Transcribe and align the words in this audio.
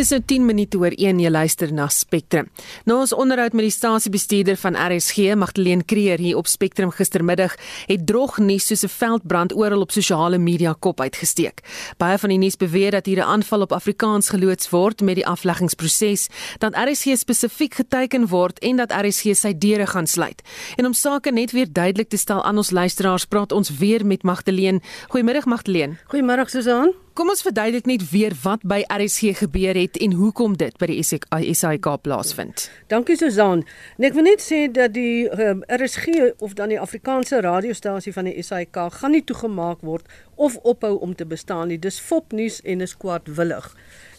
Dis 0.00 0.14
nou 0.14 0.22
10 0.24 0.46
minute 0.48 0.78
oor 0.80 0.94
1 0.96 1.18
jy 1.20 1.28
luister 1.28 1.68
na 1.76 1.84
Spectrum. 1.92 2.46
Na 2.88 2.94
ons 3.02 3.10
onderhoud 3.12 3.52
met 3.52 3.66
die 3.66 3.74
stasiebestuurder 3.74 4.56
van 4.56 4.78
RSG, 4.80 5.34
Magdalene 5.36 5.84
Creer 5.84 6.22
hier 6.24 6.38
op 6.40 6.48
Spectrum 6.48 6.88
gistermiddag, 6.96 7.52
het 7.84 8.06
drog 8.08 8.38
nuus 8.40 8.70
soos 8.70 8.84
'n 8.84 8.88
veldbrand 8.88 9.52
oral 9.52 9.84
op 9.84 9.92
sosiale 9.92 10.38
media 10.38 10.72
kop 10.72 11.00
uitgesteek. 11.00 11.60
Baie 11.98 12.16
van 12.18 12.30
die 12.30 12.38
nuus 12.38 12.56
beweer 12.56 12.90
dat 12.90 13.06
hier 13.06 13.18
'n 13.18 13.28
aanval 13.28 13.60
op 13.60 13.72
Afrikaans 13.72 14.30
geloods 14.30 14.70
word 14.70 15.02
met 15.02 15.16
die 15.16 15.26
afleggingsproses, 15.26 16.28
dat 16.58 16.74
RSG 16.74 17.18
spesifiek 17.18 17.74
geteken 17.74 18.26
word 18.28 18.58
en 18.58 18.76
dat 18.76 18.92
RSG 18.92 19.36
sy 19.36 19.52
deure 19.58 19.86
gaan 19.86 20.06
sluit. 20.06 20.42
En 20.76 20.86
om 20.86 20.92
sake 20.92 21.30
net 21.30 21.52
weer 21.52 21.72
duidelik 21.72 22.08
te 22.08 22.16
stel 22.16 22.42
aan 22.42 22.56
ons 22.56 22.70
luisteraars, 22.70 23.24
praat 23.24 23.52
ons 23.52 23.68
weer 23.68 24.06
met 24.06 24.22
Magdalene. 24.22 24.80
Goeiemiddag 25.08 25.44
Magdalene. 25.44 25.98
Goeiemôre 26.08 26.48
Susan. 26.48 27.09
Kom 27.14 27.28
ons 27.28 27.42
verduidelik 27.42 27.88
net 27.90 28.02
weer 28.12 28.34
wat 28.44 28.62
by 28.62 28.84
RSG 28.86 29.32
gebeur 29.40 29.74
het 29.74 29.96
en 29.98 30.12
hoekom 30.14 30.52
dit 30.60 30.76
by 30.78 30.86
die 30.92 31.02
SAIK 31.02 31.88
plaasvind. 32.04 32.68
Dankie 32.86 33.16
Susan. 33.18 33.64
Ek 33.98 34.14
wil 34.14 34.28
net 34.28 34.44
sê 34.44 34.60
dat 34.70 34.94
die 34.94 35.26
um, 35.26 35.64
ehm, 35.64 35.64
RSG 35.82 36.38
of 36.38 36.54
dan 36.54 36.70
die 36.70 36.78
Afrikaanse 36.78 37.40
radiostasie 37.42 38.14
van 38.14 38.30
die 38.30 38.44
SAIK 38.46 38.78
gaan 39.00 39.16
nie 39.16 39.24
toegemaak 39.26 39.82
word 39.82 40.06
of 40.40 40.56
ophou 40.64 40.94
om 41.04 41.14
te 41.14 41.26
bestaan 41.28 41.68
nie. 41.68 41.78
Dis 41.78 41.98
fopnuus 42.00 42.60
en 42.64 42.80
is 42.80 42.94
kwaadwillig. 42.96 43.66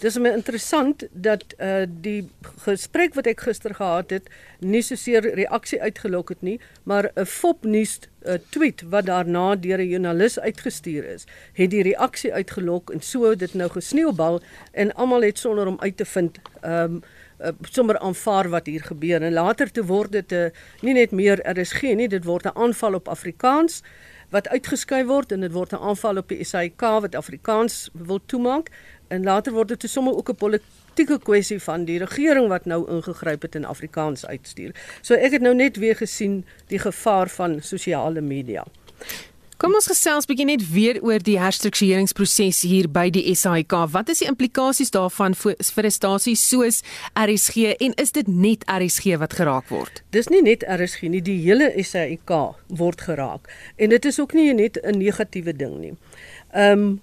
Dis 0.02 0.18
my 0.22 0.30
interessant 0.38 1.06
dat 1.12 1.56
uh 1.58 1.86
die 2.06 2.30
gesprek 2.66 3.18
wat 3.18 3.30
ek 3.30 3.42
gister 3.48 3.74
gehad 3.78 4.14
het 4.14 4.30
nie 4.60 4.84
so 4.86 4.98
seer 4.98 5.26
reaksie 5.38 5.82
uitgelok 5.82 6.34
het 6.36 6.42
nie, 6.46 6.60
maar 6.84 7.10
'n 7.16 7.26
fopnuus 7.26 8.00
'n 8.26 8.38
tweet 8.50 8.84
wat 8.94 9.06
daarna 9.06 9.56
deur 9.56 9.82
'n 9.82 9.90
joernalis 9.90 10.40
uitgestuur 10.40 11.04
is, 11.06 11.26
het 11.54 11.70
die 11.70 11.84
reaksie 11.84 12.34
uitgelok 12.34 12.94
en 12.94 13.02
so 13.02 13.36
dit 13.36 13.54
nou 13.54 13.70
gesneeubal 13.70 14.42
en 14.72 14.94
almal 14.94 15.22
het 15.22 15.40
sonder 15.40 15.68
om 15.68 15.80
uit 15.80 15.98
te 15.98 16.06
vind 16.06 16.38
um 16.62 17.02
uh, 17.42 17.50
sommer 17.62 18.00
aanvaar 18.00 18.50
wat 18.50 18.66
hier 18.66 18.84
gebeur 18.84 19.22
en 19.22 19.34
later 19.34 19.72
te 19.72 19.86
word 19.86 20.12
dit 20.12 20.32
'n 20.32 20.36
uh, 20.36 20.50
nie 20.82 20.94
net 20.94 21.12
meer 21.12 21.42
RSG 21.60 21.82
nie, 21.96 22.08
dit 22.08 22.24
word 22.24 22.46
'n 22.46 22.58
aanval 22.58 22.94
op 22.94 23.08
Afrikaans 23.08 23.82
wat 24.32 24.48
uitgeskuif 24.48 25.08
word 25.08 25.32
en 25.36 25.44
dit 25.44 25.52
word 25.52 25.74
'n 25.74 25.84
aanval 25.90 26.18
op 26.18 26.30
die 26.30 26.44
SAIK 26.44 26.82
wat 26.82 27.16
Afrikaans 27.16 27.90
wil 27.94 28.20
toemaak 28.26 28.72
en 29.08 29.24
later 29.24 29.54
word 29.54 29.68
dit 29.68 29.90
sommer 29.90 30.16
ook 30.16 30.30
'n 30.30 30.36
politieke 30.36 31.20
kwessie 31.20 31.60
van 31.60 31.86
die 31.86 32.00
regering 32.00 32.48
wat 32.48 32.66
nou 32.66 32.90
ingegryp 32.90 33.42
het 33.42 33.56
en 33.56 33.66
Afrikaans 33.66 34.26
uitstuur. 34.26 34.72
So 35.02 35.14
ek 35.14 35.32
het 35.32 35.42
nou 35.42 35.56
net 35.56 35.78
weer 35.78 35.96
gesien 35.96 36.46
die 36.68 36.80
gevaar 36.80 37.30
van 37.30 37.62
sosiale 37.62 38.22
media. 38.22 38.66
Kom 39.62 39.76
ons 39.78 39.86
gesels 39.86 40.26
bietjie 40.26 40.48
net 40.50 40.64
weer 40.74 40.98
oor 41.06 41.22
die 41.22 41.36
herstruktureringsproses 41.38 42.64
hier 42.66 42.88
by 42.90 43.12
die 43.14 43.22
SAIK. 43.38 43.76
Wat 43.94 44.08
is 44.10 44.24
die 44.24 44.28
implikasies 44.32 44.90
daarvan 44.96 45.36
vir 45.38 45.54
vir 45.76 45.86
'n 45.86 45.92
stasie 45.94 46.34
soos 46.36 46.82
RSG 47.14 47.78
en 47.78 47.94
is 47.94 48.12
dit 48.12 48.28
net 48.28 48.66
RSG 48.66 49.20
wat 49.22 49.34
geraak 49.38 49.70
word? 49.70 50.02
Dis 50.10 50.30
nie 50.30 50.42
net 50.42 50.64
RSG 50.66 51.10
nie, 51.10 51.22
die 51.22 51.38
hele 51.46 51.70
SAIK 51.78 52.56
word 52.70 53.02
geraak. 53.02 53.48
En 53.78 53.90
dit 53.90 54.06
is 54.06 54.20
ook 54.20 54.34
nie 54.34 54.52
net 54.54 54.80
'n 54.84 54.98
negatiewe 54.98 55.54
ding 55.54 55.80
nie. 55.80 55.94
Ehm 56.54 56.80
um, 56.80 57.02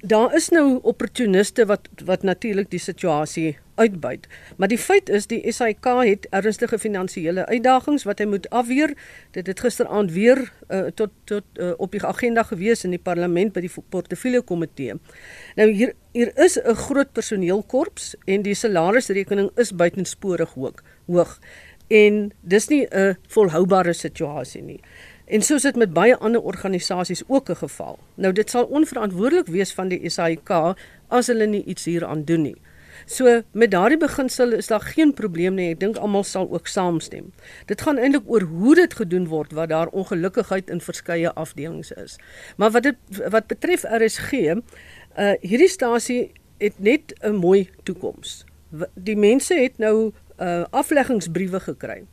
daar 0.00 0.34
is 0.34 0.48
nou 0.48 0.78
opportuniste 0.82 1.66
wat 1.66 1.88
wat 2.04 2.22
natuurlik 2.22 2.70
die 2.70 2.80
situasie 2.80 3.58
uitbuit. 3.74 4.26
Maar 4.56 4.68
die 4.68 4.78
feit 4.78 5.08
is 5.08 5.26
die 5.26 5.40
SAIK 5.52 5.86
het 6.04 6.26
ernstige 6.30 6.78
finansiële 6.78 7.46
uitdagings 7.46 8.04
wat 8.08 8.18
hy 8.20 8.26
moet 8.28 8.48
afweer. 8.50 8.94
Dit 9.36 9.46
het 9.46 9.60
gisteraand 9.60 10.12
weer 10.12 10.42
uh, 10.68 10.90
tot 10.94 11.10
tot 11.24 11.44
uh, 11.56 11.72
op 11.76 11.92
die 11.92 12.02
agenda 12.04 12.42
gewees 12.42 12.84
in 12.84 12.96
die 12.96 13.02
parlement 13.02 13.52
by 13.52 13.64
die 13.64 13.72
portefeulje 13.88 14.42
komitee. 14.42 14.98
Nou 15.56 15.70
hier 15.70 15.94
hier 16.12 16.32
is 16.36 16.58
'n 16.58 16.74
groot 16.74 17.12
personeelkorps 17.12 18.14
en 18.24 18.42
die 18.42 18.54
salarisrekening 18.54 19.50
is 19.56 19.72
buitensporig 19.72 20.52
hoog. 20.52 20.82
Hoog. 21.06 21.38
En 21.88 22.32
dis 22.40 22.68
nie 22.68 22.86
'n 22.90 23.16
volhoubare 23.28 23.92
situasie 23.92 24.62
nie. 24.62 24.80
En 25.30 25.42
soos 25.46 25.62
dit 25.62 25.76
met 25.78 25.92
baie 25.94 26.16
ander 26.16 26.42
organisasies 26.42 27.22
ook 27.26 27.50
'n 27.50 27.56
geval. 27.56 27.98
Nou 28.14 28.32
dit 28.32 28.50
sal 28.50 28.64
onverantwoordelik 28.64 29.46
wees 29.46 29.72
van 29.72 29.88
die 29.88 30.10
SAIK 30.10 30.50
as 31.08 31.26
hulle 31.26 31.46
nie 31.46 31.64
iets 31.64 31.84
hieraan 31.84 32.24
doen 32.24 32.42
nie. 32.42 32.56
So 33.06 33.42
met 33.52 33.70
daardie 33.70 33.98
beginsel 33.98 34.52
is 34.52 34.66
daar 34.66 34.80
geen 34.80 35.14
probleem 35.14 35.54
nie. 35.54 35.70
Ek 35.70 35.80
dink 35.80 35.96
almal 35.96 36.24
sal 36.24 36.50
ook 36.50 36.66
saamstem. 36.66 37.32
Dit 37.66 37.80
gaan 37.80 37.98
eintlik 37.98 38.22
oor 38.26 38.40
hoe 38.40 38.74
dit 38.74 38.94
gedoen 38.94 39.26
word 39.26 39.52
wat 39.52 39.68
daar 39.68 39.86
ongelukkigheid 39.86 40.70
in 40.70 40.80
verskeie 40.80 41.32
afdelings 41.32 41.92
is. 41.92 42.18
Maar 42.56 42.70
wat 42.70 42.82
dit 42.82 42.96
wat 43.30 43.46
betref 43.46 43.82
RSG, 43.82 44.32
uh 44.32 45.32
hierdie 45.40 45.68
stasie 45.68 46.32
het 46.58 46.74
net 46.78 47.14
'n 47.22 47.34
mooi 47.34 47.70
toekoms. 47.82 48.44
Die 48.94 49.16
mense 49.16 49.54
het 49.54 49.78
nou 49.78 50.12
uh 50.38 50.64
afleggingsbriewe 50.70 51.60
gekry 51.60 52.06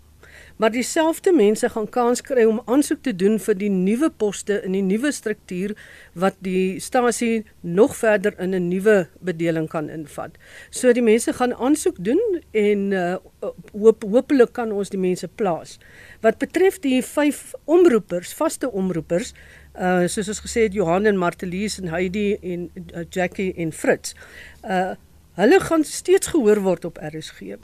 maar 0.58 0.72
dieselfde 0.72 1.34
mense 1.34 1.70
gaan 1.70 1.90
kans 1.90 2.22
kry 2.22 2.44
om 2.50 2.62
aansoek 2.66 3.02
te 3.06 3.14
doen 3.16 3.38
vir 3.40 3.58
die 3.58 3.70
nuwe 3.70 4.10
poste 4.10 4.58
in 4.66 4.74
die 4.74 4.84
nuwe 4.86 5.12
struktuur 5.14 5.76
wat 6.18 6.38
die 6.46 6.80
stasie 6.82 7.46
nog 7.62 7.96
verder 7.96 8.34
in 8.42 8.56
'n 8.56 8.68
nuwe 8.68 9.08
bedeling 9.20 9.70
kan 9.70 9.90
invat. 9.90 10.38
So 10.70 10.94
die 10.94 11.04
mense 11.04 11.34
gaan 11.34 11.54
aansoek 11.54 11.96
doen 12.00 12.42
en 12.52 12.92
uh, 12.92 13.16
hoop 13.72 14.04
hopelik 14.04 14.54
kan 14.54 14.72
ons 14.72 14.90
die 14.90 15.00
mense 15.00 15.28
plaas. 15.28 15.78
Wat 16.22 16.38
betref 16.38 16.80
die 16.80 17.02
vyf 17.04 17.54
omroepers, 17.66 18.34
vaste 18.34 18.72
omroepers, 18.72 19.34
uh 19.80 20.08
soos 20.08 20.28
ons 20.28 20.42
gesê 20.42 20.62
het 20.62 20.74
Johan 20.74 21.06
en 21.06 21.18
Martelies 21.18 21.80
en 21.80 21.88
Heidi 21.88 22.38
en 22.42 22.70
uh, 22.74 23.06
Jackie 23.10 23.54
en 23.58 23.72
Fritz. 23.72 24.14
Uh 24.64 24.96
hulle 25.38 25.60
gaan 25.60 25.84
steeds 25.84 26.28
gehoor 26.28 26.60
word 26.66 26.86
op 26.86 26.98
RSG 26.98 27.58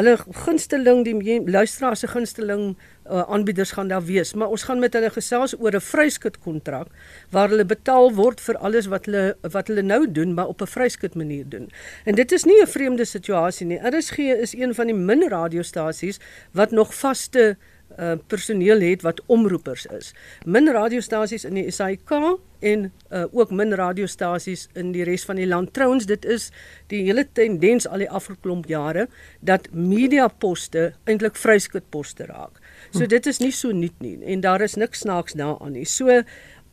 hulle 0.00 0.16
gunsteling 0.44 1.04
die 1.04 1.38
luisteraars 1.46 2.02
se 2.04 2.08
gunsteling 2.10 2.74
uh, 3.10 3.22
aanbieders 3.28 3.72
gaan 3.76 3.88
daar 3.88 4.04
wees. 4.04 4.34
Maar 4.34 4.52
ons 4.52 4.64
gaan 4.66 4.80
met 4.82 4.94
hulle 4.96 5.10
gesels 5.10 5.54
oor 5.58 5.74
'n 5.76 5.80
vryskut 5.80 6.38
kontrak 6.38 6.88
waar 7.30 7.48
hulle 7.48 7.64
betaal 7.64 8.12
word 8.14 8.40
vir 8.40 8.56
alles 8.58 8.86
wat 8.86 9.06
hulle 9.06 9.36
wat 9.42 9.68
hulle 9.68 9.82
nou 9.82 10.06
doen 10.10 10.34
maar 10.34 10.48
op 10.48 10.62
'n 10.62 10.66
vryskut 10.66 11.14
manier 11.14 11.48
doen. 11.48 11.70
En 12.04 12.14
dit 12.14 12.32
is 12.32 12.44
nie 12.44 12.60
'n 12.62 12.66
vreemde 12.66 13.04
situasie 13.04 13.66
nie. 13.66 13.78
RSG 13.78 14.18
is 14.18 14.54
een 14.54 14.74
van 14.74 14.86
die 14.86 14.94
min 14.94 15.28
radiostasies 15.28 16.20
wat 16.52 16.70
nog 16.70 16.94
vaste 16.94 17.56
uh, 17.98 18.12
personeel 18.26 18.80
het 18.80 19.02
wat 19.02 19.22
omroepers 19.26 19.86
is. 19.86 20.12
Min 20.44 20.68
radiostasies 20.72 21.44
in 21.44 21.54
die 21.54 21.70
SAK 21.70 22.12
en 22.60 22.92
uh, 23.10 23.24
ook 23.32 23.50
min 23.50 23.74
radiostasies 23.74 24.68
in 24.74 24.92
die 24.92 25.04
res 25.04 25.24
van 25.24 25.40
die 25.40 25.46
land. 25.46 25.72
Trouens, 25.72 26.06
dit 26.06 26.24
is 26.24 26.50
die 26.92 27.02
hele 27.06 27.26
tendens 27.32 27.88
al 27.88 28.04
die 28.04 28.10
afgeklomp 28.10 28.68
jare 28.68 29.08
dat 29.40 29.68
mediaposte 29.72 30.92
eintlik 31.04 31.36
vryskutposte 31.36 32.28
raak. 32.30 32.60
So 32.90 33.06
dit 33.06 33.26
is 33.26 33.40
nie 33.40 33.52
so 33.54 33.72
nuut 33.72 33.98
nie 34.02 34.18
en 34.24 34.40
daar 34.44 34.60
is 34.60 34.76
niks 34.76 35.04
snaaks 35.06 35.36
daaraan 35.38 35.76
nie. 35.78 35.86
So 35.86 36.22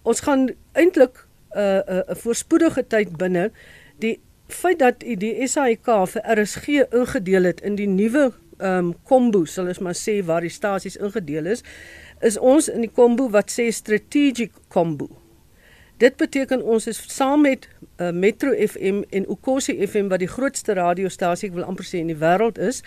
ons 0.03 0.23
gaan 0.25 0.49
eintlik 0.73 1.23
'n 1.55 1.59
uh, 1.59 1.81
'n 1.87 2.03
uh, 2.11 2.15
voorspoedige 2.15 2.87
tyd 2.87 3.17
binne 3.17 3.51
die 3.99 4.19
feit 4.47 4.79
dat 4.79 4.99
die 4.99 5.47
SAK 5.47 6.07
vir 6.07 6.21
RSG 6.39 6.67
ingedeel 6.91 7.43
het 7.43 7.61
in 7.61 7.75
die 7.75 7.87
nuwe 7.87 8.31
ehm 8.57 8.77
um, 8.77 8.93
kombo 9.03 9.45
sal 9.45 9.67
ons 9.67 9.79
maar 9.79 9.95
sê 9.95 10.23
waar 10.25 10.41
die 10.41 10.53
stasies 10.53 10.97
ingedeel 10.97 11.45
is, 11.45 11.63
is 12.21 12.37
ons 12.37 12.67
in 12.67 12.81
die 12.81 12.93
kombo 12.93 13.29
wat 13.29 13.51
sê 13.53 13.69
strategic 13.71 14.51
kombo. 14.73 15.09
Dit 15.97 16.17
beteken 16.17 16.61
ons 16.61 16.87
is 16.87 16.99
saam 17.09 17.41
met 17.41 17.67
uh, 17.97 18.11
Metro 18.11 18.53
FM 18.53 19.01
en 19.09 19.25
Ukosi 19.29 19.73
FM 19.87 20.11
wat 20.13 20.21
die 20.21 20.29
grootste 20.29 20.75
radiostasie 20.77 21.49
ek 21.49 21.55
wil 21.57 21.65
amper 21.65 21.85
sê 21.85 22.01
in 22.01 22.11
die 22.11 22.19
wêreld 22.21 22.57
is 22.61 22.83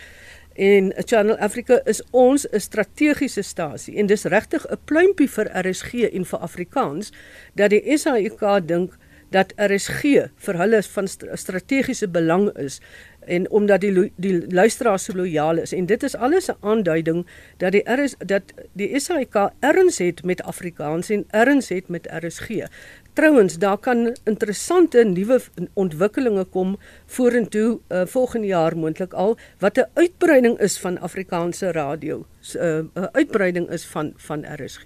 en 0.54 0.92
Channel 1.10 1.38
Africa 1.38 1.80
is 1.91 2.03
ons 2.10 2.47
'n 2.47 2.60
strategiese 2.60 3.42
stasie 3.42 3.97
en 3.98 4.06
dis 4.06 4.25
regtig 4.25 4.66
'n 4.66 4.78
pluimpie 4.84 5.28
vir 5.28 5.50
RSG 5.54 6.10
en 6.12 6.25
vir 6.25 6.38
Afrikaans 6.38 7.12
dat 7.54 7.70
die 7.70 7.98
SAIK 7.98 8.66
dink 8.66 8.98
dat 9.30 9.53
RSG 9.56 10.30
vir 10.36 10.59
hulle 10.59 10.83
van 10.83 11.09
strategiese 11.34 12.09
belang 12.09 12.50
is 12.59 12.80
en 13.27 13.51
omdat 13.51 13.81
die 13.81 14.13
die 14.17 14.53
luisteraars 14.53 15.05
so 15.05 15.15
lojaal 15.15 15.59
is 15.59 15.72
en 15.72 15.87
dit 15.87 16.03
is 16.03 16.17
alles 16.17 16.49
'n 16.49 16.57
aanduiding 16.61 17.27
dat 17.57 17.72
die 17.72 17.83
RS 17.84 18.15
dat 18.27 18.43
die 18.72 19.01
SAIK 19.01 19.51
erns 19.61 19.99
het 19.99 20.25
met 20.25 20.43
Afrikaans 20.43 21.11
en 21.11 21.25
erns 21.31 21.69
het 21.69 21.89
met 21.89 22.09
RSG. 22.11 22.49
Trouwens, 23.13 23.59
daar 23.59 23.78
kan 23.78 24.17
interessante 24.25 25.05
nuwe 25.05 25.41
ontwikkelinge 25.75 26.45
kom 26.45 26.78
vorentoe 27.07 27.78
uh, 27.89 28.03
volgende 28.07 28.47
jaar 28.47 28.77
moontlik 28.77 29.13
al 29.13 29.37
wat 29.59 29.77
'n 29.77 29.89
uitbreiding 29.95 30.59
is 30.59 30.78
van 30.78 30.99
Afrikaanse 30.99 31.72
radio 31.72 32.27
'n 32.41 32.91
uh, 32.95 33.04
uitbreiding 33.13 33.69
is 33.71 33.84
van 33.84 34.13
van 34.16 34.45
RSG. 34.45 34.83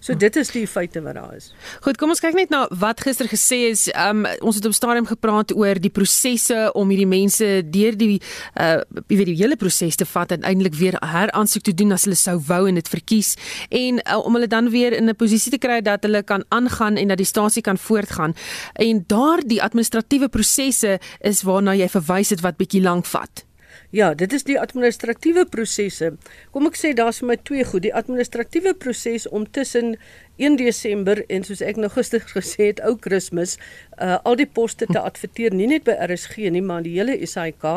So 0.00 0.16
dit 0.16 0.36
is 0.36 0.48
die 0.48 0.66
feite 0.66 1.02
wat 1.02 1.14
daar 1.14 1.34
is. 1.36 1.52
Goed, 1.80 1.96
kom 1.96 2.08
ons 2.08 2.20
kyk 2.20 2.34
net 2.34 2.50
na 2.50 2.64
wat 2.70 3.00
gister 3.00 3.28
gesê 3.28 3.68
is. 3.70 3.90
Um 3.92 4.24
ons 4.40 4.56
het 4.56 4.64
op 4.64 4.72
stadium 4.72 5.06
gepraat 5.06 5.54
oor 5.54 5.80
die 5.80 5.90
prosesse 5.90 6.70
om 6.72 6.88
hierdie 6.88 7.06
mense 7.06 7.62
deur 7.70 7.96
die 7.96 8.20
uh 8.60 8.80
jy 9.08 9.16
weet 9.16 9.30
die 9.32 9.36
hele 9.42 9.56
proses 9.56 9.96
te 9.96 10.06
vat 10.08 10.32
en 10.32 10.42
eintlik 10.42 10.74
weer 10.74 10.96
heraansoek 11.00 11.62
te 11.62 11.74
doen 11.74 11.92
as 11.92 12.04
hulle 12.08 12.16
sou 12.16 12.38
wou 12.48 12.68
en 12.68 12.74
dit 12.74 12.88
verkies 12.88 13.34
en 13.68 14.00
uh, 14.00 14.18
om 14.24 14.34
hulle 14.34 14.48
dan 14.48 14.70
weer 14.70 14.92
in 14.92 15.08
'n 15.08 15.16
posisie 15.16 15.52
te 15.52 15.58
kry 15.58 15.80
dat 15.80 16.02
hulle 16.02 16.22
kan 16.22 16.44
aangaan 16.48 16.96
en 16.96 17.08
dat 17.08 17.16
die 17.16 17.26
stasie 17.26 17.62
kan 17.62 17.78
voortgaan. 17.78 18.34
En 18.72 19.04
daardie 19.06 19.62
administratiewe 19.62 20.28
prosesse 20.28 20.98
is 21.20 21.42
waarna 21.42 21.74
jy 21.74 21.88
verwys 21.88 22.30
het 22.30 22.40
wat 22.40 22.56
bietjie 22.56 22.82
lank 22.82 23.06
vat. 23.06 23.44
Ja, 23.94 24.08
dit 24.14 24.32
is 24.32 24.42
die 24.42 24.56
administratiewe 24.58 25.44
prosesse. 25.46 26.08
Kom 26.50 26.66
ek 26.66 26.74
sê 26.80 26.90
daar's 26.98 27.20
vir 27.22 27.28
my 27.28 27.36
twee 27.46 27.62
goed. 27.68 27.84
Die 27.84 27.92
administratiewe 27.94 28.72
proses 28.74 29.28
om 29.30 29.44
tussen 29.46 29.94
1 30.42 30.56
Desember 30.58 31.20
en 31.30 31.46
soos 31.46 31.62
ek 31.62 31.78
nou 31.78 31.86
gister 31.94 32.24
gesê 32.32 32.72
het, 32.72 32.82
ou 32.82 32.96
Kersfees, 32.98 33.54
uh 34.02 34.16
al 34.26 34.40
die 34.40 34.48
poste 34.50 34.88
te 34.90 34.98
adverteer, 34.98 35.54
nie 35.54 35.68
net 35.70 35.86
by 35.86 35.94
RSG 36.08 36.50
nie, 36.50 36.64
maar 36.64 36.82
die 36.82 36.96
hele 36.96 37.14
SAIK 37.22 37.68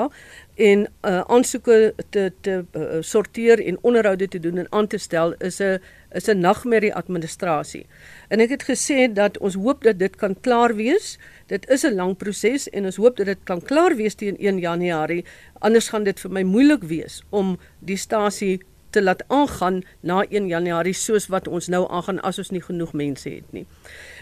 en 0.58 0.88
uh 1.06 1.22
aansoeke 1.30 1.94
te 2.10 2.32
te 2.42 2.56
uh, 2.66 2.98
sorteer 3.06 3.62
en 3.62 3.78
onderhoude 3.86 4.26
te 4.28 4.42
doen 4.42 4.64
en 4.64 4.72
aan 4.74 4.90
te 4.90 4.98
stel 4.98 5.38
is 5.38 5.62
'n 5.62 5.78
is 6.18 6.30
'n 6.34 6.40
nagmerrie 6.42 6.94
administrasie. 6.96 7.86
En 8.30 8.40
ek 8.40 8.50
het 8.50 8.64
gesê 8.64 9.14
dat 9.14 9.38
ons 9.38 9.54
hoop 9.54 9.84
dat 9.84 10.00
dit 10.00 10.16
kan 10.16 10.36
klaar 10.42 10.76
wees. 10.76 11.20
Dit 11.48 11.70
is 11.70 11.84
'n 11.84 11.96
lang 11.96 12.18
proses 12.18 12.70
en 12.70 12.86
ons 12.86 12.96
hoop 12.96 13.18
dat 13.18 13.26
dit 13.26 13.38
kan 13.44 13.62
klaar 13.62 13.96
wees 13.96 14.16
teen 14.16 14.36
1 14.40 14.60
Januarie. 14.60 15.26
Anders 15.60 15.90
gaan 15.90 16.04
dit 16.04 16.20
vir 16.20 16.32
my 16.32 16.44
moeilik 16.44 16.84
wees 16.84 17.24
om 17.30 17.58
die 17.80 17.98
stasie 17.98 18.62
te 18.90 19.02
laat 19.02 19.24
aangaan 19.28 19.84
na 20.00 20.26
1 20.30 20.48
Januarie 20.48 20.94
soos 20.94 21.28
wat 21.28 21.48
ons 21.48 21.68
nou 21.68 21.88
aangaan 21.90 22.20
as 22.20 22.38
ons 22.38 22.50
nie 22.50 22.62
genoeg 22.62 22.94
mense 22.94 23.30
het 23.30 23.52
nie. 23.52 23.66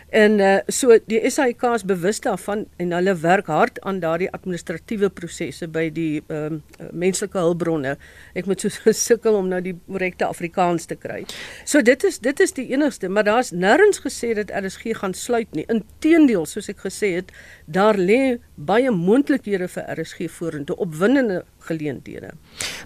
En 0.09 0.39
uh, 0.39 0.57
so 0.67 0.93
die 1.09 1.19
SAIK 1.29 1.63
is 1.73 1.83
bewus 1.85 2.19
daarvan 2.21 2.65
en 2.77 2.91
hulle 2.93 3.15
werk 3.19 3.47
hard 3.49 3.79
aan 3.81 3.99
daardie 3.99 4.29
administratiewe 4.31 5.09
prosesse 5.09 5.67
by 5.67 5.89
die 5.93 6.21
ehm 6.27 6.59
uh, 6.59 6.89
menslike 6.91 7.37
hulpbronne. 7.37 7.95
Ek 8.37 8.45
moet 8.45 8.61
so 8.61 8.93
sukkel 8.93 9.35
om 9.35 9.49
nou 9.49 9.61
die 9.65 9.73
korrekte 9.87 10.27
Afrikaans 10.29 10.85
te 10.85 10.95
kry. 10.95 11.23
So 11.65 11.81
dit 11.81 12.03
is 12.03 12.19
dit 12.19 12.39
is 12.39 12.53
die 12.53 12.67
enigste, 12.71 13.09
maar 13.09 13.25
daar's 13.25 13.51
nêrens 13.51 13.99
gesê 14.03 14.33
dat 14.37 14.53
RSG 14.53 14.95
gaan 15.01 15.13
sluit 15.13 15.51
nie. 15.57 15.65
Inteendeel, 15.73 16.45
soos 16.45 16.69
ek 16.69 16.85
gesê 16.85 17.15
het, 17.17 17.33
daar 17.65 17.97
lê 17.97 18.37
baie 18.55 18.91
moontlikhede 18.91 19.67
vir 19.67 19.89
RSG 19.97 20.29
vorentoe, 20.37 20.77
opwindende 20.85 21.43
geleenthede. 21.65 22.31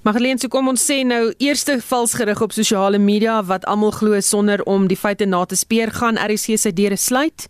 Magdalene, 0.03 0.39
so 0.39 0.47
kom 0.47 0.67
ons 0.71 0.83
sê 0.83 1.03
nou 1.07 1.33
eerste 1.37 1.79
vals 1.81 2.13
gerig 2.13 2.41
op 2.41 2.55
sosiale 2.55 2.97
media 2.97 3.43
wat 3.43 3.65
almal 3.65 3.91
glo 3.91 4.19
sonder 4.19 4.63
om 4.63 4.87
die 4.87 4.97
feite 4.97 5.25
na 5.25 5.45
te 5.45 5.55
speur 5.59 5.91
gaan 5.91 6.17
RSG 6.17 6.57
se 6.57 6.73
deure 6.73 6.97
sluit? 6.97 7.49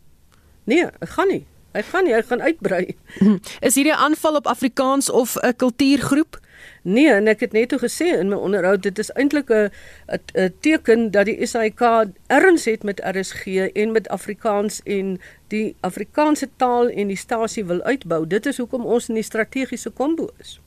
Nee, 0.70 0.86
ek 1.00 1.10
gaan 1.16 1.28
nie. 1.28 1.46
Ek 1.78 1.86
gaan 1.86 2.08
nie, 2.08 2.14
ek 2.18 2.26
gaan 2.26 2.42
uitbrei. 2.42 2.86
Is 3.68 3.78
hierdie 3.78 3.94
aanval 3.94 4.42
op 4.42 4.48
Afrikaans 4.50 5.10
of 5.10 5.38
'n 5.38 5.56
kultuurgroep? 5.56 6.40
Nee, 6.82 7.12
en 7.12 7.28
ek 7.28 7.40
het 7.40 7.52
net 7.52 7.70
toe 7.70 7.80
gesê 7.80 8.08
in 8.18 8.30
my 8.32 8.36
onderhoud 8.36 8.82
dit 8.84 9.00
is 9.00 9.12
eintlik 9.12 9.50
'n 9.52 9.70
'n 10.34 10.54
teken 10.60 11.12
dat 11.12 11.26
die 11.26 11.46
SAIK 11.46 11.82
erns 12.28 12.66
het 12.66 12.84
met 12.84 13.02
RSG 13.04 13.46
en 13.74 13.92
met 13.92 14.08
Afrikaans 14.08 14.82
en 14.84 15.20
die 15.48 15.76
Afrikaanse 15.80 16.50
taal 16.56 16.90
en 16.90 17.08
die 17.08 17.18
stasie 17.18 17.66
wil 17.66 17.82
uitbou. 17.82 18.28
Dit 18.28 18.46
is 18.46 18.58
hoekom 18.58 18.86
ons 18.86 19.10
in 19.10 19.16
die 19.16 19.24
strategiese 19.24 19.90
kombo 19.90 20.30
is. 20.40 20.60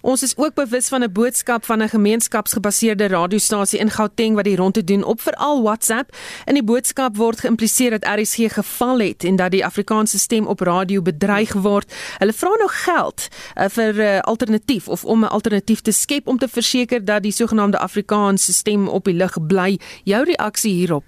Ons 0.00 0.22
is 0.22 0.36
ook 0.36 0.54
bewus 0.54 0.88
van 0.88 1.02
'n 1.02 1.12
boodskap 1.12 1.64
van 1.64 1.82
'n 1.82 1.88
gemeenskapsgebaseerde 1.88 3.06
radiostasie 3.06 3.78
in 3.78 3.90
Gauteng 3.90 4.34
wat 4.34 4.44
die 4.44 4.56
rondte 4.56 4.84
doen 4.84 5.04
op 5.04 5.20
veral 5.20 5.62
WhatsApp. 5.62 6.16
In 6.44 6.54
die 6.54 6.64
boodskap 6.64 7.16
word 7.16 7.40
geïmpliseer 7.40 7.90
dat 7.90 8.18
RSG 8.18 8.52
geval 8.52 8.98
het 8.98 9.24
en 9.24 9.36
dat 9.36 9.50
die 9.50 9.64
Afrikaanse 9.64 10.18
stem 10.18 10.46
op 10.46 10.60
radio 10.60 11.02
bedreig 11.02 11.52
word. 11.52 11.92
Hulle 12.18 12.32
vra 12.32 12.50
nog 12.58 12.82
geld 12.84 13.28
uh, 13.58 13.64
vir 13.68 13.94
'n 13.94 14.00
uh, 14.00 14.18
alternatief 14.18 14.88
of 14.88 15.04
om 15.04 15.20
'n 15.20 15.28
alternatief 15.28 15.80
te 15.80 15.92
skep 15.92 16.26
om 16.26 16.38
te 16.38 16.48
verseker 16.48 17.04
dat 17.04 17.22
die 17.22 17.32
sogenaamde 17.32 17.78
Afrikaanse 17.78 18.52
stem 18.52 18.88
op 18.88 19.04
die 19.04 19.14
lug 19.14 19.46
bly. 19.46 19.78
Jou 20.04 20.24
reaksie 20.24 20.72
hierop? 20.72 21.04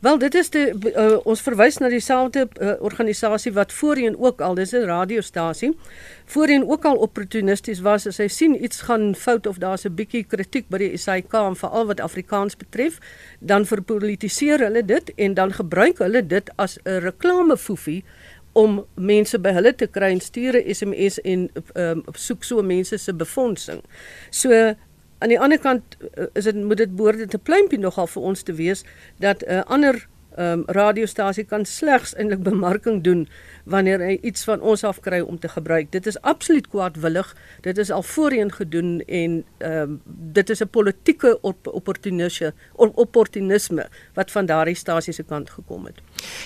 Wel 0.00 0.18
dit 0.18 0.34
is 0.34 0.48
die 0.50 0.70
uh, 0.72 1.18
ons 1.28 1.42
verwys 1.44 1.76
na 1.78 1.90
dieselfde 1.92 2.46
uh, 2.48 2.70
organisasie 2.80 3.52
wat 3.52 3.72
voorheen 3.72 4.14
ook 4.16 4.40
al 4.40 4.54
dis 4.56 4.72
'n 4.72 4.88
radiostasie 4.88 5.76
voorheen 6.24 6.64
ook 6.68 6.84
al 6.84 6.96
opportunisties 6.96 7.80
was 7.80 8.06
as 8.06 8.16
hy 8.16 8.28
sien 8.28 8.64
iets 8.64 8.80
gaan 8.80 9.14
fout 9.14 9.46
of 9.46 9.58
daar's 9.58 9.84
'n 9.84 9.94
bietjie 9.94 10.24
kritiek 10.24 10.68
by 10.68 10.78
die 10.78 10.96
SAK 10.96 11.34
en 11.34 11.56
veral 11.56 11.86
wat 11.86 12.00
Afrikaans 12.00 12.56
betref 12.56 12.98
dan 13.38 13.66
verpolitiseer 13.66 14.58
hulle 14.58 14.84
dit 14.84 15.12
en 15.16 15.34
dan 15.34 15.52
gebruik 15.52 15.98
hulle 15.98 16.26
dit 16.26 16.50
as 16.56 16.78
'n 16.84 16.98
reklamefoefie 17.04 18.04
om 18.52 18.84
mense 18.94 19.38
by 19.38 19.52
hulle 19.52 19.74
te 19.74 19.86
kry 19.86 20.10
en 20.10 20.20
stuur 20.20 20.56
'n 20.56 20.74
SMS 20.74 21.20
en 21.20 21.50
um, 21.74 22.02
soek 22.12 22.44
so 22.44 22.62
mense 22.62 22.96
se 22.98 23.14
befondsing. 23.14 23.82
So 24.30 24.74
aan 25.20 25.28
die 25.28 25.40
ander 25.40 25.58
kant 25.58 25.96
uh, 26.00 26.26
is 26.32 26.48
dit 26.48 26.56
moet 26.56 26.80
dit 26.80 26.96
behoort 26.96 27.18
dit 27.18 27.34
'n 27.34 27.42
pluimpie 27.42 27.78
nogal 27.78 28.06
vir 28.06 28.22
ons 28.22 28.42
te 28.42 28.52
wees 28.52 28.84
dat 29.18 29.44
'n 29.46 29.52
uh, 29.52 29.62
ander 29.66 30.06
um, 30.38 30.62
radiostasie 30.66 31.44
kan 31.44 31.64
slegs 31.64 32.14
eintlik 32.14 32.42
bemarking 32.46 33.02
doen 33.04 33.26
wanneer 33.70 34.02
hy 34.02 34.16
iets 34.26 34.44
van 34.48 34.60
ons 34.60 34.84
af 34.84 35.00
kry 35.04 35.20
om 35.20 35.38
te 35.38 35.48
gebruik. 35.48 35.90
Dit 35.92 36.06
is 36.06 36.18
absoluut 36.26 36.68
kwaadwillig. 36.68 37.28
Dit 37.62 37.78
is 37.78 37.90
al 37.90 38.02
voorheen 38.02 38.52
gedoen 38.52 39.00
en 39.06 39.44
um, 39.58 40.00
dit 40.06 40.50
is 40.50 40.62
'n 40.62 40.68
politieke 40.68 41.38
op 41.40 41.66
opportunisme 41.66 42.52
opportunisme 42.74 43.88
wat 44.14 44.30
van 44.30 44.46
daardie 44.46 44.74
stasie 44.74 45.12
se 45.12 45.22
kant 45.22 45.50
gekom 45.50 45.84
het. 45.84 46.00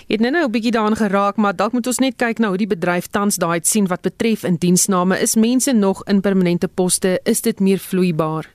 Jy 0.07 0.17
het 0.17 0.21
net 0.21 0.33
nou 0.33 0.45
'n 0.45 0.51
bietjie 0.51 0.73
daaraan 0.73 0.97
geraak, 0.97 1.37
maar 1.37 1.57
dalk 1.57 1.73
moet 1.73 1.87
ons 1.87 1.99
net 1.99 2.17
kyk 2.17 2.39
na 2.39 2.49
hoe 2.49 2.57
die 2.57 2.67
bedryf 2.67 3.07
tans 3.07 3.37
daai 3.37 3.61
sien 3.63 3.87
wat 3.87 4.01
betref 4.01 4.43
in 4.43 4.57
diensname. 4.57 5.21
Is 5.21 5.35
mense 5.35 5.73
nog 5.73 6.05
in 6.05 6.21
permanente 6.21 6.69
poste? 6.69 7.21
Is 7.23 7.41
dit 7.41 7.61
meer 7.61 7.79
vloeibaar? 7.79 8.55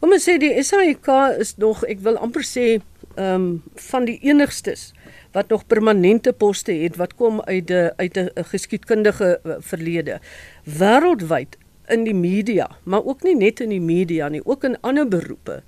Om 0.00 0.10
te 0.10 0.20
sê 0.20 0.38
die 0.38 0.62
SAIK 0.62 1.08
is 1.38 1.54
nog, 1.56 1.84
ek 1.84 2.00
wil 2.06 2.18
amper 2.18 2.44
sê, 2.46 2.80
ehm 3.14 3.34
um, 3.34 3.62
van 3.90 4.06
die 4.08 4.18
enigstes 4.26 4.92
wat 5.34 5.50
nog 5.50 5.66
permanente 5.66 6.32
poste 6.32 6.72
het 6.72 6.96
wat 6.96 7.14
kom 7.14 7.40
uit 7.46 7.70
'n 7.70 7.90
uit 7.96 8.16
'n 8.18 8.30
geskiedkundige 8.50 9.40
eh, 9.44 9.56
verlede. 9.60 10.20
Wêreldwyd 10.64 11.58
in 11.88 12.04
die 12.04 12.14
media, 12.14 12.68
maar 12.84 13.04
ook 13.04 13.22
nie 13.22 13.36
net 13.36 13.60
in 13.60 13.68
die 13.68 13.80
media 13.80 14.28
nie, 14.28 14.44
ook 14.44 14.64
in 14.64 14.80
ander 14.80 15.08
beroepe. 15.08 15.62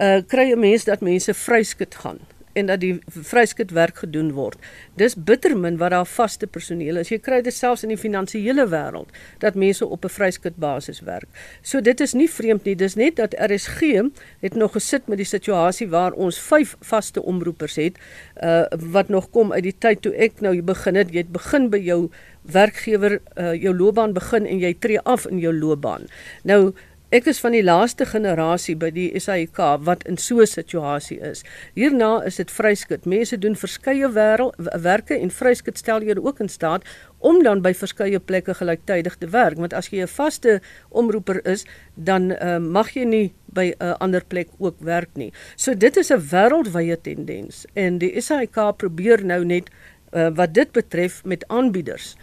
Uh 0.00 0.20
kry 0.26 0.52
'n 0.52 0.60
mens 0.60 0.84
dat 0.84 1.00
mense 1.00 1.34
vryskut 1.34 1.94
gaan 1.94 2.18
en 2.58 2.68
dat 2.70 2.82
die 2.82 2.98
vryskutwerk 3.08 4.02
gedoen 4.04 4.32
word. 4.36 4.58
Dis 5.00 5.16
bitter 5.16 5.54
min 5.56 5.78
wat 5.80 5.94
daar 5.94 6.08
vaste 6.08 6.46
personeel 6.46 7.00
is. 7.02 7.12
Jy 7.12 7.20
kry 7.22 7.40
dit 7.46 7.54
selfs 7.54 7.84
in 7.86 7.92
die 7.94 8.00
finansiële 8.00 8.66
wêreld 8.70 9.14
dat 9.44 9.54
mense 9.54 9.86
op 9.86 10.04
'n 10.04 10.14
vryskutbasis 10.18 11.00
werk. 11.00 11.28
So 11.62 11.80
dit 11.80 12.00
is 12.00 12.12
nie 12.14 12.30
vreemd 12.30 12.64
nie. 12.64 12.76
Dis 12.76 12.94
net 12.94 13.16
dat 13.16 13.34
RSG 13.38 14.10
het 14.40 14.54
nog 14.54 14.72
gesit 14.72 15.08
met 15.08 15.18
die 15.18 15.26
situasie 15.26 15.88
waar 15.88 16.12
ons 16.12 16.38
5 16.38 16.76
vaste 16.80 17.22
omroepers 17.22 17.76
het 17.76 17.98
uh 18.42 18.64
wat 18.92 19.08
nog 19.08 19.30
kom 19.30 19.52
uit 19.52 19.62
die 19.62 19.78
tyd 19.78 20.02
toe 20.02 20.14
ek 20.14 20.40
nou 20.40 20.62
begin 20.62 20.94
het. 20.94 21.10
Jy 21.10 21.18
het 21.18 21.32
begin 21.32 21.70
by 21.70 21.78
jou 21.78 22.10
werkgewer 22.42 23.20
uh 23.36 23.54
jou 23.54 23.76
loopbaan 23.76 24.12
begin 24.12 24.46
en 24.46 24.58
jy 24.58 24.74
tree 24.78 25.00
af 25.00 25.26
in 25.26 25.38
jou 25.38 25.54
loopbaan. 25.54 26.06
Nou 26.42 26.74
Ek 27.08 27.24
is 27.24 27.38
van 27.40 27.54
die 27.56 27.62
laaste 27.64 28.04
generasie 28.04 28.74
by 28.76 28.90
die 28.92 29.06
SAIK 29.16 29.56
wat 29.86 30.02
in 30.04 30.18
so 30.20 30.42
'n 30.42 30.46
situasie 30.46 31.16
is. 31.24 31.40
Hierna 31.74 32.20
is 32.26 32.36
dit 32.36 32.50
vryskut. 32.50 33.06
Mense 33.06 33.38
doen 33.38 33.56
verskeie 33.56 34.12
werke 34.12 35.16
en 35.16 35.30
vryskut 35.30 35.78
stel 35.78 36.02
julle 36.02 36.22
ook 36.22 36.40
in 36.40 36.48
staat 36.48 36.84
om 37.18 37.42
dan 37.42 37.62
by 37.62 37.72
verskeie 37.72 38.20
plekke 38.20 38.54
gelyktydig 38.54 39.16
te 39.16 39.26
werk, 39.26 39.56
want 39.56 39.72
as 39.72 39.88
jy 39.88 40.02
'n 40.02 40.06
vaste 40.06 40.60
omroeper 40.90 41.40
is, 41.46 41.64
dan 41.94 42.30
uh, 42.30 42.58
mag 42.58 42.92
jy 42.92 43.04
nie 43.04 43.32
by 43.46 43.72
'n 43.72 43.82
uh, 43.82 43.94
ander 44.00 44.24
plek 44.24 44.48
ook 44.58 44.76
werk 44.80 45.16
nie. 45.16 45.32
So 45.56 45.74
dit 45.74 45.96
is 45.96 46.10
'n 46.10 46.20
wêreldwye 46.20 47.00
tendens 47.00 47.64
en 47.74 47.98
die 47.98 48.20
SAIK 48.20 48.76
probeer 48.76 49.24
nou 49.24 49.44
net 49.44 49.70
uh, 50.12 50.28
wat 50.28 50.54
dit 50.54 50.72
betref 50.72 51.24
met 51.24 51.48
aanbieders 51.48 52.16
uh, 52.16 52.22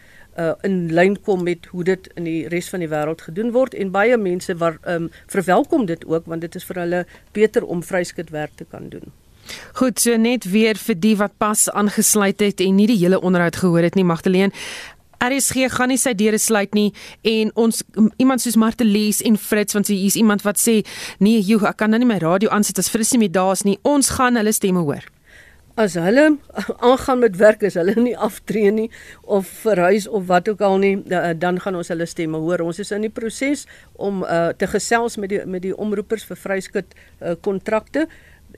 in 0.68 0.94
lyn 0.94 1.16
kom 1.22 1.44
met 1.44 1.68
hoe 1.72 1.84
dit 1.84 2.10
in 2.16 2.24
die 2.28 2.48
res 2.52 2.70
van 2.70 2.84
die 2.84 2.90
wêreld 2.92 3.22
gedoen 3.28 3.54
word 3.56 3.74
en 3.74 3.92
baie 3.92 4.18
mense 4.18 4.56
waar 4.60 4.80
um, 4.88 5.10
verwelkom 5.32 5.86
dit 5.86 6.06
ook 6.06 6.26
want 6.26 6.42
dit 6.42 6.56
is 6.56 6.66
vir 6.68 6.82
hulle 6.84 7.06
beter 7.32 7.64
om 7.64 7.84
vryskutwerk 7.84 8.56
te 8.56 8.68
kan 8.68 8.90
doen. 8.90 9.14
Goed, 9.78 10.00
so 10.02 10.18
net 10.18 10.48
weer 10.50 10.76
vir 10.76 10.98
die 11.00 11.16
wat 11.20 11.38
pas 11.38 11.70
aangesluit 11.70 12.42
het 12.42 12.62
en 12.66 12.76
nie 12.76 12.88
die 12.90 12.98
hele 12.98 13.22
onderhoud 13.22 13.56
gehoor 13.62 13.86
het 13.86 13.96
nie, 13.96 14.04
Magdalene. 14.04 14.52
RSG 15.22 15.70
gaan 15.72 15.90
nie 15.94 16.00
sy 16.02 16.14
deure 16.18 16.38
sluit 16.42 16.74
nie 16.76 16.90
en 17.24 17.52
ons 17.56 17.82
iemand 18.22 18.44
soos 18.44 18.58
Martelies 18.60 19.22
en 19.26 19.38
Fritz 19.40 19.74
want 19.74 19.88
hier 19.88 20.04
is 20.06 20.20
iemand 20.20 20.44
wat 20.46 20.60
sê 20.62 20.82
nee, 21.24 21.40
joh, 21.40 21.64
ek 21.70 21.80
kan 21.80 21.94
nou 21.94 22.02
nie 22.02 22.10
my 22.10 22.20
radio 22.22 22.52
aansit 22.54 22.82
as 22.82 22.92
Fritz 22.92 23.16
nie 23.16 23.32
daar 23.32 23.56
is 23.56 23.64
nie. 23.66 23.80
Ons 23.88 24.12
gaan 24.18 24.38
hulle 24.40 24.54
stemme 24.54 24.84
hoor. 24.84 25.08
As 25.76 25.98
hulle 26.00 26.38
aangaan 26.90 27.20
met 27.20 27.36
werk 27.38 27.64
is 27.68 27.76
hulle 27.80 27.96
nie 28.00 28.16
aftree 28.18 28.72
nie 28.72 28.88
of 29.22 29.48
verhuis 29.66 30.08
of 30.08 30.28
wat 30.32 30.50
ook 30.50 30.64
al 30.64 30.78
nie 30.80 30.96
dan 31.40 31.60
gaan 31.60 31.76
ons 31.76 31.92
hulle 31.92 32.08
stemme 32.08 32.40
hoor. 32.40 32.64
Ons 32.64 32.80
is 32.80 32.94
in 32.96 33.06
die 33.08 33.12
proses 33.12 33.66
om 33.94 34.24
uh, 34.24 34.50
te 34.56 34.68
gesels 34.72 35.20
met 35.20 35.34
die 35.34 35.44
met 35.46 35.66
die 35.68 35.76
omroepers 35.76 36.26
vir 36.30 36.40
vryskut 36.40 36.96
uh, 36.96 37.36
kontrakte 37.42 38.08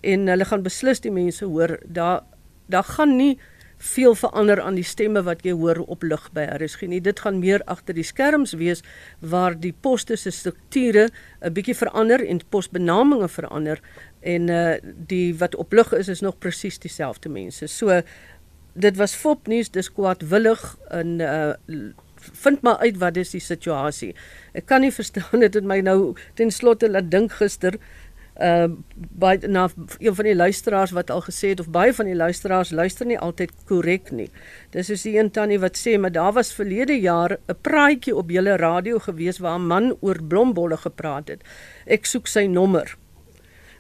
en 0.06 0.28
hulle 0.30 0.46
gaan 0.46 0.66
beslis 0.66 1.02
die 1.02 1.14
mense 1.14 1.46
hoor. 1.46 1.80
Daar 1.86 2.24
daar 2.68 2.84
gaan 2.84 3.16
nie 3.18 3.38
veel 3.78 4.16
verander 4.16 4.62
aan 4.62 4.76
die 4.76 4.86
stemme 4.86 5.22
wat 5.24 5.44
jy 5.46 5.54
hoor 5.54 5.84
op 5.86 6.04
lig 6.04 6.24
by 6.34 6.48
RSG 6.58 6.88
nie. 6.90 7.02
Dit 7.02 7.22
gaan 7.22 7.40
meer 7.40 7.62
agter 7.70 7.96
die 7.96 8.06
skerms 8.06 8.56
wees 8.58 8.82
waar 9.20 9.54
die 9.54 9.74
poste 9.74 10.18
se 10.18 10.32
strukture 10.32 11.10
'n 11.42 11.54
bietjie 11.54 11.76
verander 11.76 12.26
en 12.26 12.42
posbenamings 12.50 13.32
verander 13.32 13.80
en 14.28 14.50
uh 14.52 14.76
die 15.12 15.36
wat 15.40 15.56
op 15.56 15.74
lig 15.74 15.94
is 15.96 16.08
is 16.12 16.24
nog 16.26 16.40
presies 16.44 16.80
dieselfde 16.84 17.30
mense. 17.30 17.68
So 17.68 18.02
dit 18.74 18.98
was 18.98 19.16
fopnuus, 19.16 19.72
dis 19.72 19.92
kwaadwillig 19.94 20.64
en 20.90 21.20
uh 21.20 21.54
vind 22.44 22.62
maar 22.62 22.78
uit 22.78 22.98
wat 22.98 23.18
is 23.18 23.32
die 23.32 23.44
situasie. 23.44 24.12
Ek 24.58 24.66
kan 24.68 24.84
nie 24.84 24.92
verstaan 25.00 25.46
dit 25.46 25.54
het 25.54 25.64
my 25.64 25.80
nou 25.86 26.16
ten 26.36 26.52
slotte 26.52 26.90
laat 26.92 27.12
dink 27.12 27.38
gister 27.40 27.80
uh 28.42 28.68
by 29.24 29.34
na 29.50 29.64
een 29.98 30.16
van 30.16 30.28
die 30.30 30.36
luisteraars 30.36 30.94
wat 30.94 31.10
al 31.14 31.24
gesê 31.26 31.54
het 31.54 31.64
of 31.64 31.72
baie 31.74 31.94
van 31.94 32.06
die 32.06 32.18
luisteraars 32.18 32.74
luister 32.76 33.08
nie 33.08 33.18
altyd 33.20 33.56
korrek 33.70 34.12
nie. 34.12 34.30
Dis 34.76 34.92
soos 34.92 35.08
die 35.08 35.16
een 35.18 35.32
tannie 35.32 35.62
wat 35.64 35.80
sê 35.80 35.96
maar 35.98 36.14
daar 36.14 36.36
was 36.36 36.54
verlede 36.54 37.00
jaar 37.00 37.38
'n 37.38 37.58
praatjie 37.62 38.16
op 38.16 38.30
julle 38.30 38.58
radio 38.58 39.00
gewees 39.00 39.40
waar 39.40 39.60
'n 39.60 39.68
man 39.68 39.96
oor 40.02 40.22
blombolle 40.22 40.78
gepraat 40.78 41.28
het. 41.28 41.44
Ek 41.86 42.06
soek 42.06 42.28
sy 42.28 42.46
nommer. 42.46 42.98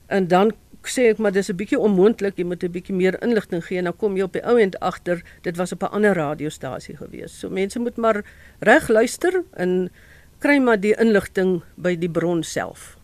En 0.07 0.27
dan 0.27 0.53
sê 0.87 1.09
ek 1.11 1.19
maar 1.19 1.31
dis 1.35 1.49
'n 1.49 1.55
bietjie 1.55 1.79
onmoontlik, 1.79 2.37
jy 2.37 2.45
moet 2.45 2.63
'n 2.63 2.71
bietjie 2.71 2.95
meer 2.95 3.21
inligting 3.21 3.63
gee 3.65 3.77
en 3.77 3.83
dan 3.83 3.97
kom 3.97 4.15
jy 4.15 4.23
op 4.23 4.33
die 4.33 4.45
ou 4.45 4.57
end 4.59 4.79
agter 4.79 5.23
dit 5.41 5.57
was 5.57 5.71
op 5.71 5.83
'n 5.83 5.91
ander 5.91 6.13
radiostasie 6.13 6.97
gewees. 6.97 7.39
So 7.39 7.49
mense 7.49 7.79
moet 7.79 7.97
maar 7.97 8.23
reg 8.59 8.87
luister 8.87 9.43
en 9.53 9.89
kry 10.39 10.57
maar 10.59 10.79
die 10.79 10.95
inligting 10.99 11.61
by 11.75 11.95
die 11.95 12.09
bron 12.09 12.43
self. 12.43 12.97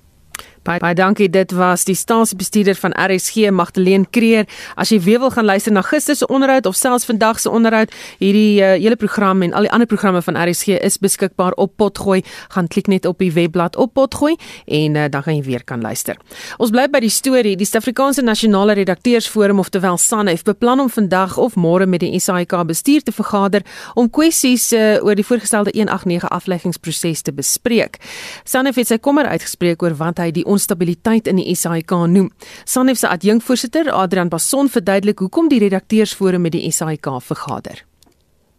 Baie 0.64 0.80
baie 0.80 0.96
dankie. 0.96 1.28
Dit 1.28 1.52
was 1.52 1.82
die 1.84 1.96
staatsbestuurder 1.96 2.78
van 2.80 2.94
RSG 2.96 3.50
Magdalene 3.52 4.06
Kreer. 4.16 4.46
As 4.80 4.94
jy 4.94 5.00
weer 5.04 5.20
wil 5.20 5.32
gaan 5.36 5.44
luister 5.44 5.74
na 5.76 5.82
gister 5.84 6.16
se 6.16 6.28
onderhoud 6.32 6.66
of 6.66 6.78
selfs 6.80 7.04
vandag 7.06 7.42
se 7.44 7.50
onderhoud, 7.52 7.92
hierdie 8.22 8.62
uh, 8.62 8.70
hele 8.80 8.96
program 8.96 9.42
en 9.44 9.52
al 9.52 9.68
die 9.68 9.72
ander 9.76 9.90
programme 9.92 10.22
van 10.24 10.40
RSG 10.40 10.78
is 10.80 10.96
beskikbaar 11.04 11.52
op 11.60 11.74
Potgooi. 11.76 12.22
Gaan 12.56 12.70
klik 12.72 12.88
net 12.88 13.06
op 13.06 13.20
die 13.20 13.32
webblad 13.36 13.76
op 13.76 13.92
Potgooi 13.94 14.38
en 14.66 14.96
uh, 14.96 15.10
dan 15.12 15.26
gaan 15.26 15.36
jy 15.36 15.44
weer 15.44 15.66
kan 15.68 15.84
luister. 15.84 16.16
Ons 16.64 16.72
bly 16.72 16.88
by 16.88 17.04
die 17.04 17.12
storie. 17.12 17.58
Die 17.60 17.68
Suid-Afrikaanse 17.68 18.24
Nasionale 18.24 18.78
Redakteursforum 18.80 19.60
oftewel 19.60 20.00
SANEF 20.00 20.46
beplan 20.48 20.86
om 20.86 20.90
vandag 20.90 21.36
of 21.38 21.60
môre 21.60 21.90
met 21.92 22.06
die 22.06 22.16
SAIK 22.24 22.56
bestuur 22.72 23.04
te 23.04 23.12
vergader 23.12 23.68
om 24.00 24.08
kwessies 24.08 24.70
uh, 24.72 25.04
oor 25.04 25.20
die 25.20 25.28
voorgestelde 25.28 25.76
189 25.76 26.32
afleggingsproses 26.32 27.28
te 27.28 27.36
bespreek. 27.36 28.00
SANEF 28.48 28.80
het 28.80 28.94
sy 28.96 29.02
kommer 29.04 29.28
uitgespreek 29.28 29.84
oor 29.84 30.00
wat 30.00 30.24
hy 30.24 30.32
die 30.32 30.48
onstabiliteit 30.54 31.30
in 31.32 31.42
die 31.42 31.56
SAIK 31.56 31.96
noem. 32.14 32.30
SANEF 32.66 33.02
se 33.02 33.10
adjunkvoorsitter 33.10 33.92
Adrian 33.94 34.30
Basson 34.30 34.70
verduidelik 34.70 35.26
hoekom 35.26 35.50
die 35.52 35.62
redakteursforum 35.66 36.48
met 36.48 36.56
die 36.56 36.72
SAIK 36.72 37.12
vergader. 37.22 37.84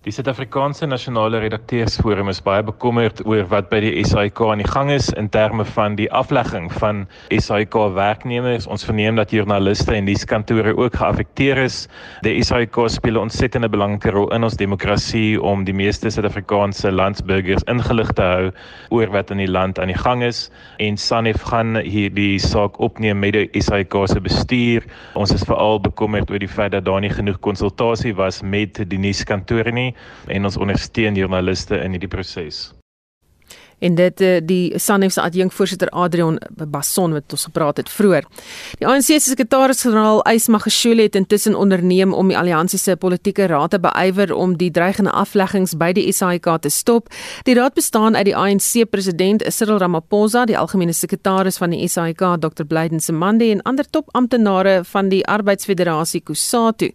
Die 0.04 0.12
Suid-Afrikaanse 0.12 0.84
Nasionale 0.84 1.38
Redakteursforum 1.40 2.28
is 2.28 2.42
baie 2.44 2.60
bekommerd 2.60 3.22
oor 3.24 3.46
wat 3.48 3.70
by 3.70 3.78
die 3.80 4.02
SAIK 4.04 4.42
aan 4.44 4.60
die 4.60 4.66
gang 4.68 4.90
is 4.92 5.06
in 5.16 5.30
terme 5.32 5.64
van 5.64 5.94
die 5.96 6.10
aflegging 6.12 6.66
van 6.76 7.06
SAIK 7.32 7.78
werknemers. 7.96 8.66
Ons 8.68 8.84
verneem 8.84 9.16
dat 9.16 9.32
joernaliste 9.32 9.94
en 9.96 10.04
nuuskantore 10.04 10.74
ook 10.76 10.98
geaffekteer 11.00 11.62
is. 11.62 11.78
Die 12.20 12.34
SAIK 12.44 12.76
speel 12.92 13.16
'n 13.16 13.30
ontsettende 13.30 13.70
belangrike 13.72 14.12
rol 14.12 14.28
in 14.36 14.44
ons 14.44 14.58
demokrasie 14.60 15.40
om 15.40 15.64
die 15.64 15.72
meeste 15.72 16.12
Suid-Afrikaanse 16.12 16.92
landsburgers 16.92 17.64
ingelig 17.64 18.12
te 18.12 18.28
hou 18.28 18.52
oor 18.90 19.08
wat 19.08 19.30
in 19.30 19.40
die 19.40 19.48
land 19.48 19.80
aan 19.80 19.88
die 19.88 19.96
gang 19.96 20.22
is. 20.22 20.50
En 20.76 20.98
SANEF 20.98 21.40
gaan 21.48 21.80
hierdie 21.80 22.38
saak 22.38 22.76
opneem 22.78 23.18
met 23.24 23.32
die 23.32 23.62
SAIK 23.62 23.96
se 24.04 24.20
bestuur. 24.20 24.84
Ons 25.14 25.32
is 25.32 25.48
veral 25.48 25.80
bekommerd 25.80 26.30
oor 26.30 26.38
die 26.38 26.54
feit 26.60 26.72
dat 26.72 26.84
daar 26.84 27.00
nie 27.00 27.08
genoeg 27.08 27.40
konsultasie 27.40 28.14
was 28.14 28.42
met 28.42 28.84
die 28.84 28.98
nuuskantore 28.98 29.72
nie 29.72 29.93
en 30.28 30.48
ons 30.48 30.56
ondersteun 30.56 31.18
joernaliste 31.18 31.78
in 31.84 31.96
hierdie 31.96 32.10
proses 32.16 32.64
en 33.84 33.94
dit 33.98 34.20
eh, 34.24 34.40
die 34.44 34.78
SANEF 34.78 35.12
se 35.12 35.22
adjunkvoorsitter 35.22 35.90
Adrian 35.92 36.38
Basson 36.56 37.12
wat 37.12 37.32
ons 37.36 37.44
gepraat 37.48 37.80
het 37.82 37.90
vroeër. 37.92 38.24
Die 38.80 38.86
ANC 38.88 39.10
se 39.10 39.18
sekretaris-generaal 39.28 40.22
Ys 40.30 40.48
Magashule 40.48 41.02
het 41.02 41.18
intussen 41.18 41.54
onderneem 41.58 42.14
om 42.16 42.30
die 42.30 42.38
alliansie 42.38 42.78
se 42.80 42.96
politieke 42.96 43.46
raad 43.50 43.74
te 43.74 43.80
beywer 43.80 44.32
om 44.34 44.56
die 44.56 44.70
dreigende 44.70 45.12
afleggings 45.12 45.76
by 45.80 45.92
die 45.96 46.06
SAIK 46.12 46.48
te 46.64 46.72
stop. 46.72 47.10
Die 47.48 47.56
raad 47.58 47.74
bestaan 47.76 48.16
uit 48.16 48.28
die 48.30 48.36
ANC 48.36 48.88
president 48.90 49.44
Cyril 49.52 49.78
Ramaphosa, 49.82 50.44
die 50.48 50.58
algemene 50.58 50.94
sekretaris 50.96 51.60
van 51.60 51.74
die 51.74 51.88
SAIK 51.88 52.24
Dr. 52.40 52.64
Blyden 52.68 53.00
Semande 53.00 53.50
en 53.50 53.62
ander 53.62 53.84
topamptenare 53.90 54.80
van 54.88 55.10
die 55.12 55.22
Arbeidsfederasie 55.26 56.22
Kusatu. 56.24 56.90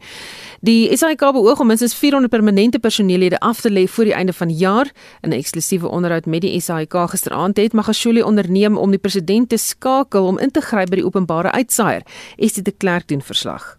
Die 0.65 0.89
SAIK 0.97 1.29
beoog 1.35 1.59
om 1.59 1.67
minstens 1.67 1.95
400 1.95 2.31
permanente 2.31 2.79
personeellede 2.79 3.39
af 3.39 3.61
te 3.61 3.69
lê 3.71 3.85
voor 3.87 4.09
die 4.09 4.13
einde 4.13 4.33
van 4.33 4.47
die 4.47 4.57
jaar 4.57 4.91
in 5.21 5.29
'n 5.29 5.37
eksklusiewe 5.37 5.87
onderhoud 5.87 6.25
met 6.25 6.41
die 6.41 6.59
SAIK 6.59 6.78
SAIK 6.79 7.09
gisteraand 7.09 7.57
het 7.57 7.73
Magashule 7.73 8.25
onderneem 8.25 8.77
om 8.77 8.89
die 8.89 8.99
president 8.99 9.49
te 9.49 9.57
skakel 9.57 10.25
om 10.25 10.37
in 10.39 10.51
te 10.51 10.61
gryp 10.61 10.89
by 10.89 11.01
die 11.01 11.05
openbare 11.05 11.51
uitsaier. 11.51 12.05
Estie 12.37 12.63
de 12.63 12.71
Klerk 12.71 13.07
doen 13.07 13.21
verslag. 13.21 13.75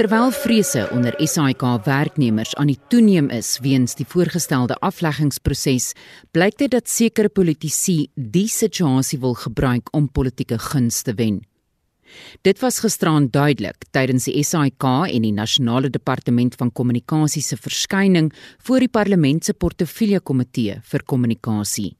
Terwyl 0.00 0.30
vrese 0.32 0.88
onder 0.90 1.14
SAIK 1.28 1.62
werknemers 1.84 2.54
aan 2.54 2.72
die 2.72 2.78
toeneem 2.88 3.28
is 3.30 3.58
weens 3.62 3.94
die 3.94 4.06
voorgestelde 4.08 4.74
afleggingsproses, 4.80 5.92
blyk 6.32 6.58
dit 6.58 6.70
dat 6.70 6.88
sekere 6.88 7.28
politici 7.28 8.08
die 8.14 8.48
situasie 8.48 9.20
wil 9.20 9.34
gebruik 9.34 9.94
om 9.94 10.10
politieke 10.10 10.58
guns 10.58 11.02
te 11.02 11.14
wen. 11.14 11.44
Dit 12.42 12.60
was 12.62 12.80
gisteraan 12.80 13.28
duidelik 13.30 13.86
tydens 13.92 14.28
die 14.28 14.42
SAIK 14.44 14.84
en 15.10 15.22
die 15.26 15.32
Nasionale 15.32 15.90
Departement 15.90 16.54
van 16.54 16.72
Kommunikasie 16.72 17.42
se 17.42 17.56
verskyning 17.56 18.32
voor 18.58 18.80
die 18.80 18.88
Parlement 18.88 19.44
se 19.44 19.52
Portefeulje 19.52 20.20
Komitee 20.20 20.80
vir 20.92 21.02
Kommunikasie. 21.04 21.96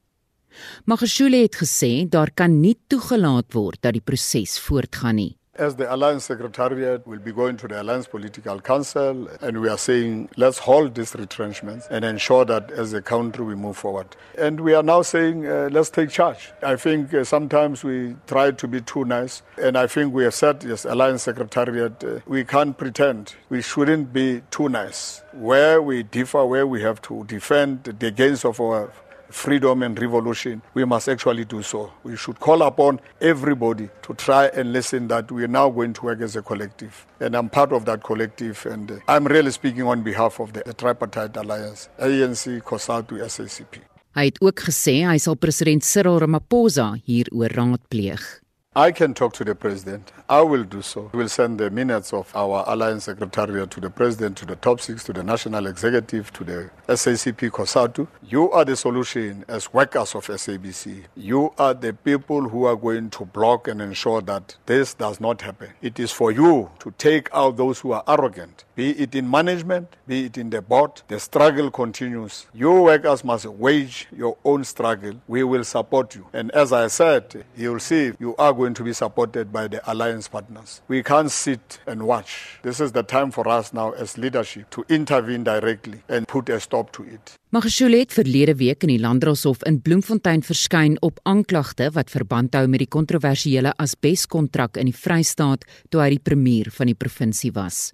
Magashule 0.85 1.43
het 1.45 1.55
gesê 1.61 2.09
daar 2.09 2.31
kan 2.35 2.59
nie 2.61 2.75
toegelaat 2.91 3.53
word 3.55 3.81
dat 3.81 3.95
die 3.95 4.03
proses 4.03 4.59
voortgaan 4.59 5.15
nie. 5.15 5.35
As 5.61 5.75
the 5.75 5.93
Alliance 5.93 6.25
Secretariat 6.25 7.05
will 7.05 7.19
be 7.19 7.31
going 7.31 7.55
to 7.57 7.67
the 7.67 7.83
Alliance 7.83 8.07
Political 8.07 8.61
Council, 8.61 9.27
and 9.41 9.61
we 9.61 9.69
are 9.69 9.77
saying 9.77 10.27
let's 10.35 10.57
hold 10.57 10.95
these 10.95 11.13
retrenchments 11.13 11.85
and 11.91 12.03
ensure 12.03 12.45
that 12.45 12.71
as 12.71 12.93
a 12.93 13.01
country 13.03 13.45
we 13.45 13.53
move 13.53 13.77
forward. 13.77 14.07
And 14.39 14.61
we 14.61 14.73
are 14.73 14.81
now 14.81 15.03
saying 15.03 15.45
uh, 15.45 15.69
let's 15.71 15.91
take 15.91 16.09
charge. 16.09 16.51
I 16.63 16.77
think 16.77 17.13
uh, 17.13 17.23
sometimes 17.23 17.83
we 17.83 18.15
try 18.25 18.49
to 18.49 18.67
be 18.67 18.81
too 18.81 19.05
nice, 19.05 19.43
and 19.61 19.77
I 19.77 19.85
think 19.85 20.15
we 20.15 20.23
have 20.23 20.33
said, 20.33 20.63
yes, 20.63 20.83
Alliance 20.83 21.21
Secretariat, 21.21 22.03
uh, 22.03 22.21
we 22.25 22.43
can't 22.43 22.75
pretend. 22.75 23.35
We 23.49 23.61
shouldn't 23.61 24.11
be 24.11 24.41
too 24.49 24.67
nice. 24.67 25.21
Where 25.31 25.79
we 25.79 26.01
differ, 26.01 26.43
where 26.43 26.65
we 26.65 26.81
have 26.81 27.03
to 27.03 27.23
defend 27.25 27.83
the 27.83 28.09
gains 28.09 28.43
of 28.45 28.59
our 28.59 28.91
freedom 29.33 29.83
and 29.83 29.99
revolution, 29.99 30.61
we 30.73 30.85
must 30.85 31.09
actually 31.09 31.45
do 31.45 31.61
so. 31.63 31.91
We 32.03 32.15
should 32.17 32.39
call 32.39 32.61
upon 32.61 32.99
everybody 33.19 33.89
to 34.03 34.13
try 34.13 34.47
and 34.47 34.73
listen 34.73 35.07
that 35.07 35.31
we 35.31 35.43
are 35.43 35.47
now 35.47 35.69
going 35.69 35.93
to 35.93 36.05
work 36.05 36.21
as 36.21 36.35
a 36.35 36.41
collective. 36.41 37.05
And 37.19 37.35
I'm 37.35 37.49
part 37.49 37.71
of 37.71 37.85
that 37.85 38.03
collective, 38.03 38.65
and 38.65 38.91
uh, 38.91 38.95
I'm 39.07 39.25
really 39.25 39.51
speaking 39.51 39.83
on 39.83 40.01
behalf 40.03 40.39
of 40.39 40.53
the, 40.53 40.63
the 40.65 40.73
Tripartite 40.73 41.35
Alliance, 41.37 41.89
ANC, 41.99 42.61
COSATU, 42.61 43.19
SACP. 43.29 43.81
Hy 44.11 44.25
het 44.27 44.41
ook 44.43 44.59
gesê 44.59 45.05
hy 45.07 45.15
sal 45.23 45.37
president 45.39 45.85
Cyril 45.87 46.17
Ramaphosa 46.19 46.89
hieroor 47.07 47.53
raadpleeg. 47.55 48.40
I 48.73 48.93
can 48.93 49.13
talk 49.13 49.33
to 49.33 49.43
the 49.43 49.53
president. 49.53 50.13
I 50.29 50.39
will 50.39 50.63
do 50.63 50.81
so. 50.81 51.09
We 51.11 51.19
will 51.19 51.27
send 51.27 51.59
the 51.59 51.69
minutes 51.69 52.13
of 52.13 52.33
our 52.33 52.63
alliance 52.67 53.03
secretariat 53.03 53.69
to 53.71 53.81
the 53.81 53.89
president, 53.89 54.37
to 54.37 54.45
the 54.45 54.55
top 54.55 54.79
six, 54.79 55.03
to 55.03 55.11
the 55.11 55.23
national 55.23 55.67
executive, 55.67 56.31
to 56.31 56.45
the 56.45 56.69
SACP 56.87 57.51
COSATU. 57.51 58.07
You 58.23 58.49
are 58.51 58.63
the 58.63 58.77
solution 58.77 59.43
as 59.49 59.73
workers 59.73 60.15
of 60.15 60.25
SABC. 60.25 61.03
You 61.17 61.51
are 61.57 61.73
the 61.73 61.91
people 61.91 62.47
who 62.47 62.63
are 62.63 62.77
going 62.77 63.09
to 63.09 63.25
block 63.25 63.67
and 63.67 63.81
ensure 63.81 64.21
that 64.21 64.55
this 64.67 64.93
does 64.93 65.19
not 65.19 65.41
happen. 65.41 65.71
It 65.81 65.99
is 65.99 66.13
for 66.13 66.31
you 66.31 66.71
to 66.79 66.91
take 66.97 67.27
out 67.33 67.57
those 67.57 67.81
who 67.81 67.91
are 67.91 68.05
arrogant 68.07 68.63
be 68.81 68.89
it 69.03 69.13
in 69.13 69.29
management, 69.29 69.87
be 70.07 70.25
it 70.25 70.37
in 70.39 70.49
the 70.49 70.59
board. 70.59 71.03
The 71.07 71.19
struggle 71.19 71.69
continues. 71.69 72.47
You 72.51 72.71
workers 72.89 73.23
must 73.23 73.45
wage 73.45 74.07
your 74.21 74.37
own 74.43 74.63
struggle. 74.63 75.15
We 75.27 75.43
will 75.43 75.63
support 75.63 76.15
you. 76.15 76.25
And 76.33 76.49
as 76.63 76.73
I 76.73 76.87
said, 76.87 77.45
you'll 77.55 77.85
see 77.91 78.13
you 78.19 78.35
are 78.37 78.53
going 78.53 78.73
to 78.79 78.83
be 78.83 78.93
supported 78.93 79.53
by 79.53 79.67
the 79.67 79.79
alliance 79.91 80.27
partners. 80.27 80.81
We 80.87 81.03
can't 81.03 81.29
sit 81.29 81.79
and 81.85 82.07
watch. 82.07 82.59
This 82.63 82.79
is 82.79 82.91
the 82.93 83.03
time 83.03 83.29
for 83.29 83.47
us 83.47 83.71
now 83.71 83.91
as 83.91 84.17
leadership 84.17 84.71
to 84.71 84.83
intervene 84.89 85.43
directly 85.43 86.01
and 86.09 86.27
put 86.27 86.49
a 86.49 86.59
stop 86.59 86.91
to 86.93 87.03
it. 87.03 87.37
Magashule 87.51 87.97
het 87.99 88.13
verlede 88.13 88.55
week 88.55 88.83
in 88.87 88.95
die 88.95 88.99
Landdroshof 88.99 89.61
in 89.67 89.81
Bloemfontein 89.81 90.41
verskyn 90.41 90.97
op 91.01 91.19
aanklagte 91.23 91.91
wat 91.93 92.09
verband 92.09 92.55
hou 92.55 92.65
met 92.67 92.87
die 92.87 92.91
kontroversiële 92.97 93.75
asbeskontrak 93.77 94.81
in 94.81 94.89
die 94.89 94.99
Vrystaat 95.05 95.67
toe 95.91 96.01
hy 96.01 96.13
die 96.15 96.23
premier 96.23 96.71
van 96.71 96.89
die 96.89 96.97
provinsie 96.97 97.51
was. 97.53 97.91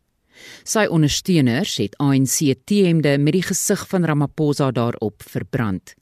Sy 0.64 0.86
ondersteuners 0.90 1.78
het 1.82 1.96
ANC 2.04 2.54
T-hemde 2.66 3.18
met 3.18 3.38
die 3.38 3.46
gesig 3.46 3.88
van 3.88 4.06
Ramaphosa 4.06 4.72
daarop 4.72 5.24
verbrand. 5.24 5.96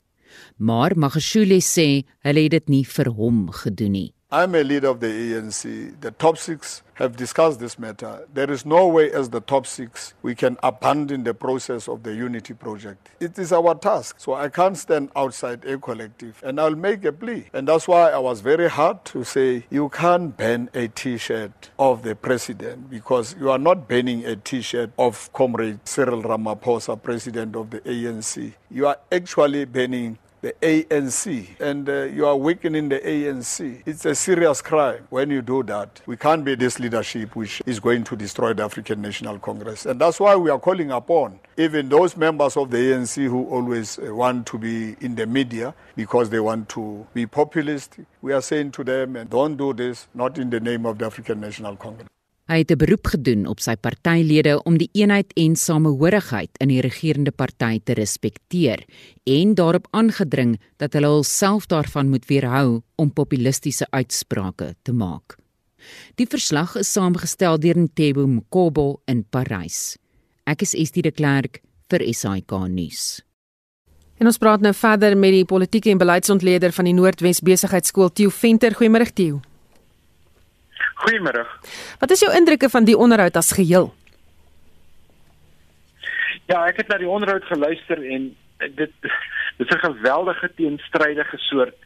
Maar 0.56 0.96
Magashule 0.96 1.60
sê 1.64 2.04
hulle 2.26 2.46
het 2.48 2.56
dit 2.58 2.68
nie 2.68 2.84
vir 2.84 3.12
hom 3.16 3.46
gedoen 3.52 3.92
nie. 3.92 4.15
I'm 4.32 4.56
a 4.56 4.64
leader 4.64 4.88
of 4.88 4.98
the 4.98 5.06
ANC. 5.06 6.00
The 6.00 6.10
top 6.10 6.36
six 6.36 6.82
have 6.94 7.16
discussed 7.16 7.60
this 7.60 7.78
matter. 7.78 8.26
There 8.34 8.50
is 8.50 8.66
no 8.66 8.88
way, 8.88 9.12
as 9.12 9.30
the 9.30 9.40
top 9.40 9.68
six, 9.68 10.14
we 10.20 10.34
can 10.34 10.56
abandon 10.64 11.22
the 11.22 11.32
process 11.32 11.88
of 11.88 12.02
the 12.02 12.12
unity 12.12 12.52
project. 12.52 13.08
It 13.20 13.38
is 13.38 13.52
our 13.52 13.76
task. 13.76 14.16
So 14.18 14.34
I 14.34 14.48
can't 14.48 14.76
stand 14.76 15.10
outside 15.14 15.64
a 15.64 15.78
collective 15.78 16.42
and 16.42 16.60
I'll 16.60 16.74
make 16.74 17.04
a 17.04 17.12
plea. 17.12 17.44
And 17.52 17.68
that's 17.68 17.86
why 17.86 18.10
I 18.10 18.18
was 18.18 18.40
very 18.40 18.68
hard 18.68 19.04
to 19.06 19.22
say 19.22 19.64
you 19.70 19.90
can't 19.90 20.36
ban 20.36 20.70
a 20.74 20.88
t 20.88 21.18
shirt 21.18 21.70
of 21.78 22.02
the 22.02 22.16
president 22.16 22.90
because 22.90 23.36
you 23.38 23.48
are 23.48 23.58
not 23.58 23.86
banning 23.86 24.24
a 24.24 24.34
t 24.34 24.60
shirt 24.60 24.90
of 24.98 25.32
Comrade 25.34 25.78
Cyril 25.84 26.24
Ramaphosa, 26.24 27.00
president 27.00 27.54
of 27.54 27.70
the 27.70 27.80
ANC. 27.82 28.54
You 28.72 28.88
are 28.88 28.98
actually 29.12 29.66
banning 29.66 30.18
the 30.46 30.54
ANC 30.62 31.60
and 31.60 31.88
uh, 31.88 32.04
you 32.04 32.24
are 32.24 32.36
weakening 32.36 32.88
the 32.88 33.00
ANC. 33.00 33.82
It's 33.84 34.04
a 34.04 34.14
serious 34.14 34.62
crime 34.62 35.04
when 35.10 35.28
you 35.28 35.42
do 35.42 35.64
that. 35.64 36.00
We 36.06 36.16
can't 36.16 36.44
be 36.44 36.54
this 36.54 36.78
leadership 36.78 37.34
which 37.34 37.60
is 37.66 37.80
going 37.80 38.04
to 38.04 38.14
destroy 38.14 38.52
the 38.54 38.62
African 38.62 39.02
National 39.02 39.40
Congress. 39.40 39.86
And 39.86 40.00
that's 40.00 40.20
why 40.20 40.36
we 40.36 40.50
are 40.50 40.60
calling 40.60 40.92
upon 40.92 41.40
even 41.56 41.88
those 41.88 42.16
members 42.16 42.56
of 42.56 42.70
the 42.70 42.76
ANC 42.76 43.24
who 43.24 43.48
always 43.48 43.98
uh, 43.98 44.14
want 44.14 44.46
to 44.46 44.58
be 44.58 44.94
in 45.00 45.16
the 45.16 45.26
media 45.26 45.74
because 45.96 46.30
they 46.30 46.38
want 46.38 46.68
to 46.70 47.04
be 47.12 47.26
populist. 47.26 47.96
We 48.22 48.32
are 48.32 48.42
saying 48.42 48.70
to 48.72 48.84
them, 48.84 49.16
and 49.16 49.28
don't 49.28 49.56
do 49.56 49.72
this, 49.72 50.06
not 50.14 50.38
in 50.38 50.50
the 50.50 50.60
name 50.60 50.86
of 50.86 50.98
the 50.98 51.06
African 51.06 51.40
National 51.40 51.74
Congress. 51.74 52.06
Hy 52.46 52.58
het 52.62 52.70
'n 52.70 52.78
beroep 52.78 53.06
gedoen 53.06 53.46
op 53.46 53.58
sy 53.60 53.74
partylede 53.74 54.62
om 54.62 54.78
die 54.78 54.90
eenheid 54.92 55.32
en 55.34 55.56
samehorigheid 55.56 56.50
in 56.58 56.68
die 56.68 56.80
regerende 56.80 57.30
party 57.30 57.80
te 57.84 57.92
respekteer 57.92 58.84
en 59.24 59.54
daarop 59.54 59.88
aangedring 59.90 60.60
dat 60.76 60.92
hulle 60.92 61.06
hulself 61.06 61.66
daarvan 61.66 62.08
moet 62.08 62.26
weerhou 62.26 62.82
om 62.94 63.12
populistiese 63.12 63.86
uitsprake 63.90 64.74
te 64.82 64.92
maak. 64.92 65.36
Die 66.14 66.26
verslag 66.26 66.76
is 66.76 66.92
saamgestel 66.92 67.58
deur 67.58 67.78
Ntebo 67.78 68.26
Mkobo 68.26 69.00
in 69.06 69.24
Parys. 69.24 69.96
Ek 70.44 70.62
is 70.62 70.74
Estie 70.74 71.02
de 71.02 71.10
Klerk 71.10 71.60
vir 71.90 72.14
SAK 72.14 72.68
nuus. 72.68 73.22
En 74.18 74.26
ons 74.26 74.38
praat 74.38 74.60
nou 74.60 74.74
verder 74.74 75.16
met 75.16 75.30
die 75.30 75.44
politieke 75.44 75.90
en 75.90 75.98
beleidsontleder 75.98 76.72
van 76.72 76.84
die 76.84 76.94
Noordwes 76.94 77.40
Besigheidsskool 77.40 78.12
Tieu 78.12 78.30
Venter. 78.30 78.72
Goeiemôre 78.72 79.12
Tieu. 79.12 79.40
Goeiemôre. 81.06 81.46
Wat 82.02 82.10
is 82.10 82.20
jou 82.24 82.32
indrukke 82.34 82.68
van 82.68 82.84
die 82.84 82.96
onderhoud 82.98 83.36
as 83.38 83.52
geheel? 83.54 83.92
Ja, 86.50 86.64
ek 86.66 86.80
het 86.82 86.88
na 86.90 86.98
die 86.98 87.10
onderhoud 87.10 87.46
geluister 87.46 88.02
en 88.02 88.32
dit 88.58 88.92
dit 89.56 89.68
is 89.68 89.74
'n 89.74 89.86
geweldige 89.86 90.50
teenstrydige 90.56 91.38
soort 91.38 91.78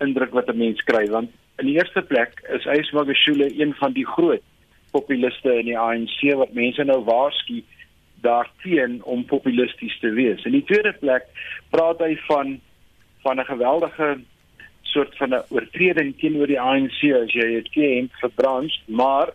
indruk 0.00 0.32
wat 0.32 0.48
'n 0.48 0.58
mens 0.58 0.82
kry 0.82 1.06
want 1.10 1.30
in 1.58 1.66
die 1.66 1.78
eerste 1.78 2.02
plek 2.02 2.42
is 2.48 2.66
Ysmagashule 2.66 3.48
een 3.60 3.74
van 3.74 3.92
die 3.92 4.06
groot 4.06 4.42
populiste 4.90 5.54
in 5.58 5.64
die 5.64 5.78
ANC 5.78 6.34
wat 6.34 6.52
mense 6.52 6.84
nou 6.84 7.00
waarsku 7.04 7.62
daarteen 8.22 9.02
om 9.04 9.24
populisties 9.24 9.98
te 10.00 10.10
wees. 10.10 10.44
In 10.44 10.52
die 10.52 10.64
tweede 10.64 10.92
plek 10.92 11.26
praat 11.70 11.98
hy 11.98 12.16
van 12.26 12.60
van 13.22 13.40
'n 13.40 13.44
geweldige 13.44 14.18
soort 14.94 15.16
van 15.20 15.34
'n 15.34 15.46
oortreding 15.50 16.14
teenoor 16.18 16.46
die 16.46 16.60
ANC 16.60 17.00
as 17.22 17.32
jy 17.32 17.48
dit 17.58 17.70
ken 17.76 18.10
verbrand, 18.22 18.72
maar 18.86 19.32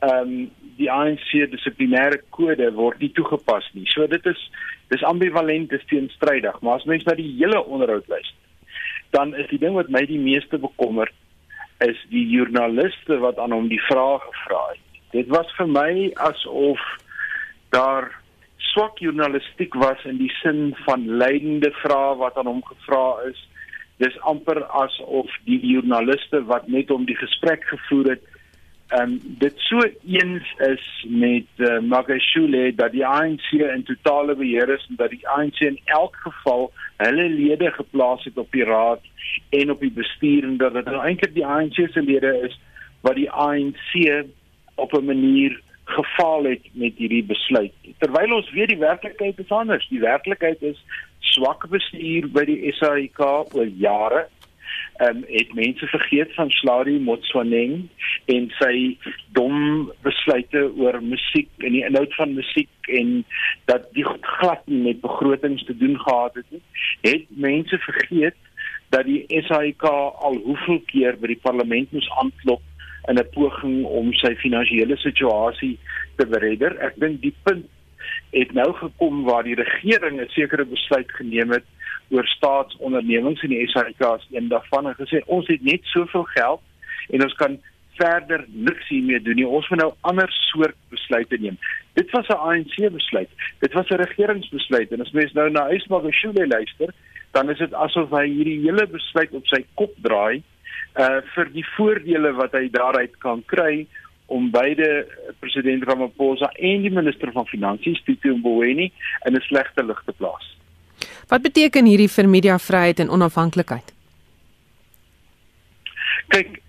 ehm 0.00 0.18
um, 0.20 0.50
die 0.78 0.90
ANC 0.90 1.30
dissiplinêre 1.50 2.20
kode 2.30 2.68
word 2.74 3.00
nie 3.02 3.12
toegepas 3.12 3.66
nie. 3.74 3.86
So 3.90 4.06
dit 4.06 4.26
is 4.26 4.50
dis 4.92 5.02
ambivalent, 5.02 5.70
dis 5.70 5.84
teenstrydig, 5.90 6.60
maar 6.60 6.78
as 6.78 6.84
mens 6.84 7.04
na 7.04 7.14
die 7.18 7.32
hele 7.38 7.64
onderhoud 7.64 8.06
luister, 8.08 8.36
dan 9.10 9.34
is 9.34 9.48
die 9.50 9.58
ding 9.58 9.74
wat 9.74 9.90
my 9.90 10.04
die 10.06 10.20
meeste 10.20 10.58
bekommer 10.58 11.10
is 11.84 11.98
die 12.10 12.24
joernaliste 12.30 13.18
wat 13.18 13.38
aan 13.38 13.54
hom 13.54 13.68
die 13.68 13.82
vrae 13.88 14.18
gevra 14.22 14.62
het. 14.70 14.86
Dit 15.12 15.28
was 15.34 15.50
vir 15.56 15.68
my 15.72 15.90
asof 16.30 16.82
daar 17.74 18.10
swak 18.72 18.98
journalistiek 19.02 19.74
was 19.74 20.02
in 20.04 20.18
die 20.18 20.32
sin 20.42 20.74
van 20.86 21.06
leidende 21.22 21.70
vrae 21.82 22.16
wat 22.22 22.36
aan 22.36 22.50
hom 22.50 22.62
gevra 22.66 23.06
is 23.30 23.40
dis 23.98 24.18
amper 24.30 24.62
asof 24.82 25.30
die 25.44 25.58
joernaliste 25.66 26.44
wat 26.50 26.68
net 26.68 26.90
om 26.94 27.06
die 27.08 27.18
gesprek 27.18 27.64
gevoer 27.70 28.14
het 28.14 28.26
en 28.88 29.02
um, 29.02 29.18
dit 29.38 29.54
so 29.56 29.80
eens 30.06 30.52
is 30.64 30.84
met 31.08 31.48
uh, 31.56 31.78
Magashule 31.84 32.74
dat 32.74 32.92
die 32.92 33.04
ANC 33.06 33.50
in 33.52 33.82
totale 33.84 34.34
beheer 34.34 34.68
is 34.68 34.86
en 34.88 34.96
dat 34.96 35.10
die 35.10 35.28
ANC 35.28 35.60
in 35.60 35.76
elk 35.84 36.16
geval 36.16 36.70
hulle 36.96 37.28
lede 37.28 37.70
geplaas 37.70 38.24
het 38.24 38.38
op 38.38 38.52
die 38.52 38.64
raad 38.64 39.04
en 39.50 39.70
op 39.70 39.80
die 39.84 39.92
bestuur 39.92 40.44
en 40.44 40.56
dat 40.56 40.72
dit 40.72 40.88
nou 40.88 41.02
eintlik 41.04 41.34
die 41.34 41.46
ANC 41.46 41.76
se 41.92 42.02
lede 42.02 42.32
is 42.48 42.56
wat 43.04 43.20
die 43.20 43.30
ANC 43.30 43.92
op 44.74 44.92
'n 44.96 45.04
manier 45.04 45.60
gefaal 45.84 46.44
het 46.44 46.64
met 46.72 46.96
hierdie 46.96 47.24
besluit. 47.24 47.72
Terwyl 47.98 48.34
ons 48.34 48.50
weet 48.50 48.68
die 48.68 48.80
werklikheid 48.80 49.38
is 49.38 49.50
anders. 49.50 49.88
Die 49.88 50.00
werklikheid 50.00 50.62
is 50.62 50.80
swak 51.20 51.68
bestuur 51.70 52.28
by 52.34 52.44
die 52.48 52.72
SAIK 52.78 53.20
oor 53.54 53.70
jare. 53.84 54.26
Ehm 54.98 55.16
um, 55.16 55.24
het 55.30 55.52
mense 55.54 55.86
vergeet 55.86 56.34
van 56.34 56.50
Sladi 56.50 56.98
Motsoeneng 56.98 57.86
en 58.34 58.48
sy 58.58 58.96
dom 59.36 59.86
besluite 60.02 60.64
oor 60.74 60.98
musiek 61.02 61.50
en 61.62 61.76
die 61.76 61.84
inhoud 61.86 62.14
van 62.18 62.34
musiek 62.34 62.90
en 63.00 63.22
dat 63.70 63.86
die 63.94 64.04
glad 64.04 64.66
nie 64.66 64.82
met 64.88 65.00
begrotings 65.00 65.64
te 65.64 65.76
doen 65.76 65.94
gehad 66.00 66.34
het 66.34 66.50
nie. 66.50 66.62
Het 67.06 67.30
mense 67.30 67.78
vergeet 67.78 68.36
dat 68.90 69.06
die 69.06 69.22
SAIK 69.46 69.86
al 69.86 70.40
hoeveel 70.44 70.82
keer 70.90 71.16
by 71.20 71.30
die 71.34 71.42
parlement 71.46 71.92
moes 71.92 72.10
aanklop 72.22 72.62
in 73.08 73.18
'n 73.18 73.28
poging 73.32 73.84
om 73.84 74.12
sy 74.12 74.34
finansiële 74.36 74.96
situasie 74.96 75.78
te 76.16 76.26
beredder. 76.26 76.76
Ek 76.80 76.98
dink 77.00 77.20
die 77.22 77.34
punt 77.42 77.66
het 78.30 78.52
nou 78.52 78.72
gekom 78.72 79.24
waar 79.24 79.42
die 79.42 79.54
regering 79.54 80.20
'n 80.20 80.28
sekere 80.28 80.64
besluit 80.64 81.10
geneem 81.12 81.50
het 81.50 81.64
oor 82.10 82.26
staatsondernemings 82.26 83.42
en 83.42 83.48
die 83.48 83.68
SAIK 83.68 84.00
as 84.00 84.26
een 84.30 84.48
daarvan 84.48 84.88
en 84.88 84.94
gesê 84.94 85.20
ons 85.26 85.46
het 85.46 85.62
net 85.62 85.84
soveel 85.84 86.22
geld 86.22 86.60
en 87.10 87.22
ons 87.22 87.34
kan 87.34 87.58
verder 87.98 88.44
niks 88.48 88.88
hiermee 88.88 89.20
doen 89.22 89.34
nie. 89.34 89.46
Ons 89.46 89.68
moet 89.68 89.80
nou 89.82 89.92
ander 90.00 90.30
soort 90.30 90.76
besluite 90.92 91.36
neem. 91.40 91.58
Dit 91.92 92.10
was 92.10 92.28
'n 92.28 92.40
ANC 92.48 92.92
besluit. 92.92 93.30
Dit 93.58 93.72
was 93.72 93.88
'n 93.88 94.02
regeringsbesluit 94.04 94.92
en 94.92 95.00
as 95.00 95.10
mens 95.10 95.32
nou 95.32 95.50
na 95.50 95.68
Ismagashule 95.68 96.46
luister, 96.46 96.94
dan 97.30 97.50
is 97.50 97.58
dit 97.58 97.74
asof 97.74 98.10
hy 98.10 98.26
hierdie 98.26 98.60
hele 98.60 98.86
besluit 98.86 99.32
op 99.32 99.46
sy 99.46 99.64
kop 99.74 99.94
draai 100.02 100.42
uh 100.98 101.20
vir 101.34 101.50
die 101.52 101.66
voordele 101.76 102.32
wat 102.32 102.52
hy 102.52 102.68
daaruit 102.72 103.18
kan 103.18 103.42
kry 103.46 103.86
om 104.28 104.50
beide 104.50 105.06
president 105.40 105.84
Ramaphosa 105.88 106.50
en 106.52 106.82
die 106.84 106.92
minister 106.92 107.32
van 107.32 107.46
finansies 107.48 108.02
Tito 108.04 108.36
Mboweni 108.36 108.92
in 109.24 109.36
'n 109.36 109.40
slegte 109.40 109.84
lig 109.84 110.02
te 110.04 110.12
plaas. 110.12 110.56
Wat 111.28 111.42
beteken 111.42 111.84
hierdie 111.84 112.10
vir 112.10 112.28
mediavryheid 112.28 113.00
en 113.00 113.10
onafhanklikheid? 113.10 113.92
Kyk, 116.28 116.60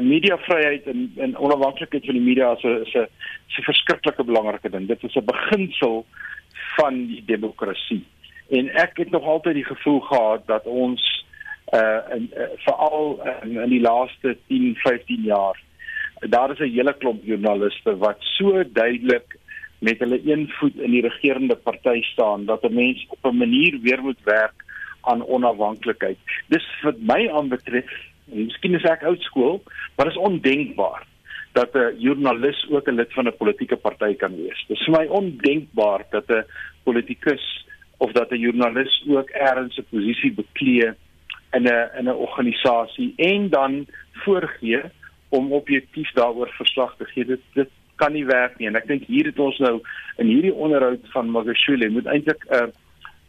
mediavryheid 0.00 0.86
en 0.86 1.12
en 1.16 1.36
onafhanklikheid 1.36 2.04
van 2.04 2.14
die 2.14 2.26
media 2.30 2.52
is 2.52 2.62
'n 2.62 2.82
is 2.86 2.94
'n 2.94 3.06
is 3.48 3.58
'n 3.58 3.68
verskriklike 3.70 4.24
belangrike 4.24 4.70
ding. 4.70 4.86
Dit 4.88 5.02
is 5.02 5.14
'n 5.14 5.24
beginsel 5.24 6.06
van 6.76 7.06
die 7.06 7.22
demokrasie. 7.26 8.04
En 8.48 8.68
ek 8.68 8.96
het 8.96 9.10
nog 9.10 9.24
altyd 9.24 9.54
die 9.54 9.64
gevoel 9.64 10.00
gehad 10.00 10.46
dat 10.46 10.64
ons 10.64 11.24
uh 11.72 12.10
en 12.10 12.30
uh, 12.36 12.42
veral 12.56 13.20
in, 13.42 13.60
in 13.60 13.68
die 13.68 13.80
laaste 13.80 14.36
10 14.46 14.74
15 14.76 15.22
jaar 15.22 15.60
daar 16.28 16.50
is 16.50 16.58
'n 16.58 16.74
hele 16.74 16.94
klomp 16.98 17.24
joernaliste 17.24 17.96
wat 17.96 18.16
so 18.20 18.64
duidelik 18.72 19.36
met 19.78 19.98
hulle 19.98 20.20
een 20.24 20.48
voet 20.48 20.76
in 20.76 20.90
die 20.90 21.02
regerende 21.02 21.56
party 21.56 22.02
staan 22.02 22.44
dat 22.44 22.62
'n 22.64 22.74
mens 22.74 23.06
op 23.08 23.24
'n 23.24 23.36
manier 23.36 23.80
weer 23.80 24.02
moet 24.02 24.22
werk 24.24 24.64
aan 25.00 25.26
onafhanklikheid. 25.26 26.18
Dis 26.48 26.66
wat 26.82 26.98
my 26.98 27.28
aanbetref, 27.28 27.90
miskien 28.24 28.74
is 28.74 28.82
ek 28.82 29.02
oud 29.02 29.20
skool, 29.20 29.62
maar 29.96 30.06
is 30.06 30.16
ondenkbaar 30.16 31.02
dat 31.52 31.74
'n 31.74 31.94
joernalis 31.98 32.66
ook 32.70 32.88
'n 32.88 32.94
lid 32.94 33.12
van 33.12 33.26
'n 33.26 33.36
politieke 33.36 33.76
party 33.76 34.14
kan 34.14 34.36
wees. 34.36 34.64
Dit 34.68 34.76
is 34.78 34.84
vir 34.84 34.98
my 34.98 35.06
ondenkbaar 35.06 36.06
dat 36.10 36.28
'n 36.28 36.44
politikus 36.82 37.66
of 37.96 38.12
dat 38.12 38.30
'n 38.30 38.38
joernalis 38.38 39.04
ook 39.08 39.28
ergens 39.28 39.78
'n 39.78 39.86
posisie 39.90 40.32
beklee 40.32 40.92
in 41.52 41.64
'n 41.66 41.90
in 41.98 42.04
'n 42.08 42.22
organisasie 42.26 43.12
en 43.16 43.48
dan 43.48 43.86
voorgee 44.12 44.82
om 45.36 45.52
objektief 45.52 46.12
daaroor 46.18 46.52
verslag 46.58 46.94
te 46.96 47.08
gee. 47.12 47.24
Dit 47.24 47.42
dit 47.58 47.70
kan 47.96 48.12
nie 48.12 48.26
werk 48.26 48.58
nie 48.58 48.66
en 48.70 48.78
ek 48.78 48.88
dink 48.90 49.04
hier 49.10 49.28
het 49.30 49.38
ons 49.38 49.58
nou 49.62 49.76
in 50.22 50.30
hierdie 50.30 50.54
onderhoud 50.54 51.04
van 51.12 51.30
Magashule 51.30 51.90
moet 51.94 52.10
eintlik 52.10 52.42
'n 52.50 52.54
uh, 52.54 52.70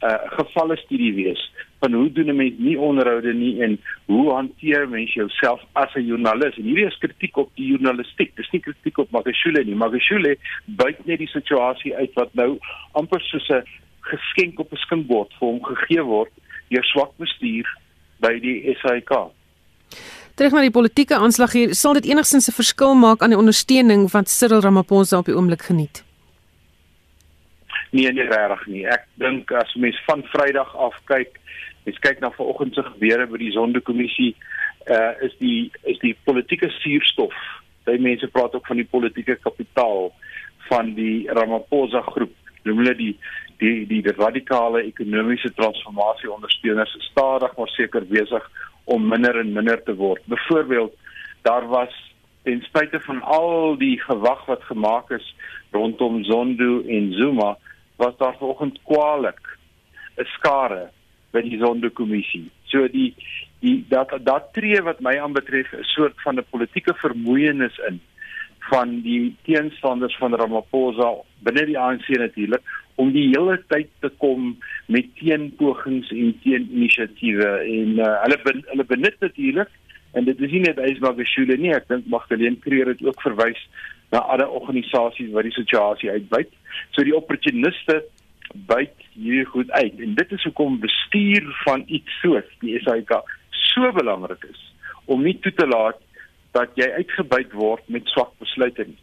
'n 0.05 0.11
uh, 0.11 0.31
gevalle 0.37 0.75
studie 0.77 1.13
wees 1.13 1.41
van 1.79 1.93
hoe 1.93 2.11
doen 2.11 2.29
'n 2.29 2.35
mens 2.35 2.57
nie 2.57 2.79
onderhoude 2.79 3.33
nie 3.33 3.61
en 3.61 3.77
hoe 4.05 4.33
hanteer 4.33 4.89
mens 4.89 5.13
jouself 5.13 5.61
as 5.73 5.93
'n 5.95 6.05
joernalis. 6.05 6.57
En 6.57 6.63
hierdie 6.63 6.85
is 6.85 6.97
kritiek 6.97 7.37
op 7.37 7.49
die 7.55 7.67
journalistiek. 7.67 8.35
Dis 8.35 8.49
nie 8.51 8.61
kritiek 8.61 8.97
op 8.97 9.11
Magashule 9.11 9.63
nie. 9.63 9.75
Magashule 9.75 10.37
buit 10.65 11.05
net 11.05 11.17
die 11.17 11.27
situasie 11.27 11.95
uit 11.95 12.13
wat 12.13 12.33
nou 12.33 12.57
amper 12.91 13.21
soos 13.21 13.49
'n 13.49 13.63
geskenk 14.01 14.59
op 14.59 14.71
'n 14.71 14.83
skinkbord 14.85 15.33
vir 15.39 15.47
hom 15.47 15.63
gegee 15.63 16.03
word 16.03 16.31
deur 16.69 16.83
swak 16.83 17.17
bestuur 17.17 17.65
by 18.19 18.39
die 18.39 18.75
SAIK. 18.81 19.11
Terug 20.35 20.51
na 20.51 20.65
die 20.65 20.73
politieke 20.75 21.15
aanslag 21.15 21.53
hier, 21.55 21.73
sal 21.79 21.95
dit 21.95 22.09
enigstens 22.11 22.49
'n 22.49 22.55
verskil 22.59 22.93
maak 22.99 23.21
aan 23.21 23.31
die 23.31 23.39
ondersteuning 23.39 24.11
wat 24.11 24.29
Cyril 24.29 24.59
Ramaphosa 24.59 25.17
op 25.17 25.25
die 25.25 25.35
oomblik 25.35 25.61
geniet? 25.61 26.03
Nee, 27.91 28.11
nie 28.11 28.27
regtig 28.27 28.65
nie. 28.67 28.83
Ek 28.85 29.07
dink 29.13 29.51
as 29.51 29.73
mens 29.75 29.95
van 30.05 30.23
Vrydag 30.23 30.75
af 30.75 30.95
kyk, 31.05 31.39
mens 31.85 31.99
kyk 31.99 32.19
na 32.19 32.31
vanoggend 32.31 32.73
se 32.75 32.83
gebeure 32.83 33.27
by 33.27 33.37
die 33.37 33.51
Sondekommissie, 33.51 34.35
uh 34.91 35.13
is 35.21 35.31
die 35.39 35.71
is 35.83 35.99
die 35.99 36.17
politieke 36.23 36.69
suurstof. 36.69 37.33
Baie 37.85 37.99
mense 37.99 38.27
praat 38.27 38.55
ook 38.55 38.67
van 38.67 38.77
die 38.77 38.91
politieke 38.91 39.35
kapitaal 39.35 40.11
van 40.67 40.93
die 40.95 41.29
Ramaphosa 41.31 42.01
groep. 42.01 42.35
Noem 42.63 42.77
hulle 42.77 42.95
die 42.95 43.17
die 43.57 43.85
die, 43.87 44.01
radikale 44.11 44.83
ekonomiese 44.83 45.53
transformasie 45.53 46.31
ondersteuners 46.31 46.95
stadig 47.09 47.57
maar 47.57 47.71
seker 47.73 48.05
besig 48.05 48.49
om 48.85 49.07
minder 49.07 49.39
en 49.39 49.53
minder 49.53 49.83
te 49.83 49.95
word. 49.95 50.21
Byvoorbeeld, 50.25 50.93
daar 51.41 51.67
was 51.67 51.93
ten 52.43 52.61
spyte 52.61 52.99
van 52.99 53.21
al 53.21 53.77
die 53.77 53.99
gewag 54.01 54.45
wat 54.45 54.63
gemaak 54.63 55.09
is 55.11 55.35
rondom 55.71 56.23
Zondo 56.23 56.81
en 56.87 57.13
Zuma, 57.13 57.57
was 57.97 58.17
daar 58.17 58.35
vanoggend 58.37 58.79
kwaliek 58.83 59.41
'n 60.17 60.25
skare 60.37 60.89
by 61.31 61.41
die 61.41 61.59
Sonderkommissie. 61.59 62.49
So 62.71 62.87
die 62.87 63.15
die 63.59 63.85
dat 63.89 64.13
dat 64.23 64.53
tree 64.53 64.81
wat 64.81 64.99
my 64.99 65.17
aanbetref 65.19 65.73
'n 65.73 65.83
soort 65.83 66.21
van 66.21 66.37
'n 66.37 66.45
politieke 66.49 66.93
vermoeienis 66.93 67.77
in 67.89 68.01
van 68.69 68.99
die 69.05 69.35
teenstanders 69.47 70.15
van 70.21 70.35
Ramaphosa 70.35 71.11
binne 71.45 71.65
die 71.69 71.79
ANC 71.79 72.07
natuurlik 72.17 72.63
om 72.95 73.11
die 73.11 73.27
hele 73.27 73.57
tyd 73.71 73.89
te 74.03 74.09
kom 74.23 74.53
met 74.91 75.09
teenpogings 75.19 76.11
en 76.15 76.35
teeninisiatiewe 76.43 77.49
en 77.63 77.99
uh, 77.99 78.13
hulle 78.23 78.39
ben, 78.43 78.63
hulle 78.71 78.87
benut 78.91 79.17
natuurlik 79.19 79.71
en 80.15 80.27
dit 80.29 80.41
is 80.47 80.53
nie 80.55 80.63
net 80.63 80.79
Ysbagashule 80.79 81.57
nie 81.59 81.73
ek 81.75 81.89
dink 81.91 82.07
Magdalene 82.11 82.59
Creer 82.63 82.93
het 82.93 83.03
ook 83.03 83.21
verwys 83.25 83.59
na 84.13 84.21
ander 84.31 84.51
organisasies 84.59 85.33
wat 85.35 85.47
die 85.47 85.55
situasie 85.55 86.11
uitbuit. 86.13 86.51
So 86.95 87.03
die 87.03 87.15
opportuniste 87.15 88.03
byt 88.69 88.95
hier 89.15 89.47
goed 89.51 89.71
uit 89.71 89.99
en 89.99 90.15
dit 90.15 90.31
is 90.37 90.45
hoekom 90.47 90.79
bestuur 90.83 91.49
van 91.65 91.83
iets 91.87 92.19
soos 92.21 92.47
die 92.61 92.77
SAIK 92.85 93.11
so 93.65 93.91
belangrik 93.97 94.45
is 94.47 94.61
om 95.11 95.23
nie 95.25 95.35
toe 95.43 95.51
te 95.57 95.67
laat 95.67 95.99
dat 96.55 96.71
jy 96.79 96.87
uitgebuit 96.99 97.51
word 97.53 97.83
met 97.91 98.07
swak 98.13 98.31
besluite 98.39 98.87
nie. 98.87 98.99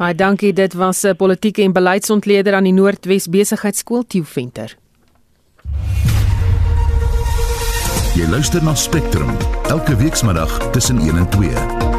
Baie 0.00 0.14
dankie, 0.16 0.52
dit 0.52 0.74
was 0.74 1.04
'n 1.04 1.16
politieke 1.16 1.62
en 1.62 1.72
beleidsontleder 1.72 2.54
aan 2.54 2.64
die 2.64 2.72
Noordwes 2.72 3.28
Besigheidsskool 3.28 4.06
Tieu 4.06 4.24
Venter. 4.24 4.76
Jy 8.16 8.26
luister 8.26 8.64
na 8.64 8.74
Spectrum 8.74 9.36
elke 9.68 9.96
weekmiddag 9.96 10.70
tussen 10.72 10.98
1 10.98 11.16
en 11.16 11.28
2. 11.28 11.89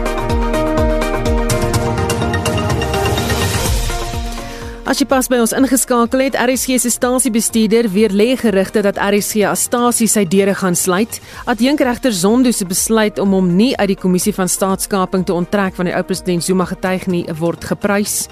As 4.92 5.00
jy 5.00 5.06
pas 5.08 5.24
by 5.32 5.38
ons 5.40 5.54
ingeskakel 5.56 6.20
het, 6.20 6.36
RSG 6.36 6.76
se 6.84 6.90
stasiebestuurder 6.92 7.88
weer 7.94 8.12
lê 8.12 8.34
gerugte 8.36 8.82
dat 8.84 8.98
RSG 9.00 9.46
as 9.48 9.62
stasie 9.70 10.08
sy 10.12 10.26
deure 10.28 10.52
gaan 10.60 10.76
sluit. 10.76 11.22
Adjunkregter 11.48 12.12
Zondo 12.12 12.52
se 12.52 12.68
besluit 12.68 13.22
om 13.24 13.32
hom 13.32 13.48
nie 13.56 13.70
uit 13.78 13.94
die 13.94 13.98
kommissie 14.02 14.36
van 14.36 14.52
staatskaping 14.52 15.24
te 15.24 15.32
onttrek 15.32 15.80
van 15.80 15.88
die 15.88 15.96
ou 15.96 16.04
president 16.04 16.44
Zuma 16.44 16.68
getuig 16.68 17.08
nie, 17.08 17.24
word 17.40 17.64
geprys. 17.72 18.28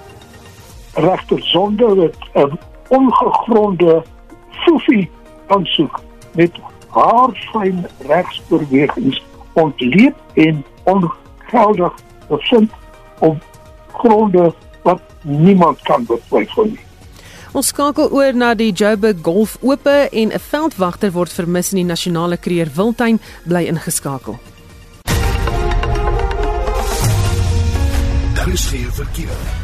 Regter 0.99 1.39
Zondo 1.47 1.95
het 1.95 2.19
'n 2.35 2.59
ongegronde 2.91 4.03
fofie 4.65 5.07
aansoek 5.47 6.01
met 6.35 6.51
haar 6.91 7.31
fyn 7.53 7.85
regsbewegings 8.11 9.23
ontleed 9.53 10.15
en 10.35 10.65
ongeldig 10.83 11.93
bevind 12.27 12.71
op 13.19 13.37
gronde 13.95 14.51
wat 14.89 15.01
niemand 15.21 15.81
kan 15.87 16.05
betwyfel 16.09 16.71
nie. 16.73 16.85
Ons 17.57 17.71
skakel 17.73 18.11
oor 18.13 18.35
na 18.37 18.53
die 18.53 18.71
Joburg 18.71 19.23
Golf 19.25 19.57
Ope 19.61 20.09
en 20.11 20.31
'n 20.31 20.39
veldwagter 20.49 21.11
word 21.11 21.33
vermis 21.33 21.71
in 21.71 21.81
die 21.81 21.91
nasionale 21.93 22.37
kreer 22.37 22.69
Wildtuin 22.75 23.19
bly 23.45 23.65
ingeskakel. 23.65 24.39
Daar 28.35 28.53
is 28.53 28.65
geen 28.65 28.91
verkeer. 28.93 29.58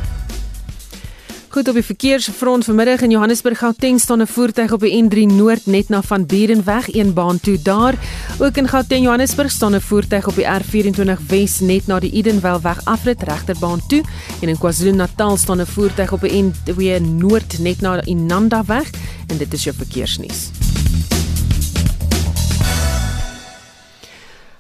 Goed 1.56 1.68
op 1.72 1.78
die 1.80 1.88
verkeersfront 1.88 2.66
vanmiddag 2.68 3.06
in 3.06 3.14
Johannesburg 3.16 3.62
Gauteng 3.62 4.00
staan 4.00 4.22
'n 4.22 4.28
voertuig 4.28 4.72
op 4.72 4.80
die 4.80 5.04
N3 5.04 5.36
Noord 5.36 5.66
net 5.66 5.90
na 5.90 6.02
van 6.02 6.26
Burenweg 6.26 6.94
een 6.94 7.14
baan 7.14 7.40
toe 7.40 7.62
daar. 7.62 7.96
Ook 8.40 8.58
in 8.58 8.68
Gauteng 8.68 9.04
Johannesburg 9.04 9.52
staan 9.52 9.76
'n 9.76 9.82
voertuig 9.82 10.28
op 10.28 10.36
die 10.36 10.46
R24 10.46 11.20
Wes 11.28 11.60
net 11.60 11.88
na 11.88 12.00
die 12.00 12.12
Edenvale 12.12 12.62
weg 12.62 12.86
afrit 12.86 13.24
regterbaan 13.24 13.82
toe 13.88 14.04
en 14.42 14.50
in 14.50 14.58
KwaZulu-Natal 14.58 15.38
staan 15.38 15.62
'n 15.62 15.66
voertuig 15.66 16.12
op 16.12 16.22
die 16.22 16.44
N2 16.44 17.00
Noord 17.00 17.60
net 17.60 17.82
na 17.82 18.04
Inanda 18.04 18.66
weg 18.66 18.90
en 19.28 19.38
dit 19.38 19.54
is 19.54 19.64
jou 19.64 19.76
verkeersnuus. 19.76 20.50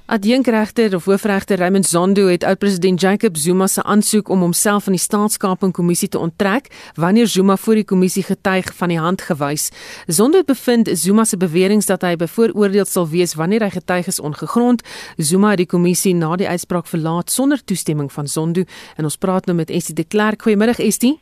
Adjunkregter 0.05 0.93
of 0.95 1.05
hoofregter 1.05 1.57
Raymond 1.57 1.85
Zondo 1.85 2.27
het 2.27 2.43
oud-president 2.43 3.01
Jacob 3.01 3.37
Zuma 3.37 3.67
se 3.67 3.83
aansoek 3.83 4.29
om 4.29 4.39
homself 4.39 4.83
van 4.83 4.93
die 4.93 5.01
staatskapingkommissie 5.01 6.09
te 6.09 6.19
onttrek 6.19 6.67
wanneer 6.93 7.27
Zuma 7.27 7.55
voor 7.57 7.73
die 7.73 7.85
kommissie 7.85 8.23
getuig 8.23 8.69
van 8.75 8.93
die 8.93 8.99
hand 8.99 9.21
gewys. 9.21 9.71
Zondo 10.05 10.43
bevind 10.45 10.89
Zuma 10.93 11.25
se 11.25 11.37
beweringe 11.37 11.89
dat 11.89 12.05
hy 12.05 12.13
bevooroordeel 12.21 12.85
sal 12.85 13.09
wees 13.09 13.33
wanneer 13.33 13.65
hy 13.65 13.71
getuig 13.73 14.05
is 14.13 14.21
ongegrond. 14.21 14.85
Zuma 15.17 15.55
het 15.55 15.63
die 15.65 15.71
kommissie 15.73 16.13
na 16.13 16.35
die 16.37 16.49
uitspraak 16.53 16.85
verlaat 16.85 17.33
sonder 17.33 17.63
toestemming 17.65 18.13
van 18.13 18.29
Zondo 18.29 18.61
en 18.95 19.09
ons 19.09 19.17
praat 19.17 19.49
nou 19.49 19.57
met 19.57 19.73
Estie 19.73 19.97
de 19.97 20.05
Klerk. 20.05 20.45
Goeiemiddag 20.45 20.85
Estie. 20.85 21.17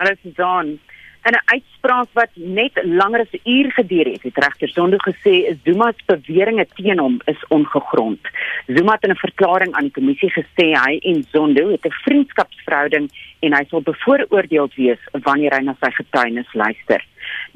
Hallo 0.00 0.16
Susan 0.22 0.78
in 1.28 1.34
'n 1.34 1.48
uitspraak 1.54 2.08
wat 2.12 2.30
net 2.34 2.74
langer 2.84 3.20
as 3.20 3.32
'n 3.32 3.50
uur 3.50 3.72
geduur 3.72 4.06
het, 4.12 4.22
het 4.22 4.44
regter 4.44 4.68
Zondo 4.68 4.96
gesê 4.96 5.34
Zuma 5.64 5.92
se 5.92 6.16
beweringe 6.16 6.66
teen 6.74 6.98
hom 6.98 7.20
is 7.24 7.42
ongegrond. 7.48 8.20
Zuma 8.66 8.92
het 8.92 9.02
in 9.02 9.10
'n 9.10 9.24
verklaring 9.26 9.72
aan 9.72 9.88
die 9.88 9.98
kommissie 9.98 10.30
gesê 10.30 10.66
hy 10.84 10.98
en 11.10 11.26
Zondo 11.32 11.70
het 11.70 11.84
'n 11.84 12.00
vriendskapsverhouding 12.04 13.10
en 13.40 13.54
hy 13.54 13.64
sal 13.68 13.80
bevooroordeel 13.80 14.68
wees 14.76 15.02
wanneer 15.12 15.54
hy 15.56 15.62
na 15.62 15.76
sy 15.80 15.90
getuienis 15.90 16.52
luister. 16.52 17.04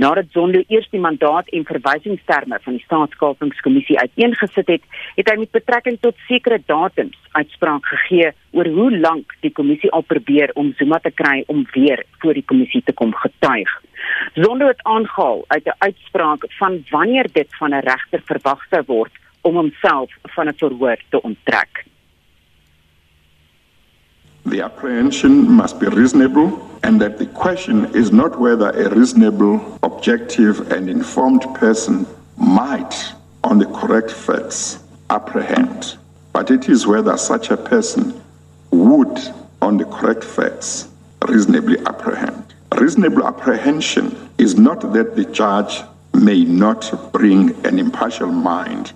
Nadat 0.01 0.31
Zondo 0.33 0.63
eers 0.73 0.87
die 0.89 1.01
mandaat 1.01 1.49
en 1.53 1.67
verwysingsterme 1.69 2.59
van 2.65 2.73
die 2.73 2.85
staatskapingskommissie 2.87 3.99
uiteengesit 3.99 4.71
het, 4.73 4.87
het 5.19 5.29
hy 5.29 5.35
met 5.43 5.51
betrekking 5.53 5.99
tot 6.01 6.17
sekere 6.25 6.57
datums 6.73 7.19
uitspraak 7.37 7.85
gegee 7.91 8.31
oor 8.57 8.71
hoe 8.79 8.89
lank 8.97 9.35
die 9.45 9.53
kommissie 9.53 9.91
al 9.93 10.07
probeer 10.13 10.55
om 10.63 10.73
Zuma 10.79 11.03
te 11.05 11.13
kry 11.13 11.43
om 11.53 11.67
weer 11.75 12.07
voor 12.25 12.33
die 12.39 12.47
kommissie 12.53 12.81
te 12.87 12.97
kom 12.97 13.13
getuig. 13.13 13.77
Zondo 14.41 14.73
het 14.73 14.81
aangehaal 14.89 15.45
uit 15.53 15.69
'n 15.69 15.79
uitspraak 15.79 16.49
van 16.49 16.81
wanneer 16.91 17.29
dit 17.33 17.57
van 17.61 17.75
'n 17.75 17.85
regter 17.93 18.23
verwag 18.25 18.65
sou 18.71 18.83
word 18.87 19.13
om 19.43 19.55
homself 19.55 20.17
van 20.23 20.49
'n 20.49 20.57
verhoor 20.57 21.01
te 21.11 21.23
onttrek. 21.23 21.85
The 24.47 24.63
apprehension 24.63 25.51
must 25.51 25.79
be 25.79 25.87
reasonable, 25.87 26.67
and 26.83 27.01
that 27.01 27.19
the 27.19 27.27
question 27.27 27.95
is 27.95 28.11
not 28.11 28.41
whether 28.41 28.71
a 28.71 28.89
reasonable, 28.95 29.79
objective, 29.83 30.73
and 30.73 30.89
informed 30.89 31.43
person 31.55 32.07
might, 32.37 33.13
on 33.45 33.59
the 33.59 33.67
correct 33.67 34.11
facts, 34.11 34.79
apprehend, 35.11 35.97
but 36.33 36.51
it 36.51 36.69
is 36.69 36.87
whether 36.87 37.17
such 37.17 37.51
a 37.51 37.57
person 37.57 38.21
would, 38.71 39.19
on 39.61 39.77
the 39.77 39.85
correct 39.85 40.25
facts, 40.25 40.89
reasonably 41.29 41.79
apprehend. 41.87 42.55
Reasonable 42.79 43.27
apprehension 43.27 44.31
is 44.39 44.59
not 44.59 44.93
that 44.95 45.17
the 45.17 45.25
judge 45.27 45.83
may 46.15 46.45
not 46.45 47.13
bring 47.13 47.55
an 47.67 47.79
impartial 47.79 48.31
mind 48.31 48.93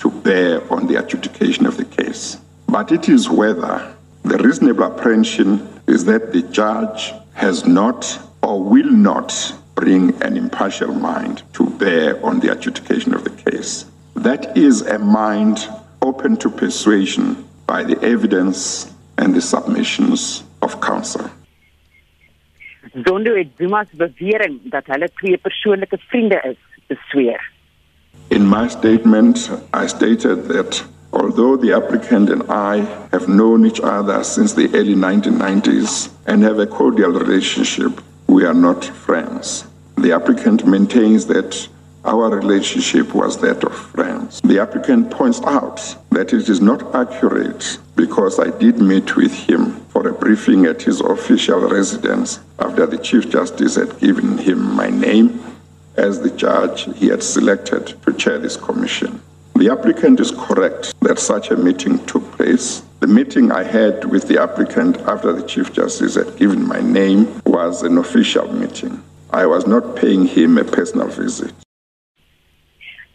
to 0.00 0.10
bear 0.10 0.60
on 0.72 0.86
the 0.86 0.96
adjudication 0.96 1.64
of 1.64 1.76
the 1.76 1.84
case, 1.84 2.38
but 2.66 2.92
it 2.92 3.08
is 3.08 3.30
whether 3.30 3.94
The 4.24 4.38
reasonable 4.38 4.84
apprehension 4.84 5.68
is 5.86 6.04
that 6.04 6.32
the 6.32 6.42
judge 6.42 7.12
has 7.34 7.66
not 7.66 8.18
or 8.42 8.62
will 8.62 8.90
not 8.90 9.52
bring 9.74 10.22
an 10.22 10.36
impartial 10.36 10.94
mind 10.94 11.42
to 11.54 11.68
bear 11.70 12.24
on 12.24 12.40
the 12.40 12.52
adjudication 12.52 13.14
of 13.14 13.24
the 13.24 13.50
case. 13.50 13.84
That 14.14 14.56
is 14.56 14.82
a 14.82 14.98
mind 14.98 15.68
open 16.02 16.36
to 16.38 16.50
persuasion 16.50 17.48
by 17.66 17.82
the 17.82 18.00
evidence 18.02 18.92
and 19.18 19.34
the 19.34 19.40
submissions 19.40 20.44
of 20.60 20.80
counsel. 20.80 21.28
Zondo 22.94 23.34
het 23.36 23.48
Zuma 23.58 23.84
se 23.90 23.96
bewering 23.96 24.60
dat 24.70 24.86
hulle 24.86 25.08
twee 25.14 25.36
persoonlike 25.36 25.98
vriende 25.98 26.40
is, 26.44 26.56
besweer. 26.86 27.40
In 28.28 28.48
my 28.48 28.68
statement, 28.68 29.50
I 29.72 29.86
stated 29.86 30.48
that 30.48 30.84
although 31.12 31.56
the 31.56 31.72
applicant 31.72 32.30
and 32.30 32.42
I 32.50 32.78
have 33.12 33.28
known 33.28 33.66
each 33.66 33.80
other 33.80 34.24
since 34.24 34.54
the 34.54 34.68
early 34.74 34.94
1990s 34.94 36.10
and 36.26 36.42
have 36.42 36.58
a 36.58 36.66
cordial 36.66 37.10
relationship, 37.10 38.00
we 38.26 38.44
are 38.44 38.54
not 38.54 38.84
friends. 38.84 39.66
The 39.96 40.12
applicant 40.12 40.66
maintains 40.66 41.26
that 41.26 41.68
our 42.04 42.34
relationship 42.34 43.14
was 43.14 43.38
that 43.38 43.62
of 43.62 43.74
friends. 43.74 44.40
The 44.42 44.58
applicant 44.58 45.10
points 45.10 45.40
out 45.42 45.96
that 46.10 46.32
it 46.32 46.48
is 46.48 46.60
not 46.60 46.94
accurate 46.94 47.78
because 47.94 48.40
I 48.40 48.50
did 48.50 48.78
meet 48.78 49.14
with 49.14 49.32
him 49.32 49.76
for 49.86 50.08
a 50.08 50.12
briefing 50.12 50.66
at 50.66 50.82
his 50.82 51.00
official 51.00 51.60
residence 51.60 52.40
after 52.58 52.86
the 52.86 52.98
Chief 52.98 53.30
Justice 53.30 53.76
had 53.76 54.00
given 54.00 54.38
him 54.38 54.74
my 54.74 54.90
name 54.90 55.40
as 55.96 56.20
the 56.20 56.30
judge 56.30 56.84
he 56.96 57.08
had 57.08 57.22
selected 57.22 57.94
to 58.02 58.12
chair 58.14 58.38
this 58.38 58.56
commission. 58.56 59.20
The 59.62 59.70
applicant 59.70 60.18
is 60.18 60.32
correct 60.32 60.92
that 61.02 61.20
such 61.20 61.52
a 61.52 61.56
meeting 61.56 62.04
took 62.06 62.24
place. 62.32 62.82
The 62.98 63.06
meeting 63.06 63.52
I 63.52 63.62
had 63.62 64.04
with 64.04 64.26
the 64.26 64.42
applicant 64.42 64.96
after 65.06 65.32
the 65.32 65.46
Chief 65.46 65.72
Justice 65.72 66.16
had 66.16 66.36
given 66.36 66.66
my 66.66 66.80
name 66.80 67.28
was 67.46 67.84
an 67.84 67.96
official 67.98 68.52
meeting. 68.52 69.00
I 69.30 69.46
was 69.46 69.68
not 69.68 69.94
paying 69.94 70.26
him 70.26 70.58
a 70.58 70.64
personal 70.64 71.06
visit. 71.06 71.54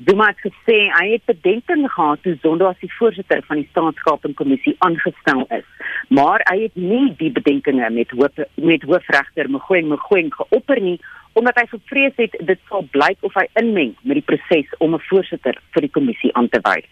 Zuma 0.06 0.28
het 0.32 0.40
gesê 0.40 0.78
hy 0.94 1.06
het 1.18 1.26
bedenking 1.26 1.84
gehad 1.92 2.24
toe 2.24 2.38
Zondo 2.42 2.72
as 2.72 2.80
die 2.80 2.94
voorsitter 2.96 3.44
van 3.48 3.60
die 3.60 3.68
staatskapingkommissie 3.74 4.76
aangestel 4.88 5.44
is, 5.60 5.68
maar 6.08 6.46
hy 6.48 6.62
het 6.62 6.76
nie 6.80 7.16
die 7.20 7.32
bedenkinge 7.34 7.90
met 7.92 8.14
hoof 8.16 8.40
met 8.56 8.88
hoofregter 8.88 9.50
Mogoeng 9.52 9.90
Mogoeng 9.92 10.32
geopper 10.38 10.80
nie 10.80 11.00
omdat 11.38 11.60
hy 11.62 11.66
gevrees 11.70 12.16
het 12.18 12.34
dit 12.50 12.62
sal 12.70 12.88
blyk 12.96 13.18
of 13.28 13.36
hy 13.38 13.46
inmeng 13.62 13.94
met 14.02 14.18
die 14.20 14.26
proses 14.26 14.72
om 14.84 14.96
'n 14.96 15.04
voorsitter 15.10 15.56
vir 15.74 15.86
die 15.86 15.94
kommissie 15.98 16.32
aan 16.36 16.50
te 16.50 16.60
wys. 16.66 16.90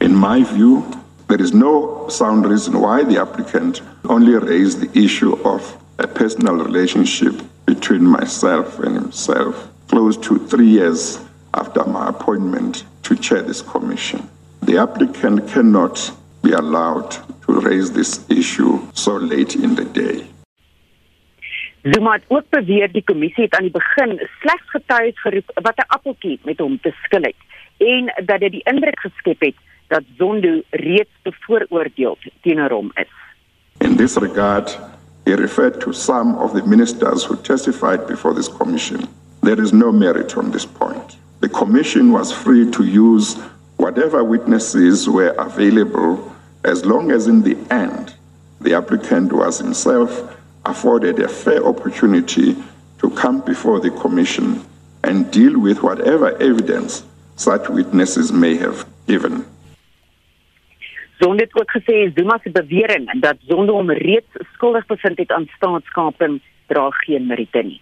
In 0.00 0.18
my 0.18 0.44
view, 0.44 0.84
there 1.28 1.42
is 1.42 1.52
no 1.52 2.04
sound 2.08 2.46
reason 2.46 2.74
why 2.84 3.04
the 3.04 3.20
applicant 3.20 3.82
only 4.08 4.36
raised 4.36 4.80
the 4.80 4.92
issue 4.98 5.32
of 5.44 5.76
a 5.98 6.06
personal 6.06 6.56
relationship 6.56 7.34
between 7.64 8.04
myself 8.18 8.78
and 8.78 8.94
himself 8.94 9.68
close 9.88 10.18
to 10.20 10.38
3 10.48 10.66
years 10.66 11.20
after 11.52 11.84
my 11.86 12.08
appointment 12.08 12.84
to 13.02 13.14
chair 13.14 13.42
this 13.42 13.62
commission. 13.62 14.20
The 14.62 14.78
applicant 14.78 15.48
cannot 15.52 16.12
be 16.42 16.52
allowed 16.52 17.10
to 17.46 17.60
raise 17.60 17.92
this 17.92 18.20
issue 18.28 18.80
so 18.92 19.16
late 19.16 19.54
in 19.54 19.74
the 19.74 19.84
day. 19.84 20.31
Zuma 21.82 22.12
het 22.12 22.24
ook 22.28 22.44
beweer 22.48 22.92
die 22.92 23.02
kommissie 23.04 23.44
het 23.44 23.54
aan 23.54 23.66
die 23.66 23.74
begin 23.74 24.14
slegs 24.40 24.70
getuies 24.70 25.20
geroep 25.20 25.50
wat 25.54 25.76
'n 25.76 25.88
appeltjie 25.88 26.38
met 26.44 26.58
hom 26.58 26.78
te 26.80 26.92
skil 27.02 27.22
het 27.22 27.40
en 27.76 28.12
dat 28.26 28.40
dit 28.40 28.52
die 28.52 28.64
indruk 28.64 29.00
geskep 29.00 29.40
het 29.40 29.54
dat 29.86 30.02
Zondo 30.18 30.60
reeds 30.70 31.10
bevooroordeel 31.22 32.18
teenoor 32.40 32.70
hom 32.70 32.90
is. 32.94 33.10
In 33.78 33.96
this 33.96 34.16
regard, 34.16 34.78
he 35.24 35.34
referred 35.34 35.80
to 35.80 35.92
some 35.92 36.38
of 36.38 36.52
the 36.52 36.66
ministers 36.66 37.24
who 37.24 37.36
testified 37.36 38.06
before 38.06 38.34
this 38.34 38.48
commission. 38.48 39.00
There 39.40 39.62
is 39.62 39.72
no 39.72 39.92
merit 39.92 40.36
on 40.36 40.50
this 40.50 40.66
point. 40.66 41.18
The 41.40 41.48
commission 41.48 42.10
was 42.10 42.32
free 42.32 42.70
to 42.70 42.82
use 42.82 43.36
whatever 43.76 44.24
witnesses 44.24 45.08
were 45.08 45.34
available 45.36 46.32
as 46.64 46.84
long 46.84 47.10
as 47.10 47.26
in 47.26 47.42
the 47.42 47.56
end 47.70 48.14
the 48.60 48.74
applicant 48.74 49.32
was 49.32 49.58
himself 49.58 50.22
afforded 50.62 51.18
a 51.20 51.28
fair 51.28 51.64
opportunity 51.64 52.56
to 52.98 53.10
come 53.10 53.40
before 53.40 53.80
the 53.80 53.90
commission 53.90 54.60
and 55.02 55.30
deal 55.30 55.58
with 55.58 55.82
whatever 55.82 56.36
evidence 56.40 57.04
such 57.36 57.68
witnesses 57.68 58.30
may 58.32 58.56
have 58.56 58.84
given. 59.06 59.44
Zondo 61.18 61.42
het 61.42 61.54
ook 61.60 61.70
gesê 61.70 62.12
Zuma 62.14 62.38
se 62.42 62.50
bewering 62.50 63.20
dat 63.20 63.36
Zondo 63.46 63.72
hom 63.72 63.90
reeds 63.90 64.32
skuldig 64.52 64.86
bevind 64.86 65.18
het 65.18 65.30
aan 65.30 65.46
staatskaping 65.56 66.40
dra 66.66 66.90
geen 66.90 67.26
meriete 67.26 67.62
nie. 67.62 67.80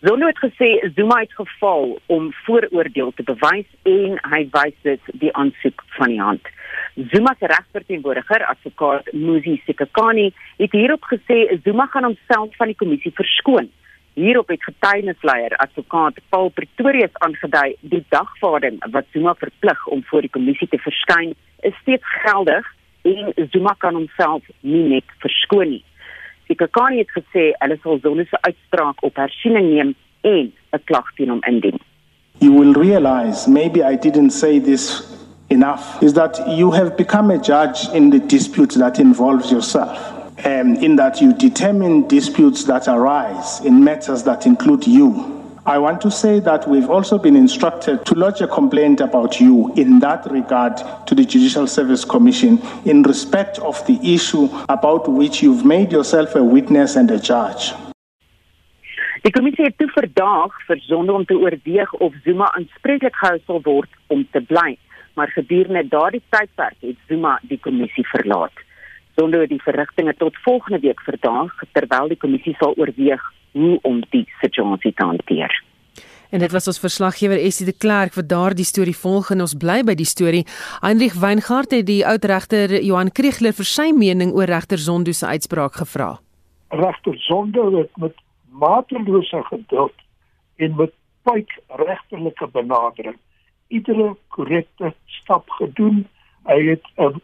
Zondo 0.00 0.26
het 0.26 0.38
gesê 0.38 0.92
Zuma 0.94 1.18
het 1.20 1.32
gefaal 1.32 1.98
om 2.06 2.32
vooroordeel 2.32 3.12
te 3.16 3.22
bewys 3.22 3.66
en 3.82 4.12
hy 4.30 4.44
wys 4.52 4.76
dit 4.86 5.08
die 5.18 5.32
aansoek 5.34 5.82
van 5.96 6.12
die 6.12 6.20
hand. 6.22 6.50
Zuma 7.10 7.32
se 7.38 7.48
regsverteenwoordiger, 7.50 8.44
advokaat 8.46 9.10
Muzi 9.12 9.56
Sekakani, 9.64 10.28
het 10.62 10.72
hierop 10.72 11.02
gesê 11.10 11.58
Zuma 11.64 11.88
gaan 11.90 12.06
homself 12.06 12.54
van 12.60 12.70
die 12.70 12.78
kommissie 12.78 13.12
verskoon. 13.14 13.66
Hierop 14.14 14.54
het 14.54 14.62
getuienisleier 14.68 15.56
advokaat 15.66 16.22
Paul 16.28 16.54
Pretorius 16.54 17.18
aangedui 17.26 17.74
die 17.80 18.04
dagvaarding 18.14 18.78
wat 18.94 19.10
Zuma 19.10 19.34
verplig 19.34 19.86
om 19.86 20.06
voor 20.06 20.22
die 20.22 20.34
kommissie 20.38 20.70
te 20.70 20.78
verskyn 20.78 21.34
is 21.66 21.74
steeds 21.82 22.06
geldig 22.22 22.70
en 23.02 23.34
Zuma 23.50 23.74
kan 23.78 23.98
homself 23.98 24.46
nie 24.60 24.86
net 24.94 25.18
verskoon 25.26 25.74
nie. 25.74 25.84
Sekakani 26.48 26.98
het 26.98 27.10
gesê 27.12 27.52
hulle 27.60 27.78
sal 27.82 28.00
se 28.30 28.38
uitspraak 28.40 29.02
op 29.04 29.16
hersiening 29.16 29.68
neem 29.74 29.94
en 30.20 30.52
'n 30.72 30.82
klag 30.84 31.14
teen 31.16 31.28
hom 31.28 31.40
indien. 31.46 31.78
You 32.40 32.52
will 32.52 32.72
realize 32.72 33.50
maybe 33.50 33.80
I 33.92 33.96
didn't 33.96 34.30
say 34.30 34.60
this 34.60 35.02
enough 35.48 36.02
is 36.02 36.12
that 36.12 36.40
you 36.46 36.70
have 36.72 36.96
become 36.96 37.30
a 37.30 37.38
judge 37.38 37.88
in 37.94 38.10
the 38.10 38.20
dispute 38.26 38.78
that 38.78 38.98
involves 38.98 39.50
yourself. 39.50 40.16
Um, 40.46 40.76
in 40.76 40.96
that 40.96 41.20
you 41.20 41.32
determine 41.32 42.06
disputes 42.06 42.64
that 42.64 42.86
arise 42.86 43.60
in 43.64 43.82
matters 43.82 44.22
that 44.22 44.46
include 44.46 44.86
you 44.86 45.37
I 45.68 45.76
want 45.76 46.00
to 46.00 46.10
say 46.10 46.40
that 46.40 46.66
we've 46.66 46.88
also 46.88 47.18
been 47.18 47.36
instructed 47.36 48.06
to 48.06 48.14
lodge 48.14 48.40
a 48.40 48.46
complaint 48.46 49.02
about 49.02 49.38
you 49.38 49.70
in 49.74 49.98
that 49.98 50.24
regard 50.30 50.78
to 51.06 51.14
the 51.14 51.26
Judicial 51.26 51.66
Service 51.66 52.06
Commission 52.06 52.58
in 52.86 53.02
respect 53.02 53.58
of 53.58 53.84
the 53.84 54.00
issue 54.02 54.48
about 54.70 55.06
which 55.12 55.42
you've 55.42 55.66
made 55.66 55.92
yourself 55.92 56.34
a 56.36 56.42
witness 56.42 56.96
and 56.96 57.10
a 57.10 57.20
judge. 57.20 57.74
Die 59.20 59.32
kommissie 59.34 59.68
het 59.68 59.76
toe 59.76 59.90
verdaag 59.92 60.56
vir 60.70 60.80
sonde 60.88 61.12
om 61.12 61.28
te 61.28 61.36
oorweeg 61.36 61.92
of 62.00 62.16
Zuma 62.24 62.48
aanspreeklik 62.56 63.20
gehou 63.20 63.36
sal 63.44 63.60
word 63.68 64.02
om 64.06 64.24
te 64.32 64.40
bly, 64.40 64.78
maar 65.20 65.36
gedurende 65.36 65.84
daardie 65.92 66.24
tydperk 66.32 66.80
het 66.80 67.08
Zuma 67.12 67.36
die 67.42 67.60
kommissie 67.60 68.08
verlaat. 68.14 68.64
Sonde 69.20 69.44
het 69.44 69.52
die 69.52 69.64
verrigtinge 69.68 70.16
tot 70.16 70.44
volgende 70.48 70.80
week 70.80 71.04
verdaag 71.04 71.52
terwyl 71.76 72.08
die 72.08 72.24
kommissie 72.24 72.56
sal 72.56 72.72
oorweeg 72.80 73.34
hoe 73.52 73.78
om 73.82 74.02
die 74.10 74.26
situasie 74.40 74.92
te 74.94 75.04
hanteer. 75.04 75.52
En 76.30 76.38
dit 76.38 76.52
was 76.52 76.66
ons 76.68 76.80
verslaggewer 76.80 77.40
Essie 77.40 77.66
de 77.66 77.72
Klerk 77.72 78.12
vir 78.12 78.26
daardie 78.28 78.66
storie 78.68 78.96
volg 78.96 79.30
en 79.32 79.40
ons 79.40 79.54
bly 79.56 79.80
by 79.88 79.94
die 79.96 80.08
storie. 80.08 80.44
Heinrich 80.82 81.16
Weingart 81.16 81.72
het 81.72 81.86
die 81.88 82.02
oud 82.06 82.24
regter 82.28 82.74
Johan 82.84 83.12
Kriegler 83.16 83.56
vir 83.56 83.68
sy 83.68 83.88
mening 83.96 84.34
oor 84.36 84.50
regter 84.50 84.78
Zondo 84.78 85.12
se 85.16 85.26
uitspraak 85.26 85.80
gevra. 85.80 86.18
Regter 86.68 87.16
Zondo 87.24 87.70
het 87.78 87.96
met 87.96 88.12
matelose 88.52 89.40
geduld 89.48 90.04
en 90.56 90.76
met 90.76 90.92
pyk 91.24 91.56
regterlike 91.80 92.50
benadering 92.52 93.16
iedere 93.68 94.16
korrekte 94.28 94.92
stap 95.06 95.48
gedoen. 95.50 96.04
Hy 96.44 96.60
het 96.68 96.84
'n 96.96 97.20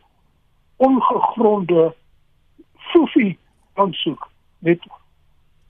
ongegronde 0.77 1.95
fofie 2.93 3.39
aansoek 3.75 4.31
met 4.59 4.81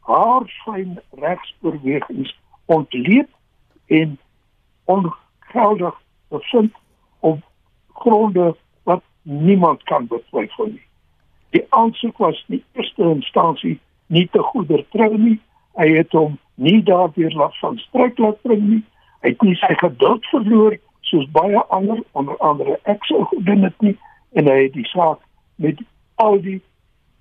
haar 0.05 0.47
fyn 0.65 0.99
regsbewegings 1.21 2.35
ontleed 2.65 3.29
en 3.87 4.19
ongeldig 4.85 6.01
bevind 6.29 6.75
op 7.21 7.41
gronde 7.93 8.55
wat 8.83 9.03
niemand 9.23 9.83
kan 9.83 10.07
betwyfel 10.07 10.67
nie. 10.67 10.87
Die 11.51 11.67
aansoek 11.69 12.17
was 12.19 12.45
in 12.49 12.63
eerste 12.73 13.03
instansie 13.03 13.81
nie 14.07 14.29
te 14.33 14.43
goeder 14.43 14.85
trou 14.89 15.19
nie. 15.19 15.41
Hy 15.75 15.89
het 15.97 16.13
hom 16.13 16.39
nie 16.55 16.83
daardeur 16.83 17.33
laat 17.33 17.57
van 17.59 17.79
stryk 17.79 18.19
laat 18.19 18.43
bring 18.43 18.65
nie. 18.69 18.83
Hy 19.23 19.33
het 19.33 19.43
nie 19.43 19.57
sy 19.63 19.73
geduld 19.81 20.27
verloor 20.33 20.77
soos 21.01 21.31
baie 21.31 21.63
ander 21.77 22.03
onder 22.13 22.37
andere 22.39 22.79
ek 22.91 23.05
sou 23.09 23.25
gedoen 23.33 23.67
het 23.69 23.81
nie 23.81 23.97
en 24.39 24.49
hy 24.51 24.57
het 24.67 24.73
die 24.77 24.87
saak 24.91 25.21
met 25.63 25.81
al 26.23 26.41
die 26.43 26.61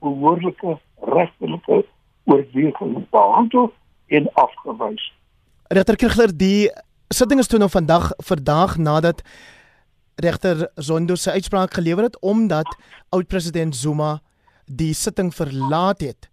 behoorlike 0.04 0.78
regtelike 1.16 1.84
oorweging 2.26 3.10
behandel 3.10 3.74
en 4.08 4.34
afgewys. 4.34 5.14
Regter 5.68 5.96
Kirchler, 5.96 6.38
die 6.38 6.72
sitting 7.14 7.40
is 7.40 7.48
toe 7.48 7.60
nou 7.60 7.70
vandag 7.70 8.12
verdag 8.24 8.78
nadat 8.78 9.24
regter 10.16 10.68
Zondo 10.76 11.16
se 11.16 11.32
uitspraak 11.32 11.74
gelewer 11.74 12.04
het 12.04 12.20
omdat 12.22 12.70
oud-president 13.10 13.76
Zuma 13.76 14.20
die 14.66 14.94
sitting 14.94 15.34
verlaat 15.34 16.02
het. 16.02 16.30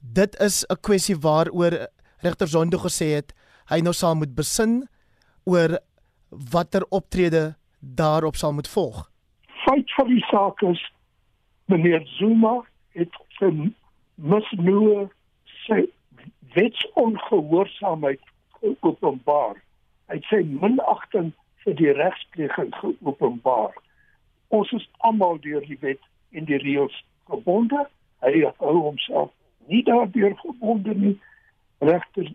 Dit 0.00 0.40
is 0.40 0.64
'n 0.68 0.80
kwessie 0.80 1.16
waaroor 1.16 1.88
regter 2.18 2.48
Zondo 2.48 2.78
gesê 2.78 3.14
het 3.14 3.34
hy 3.66 3.80
nou 3.80 3.92
sal 3.92 4.14
moet 4.14 4.34
besin 4.34 4.88
oor 5.44 5.78
watter 6.30 6.84
optrede 6.88 7.56
daarop 7.80 8.36
sal 8.36 8.52
moet 8.52 8.68
volg. 8.68 9.10
Feit 9.64 9.94
van 9.94 10.06
die 10.06 10.24
saak 10.30 10.62
is 10.62 10.92
meneer 11.64 12.06
Zuma 12.18 12.64
het 12.88 13.10
sy 13.38 13.50
misnoë 14.16 15.06
sy 15.66 15.82
wetsongehoorsaamheid 16.56 18.22
openbaar. 18.80 19.56
Hy 20.10 20.20
sê 20.30 20.42
minagting 20.46 21.32
vir 21.64 21.76
die 21.80 21.92
regspleging 21.98 22.72
geopenbaar. 22.80 23.74
Ons 24.54 24.72
is 24.76 24.86
almal 25.08 25.40
deur 25.44 25.64
die 25.66 25.78
wet 25.82 26.02
en 26.32 26.46
die 26.48 26.60
reëls 26.62 26.96
gebonde. 27.30 27.84
Hy 28.24 28.46
hou 28.62 28.76
homself 28.88 29.32
nie 29.70 29.82
daardeur 29.86 30.36
gebonde 30.42 30.94
nie. 30.94 31.16
Regter 31.84 32.32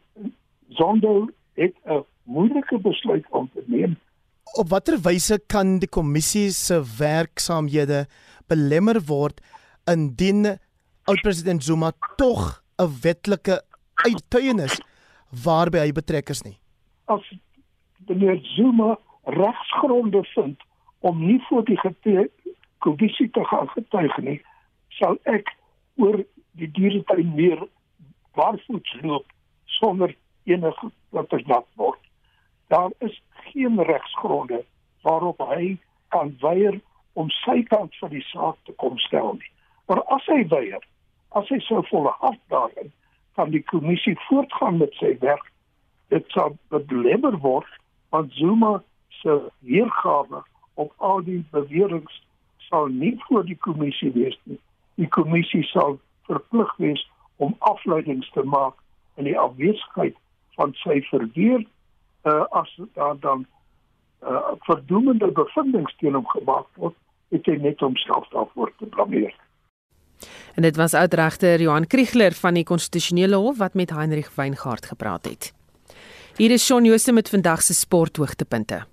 Zondo 0.78 1.30
het 1.60 1.76
'n 1.86 2.04
moeilike 2.24 2.78
besluit 2.78 3.26
om 3.30 3.50
te 3.54 3.63
neem. 3.65 3.98
Op 4.60 4.70
watter 4.70 5.00
wyse 5.00 5.39
kan 5.48 5.80
die 5.80 5.89
kommissie 5.89 6.50
se 6.52 6.82
werksaamhede 6.98 8.06
belemmer 8.48 9.00
word 9.08 9.41
indien 9.86 10.60
oud-president 11.06 11.64
Zuma 11.64 11.92
tog 12.16 12.64
'n 12.78 12.90
wetlike 13.02 13.62
uittuienis 14.06 14.82
waarby 15.44 15.78
hy 15.78 15.92
betrek 15.92 16.30
is 16.30 16.42
nie? 16.42 16.58
As 17.06 17.24
meneer 18.08 18.40
Zuma 18.56 18.98
regsgronde 19.24 20.24
vind 20.24 20.60
om 21.00 21.26
nie 21.26 21.42
voor 21.50 21.64
die 21.64 21.80
kommissie 22.78 23.30
te 23.30 23.44
gaan 23.46 23.68
getuig 23.68 24.18
nie, 24.18 24.42
sal 24.90 25.18
ek 25.24 25.50
oor 25.96 26.24
die 26.52 26.72
dieretuin 26.72 27.36
meer 27.36 27.68
barvoets 28.34 28.94
loop 29.02 29.26
sonder 29.66 30.16
enige 30.44 30.92
wat 31.10 31.32
er 31.32 31.44
nat 31.46 31.68
word. 31.76 32.00
Daar 32.68 32.92
is 33.00 33.22
geen 33.52 33.82
regsgronde 33.84 34.64
waarop 35.02 35.40
hy 35.54 35.78
kan 36.08 36.36
weier 36.42 36.80
om 37.14 37.30
sy 37.30 37.62
kant 37.64 37.96
van 38.00 38.10
die 38.10 38.26
saak 38.32 38.58
te 38.66 38.74
kom 38.84 38.98
stel 38.98 39.34
nie. 39.34 39.52
Maar 39.88 40.04
as 40.16 40.26
hy 40.32 40.42
weier, 40.48 40.84
as 41.38 41.48
hy 41.50 41.60
sou 41.63 41.82
volhard 41.89 42.39
daarin, 42.54 42.91
kan 43.36 43.52
die 43.54 43.63
kommissie 43.63 44.17
voortgaan 44.28 44.78
met 44.78 44.94
sy 45.00 45.13
werk. 45.20 45.48
Dit 46.12 46.28
sal 46.36 46.58
belemmer 46.70 47.38
word 47.39 47.70
want 48.12 48.34
Zuma 48.36 48.82
se 49.22 49.38
weergawe 49.63 50.41
op 50.74 50.91
al 50.98 51.24
die 51.24 51.39
beweringe 51.52 52.12
sal 52.67 52.88
nie 52.91 53.15
voor 53.28 53.46
die 53.48 53.58
kommissie 53.58 54.12
wees 54.12 54.36
nie. 54.44 54.60
Die 55.00 55.08
kommissie 55.08 55.63
sal 55.63 56.00
verplig 56.28 56.74
wees 56.84 57.04
om 57.38 57.56
afleidings 57.60 58.30
te 58.36 58.44
maak 58.44 58.76
in 59.15 59.30
die 59.30 59.38
afwesigheid 59.39 60.17
van 60.60 60.76
sy 60.84 61.00
verweer 61.08 61.63
uh, 61.63 62.44
as 62.52 62.72
daar 62.94 63.17
dan 63.20 63.46
uh, 64.24 64.52
verdoemende 64.67 65.32
bevindings 65.32 65.96
teen 66.04 66.17
hom 66.20 66.28
gemaak 66.36 66.67
word, 66.76 66.96
het 67.32 67.48
hy 67.48 67.58
net 67.63 67.80
homself 67.80 68.28
daarvoor 68.36 68.72
te 68.78 68.91
blameer. 68.91 69.34
En 70.56 70.62
dit 70.62 70.76
was 70.76 70.94
oudregter 70.94 71.62
Johan 71.62 71.88
Kriegler 71.88 72.34
van 72.34 72.54
die 72.54 72.64
konstitusionele 72.64 73.36
hof 73.36 73.58
wat 73.58 73.74
met 73.74 73.90
Heinrich 73.90 74.32
Weingart 74.36 74.86
gepraat 74.86 75.26
het. 75.26 75.54
Hier 76.38 76.52
is 76.52 76.66
Shaun 76.66 76.86
Jooste 76.86 77.12
met 77.12 77.30
vandag 77.30 77.62
se 77.62 77.74
sporthoogtepunte. 77.74 78.84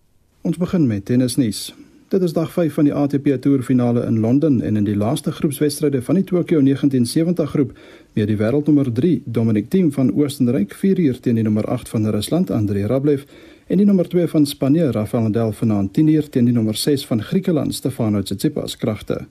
Ons 0.43 0.57
begin 0.57 0.87
met 0.87 1.05
tennisnuus. 1.05 1.75
Dit 2.09 2.23
is 2.23 2.33
dag 2.33 2.53
5 2.53 2.75
van 2.75 2.85
die 2.85 2.93
ATP 2.95 3.27
Tour 3.41 3.63
finale 3.63 4.07
in 4.07 4.21
Londen 4.21 4.61
en 4.61 4.77
in 4.77 4.85
die 4.85 4.97
laaste 4.97 5.33
groepswedstryde 5.33 6.03
van 6.03 6.15
die 6.15 6.25
Tokyo 6.25 6.63
1970 6.63 7.51
groep 7.51 7.73
meer 8.17 8.27
die 8.27 8.37
wêreldnommer 8.41 8.89
3 8.93 9.23
Dominic 9.25 9.69
Thiem 9.71 9.91
van 9.93 10.09
Oostenryk 10.17 10.73
4 10.75 10.99
uur 10.99 11.21
teen 11.21 11.37
die 11.37 11.45
nommer 11.45 11.69
8 11.69 11.89
van 11.89 12.09
Rusland 12.11 12.51
Andrei 12.51 12.87
Rublev 12.87 13.27
en 13.67 13.77
die 13.77 13.87
nommer 13.87 14.09
2 14.09 14.27
van 14.33 14.47
Spanje 14.47 14.91
Rafael 14.91 15.29
Nadal 15.29 15.53
vanaand 15.53 15.93
10 15.93 16.09
uur 16.09 16.29
teen 16.29 16.49
die 16.49 16.55
nommer 16.55 16.77
6 16.77 17.07
van 17.07 17.23
Griekeland 17.23 17.75
Stefanos 17.75 18.25
Tsitsipas 18.25 18.77
kragte. 18.77 19.27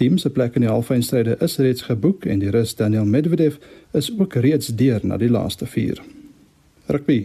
Thiem 0.00 0.16
se 0.16 0.30
plek 0.32 0.54
in 0.56 0.64
die 0.64 0.70
halffinale 0.70 1.34
is 1.44 1.58
reeds 1.60 1.82
geboek 1.84 2.24
en 2.24 2.40
die 2.40 2.48
Rus 2.48 2.70
Daniel 2.78 3.04
Medvedev 3.04 3.58
is 3.92 4.06
ook 4.16 4.38
reeds 4.40 4.70
deur 4.72 5.04
na 5.04 5.18
die 5.20 5.28
laaste 5.28 5.68
4. 5.68 6.00
Rugby 6.88 7.18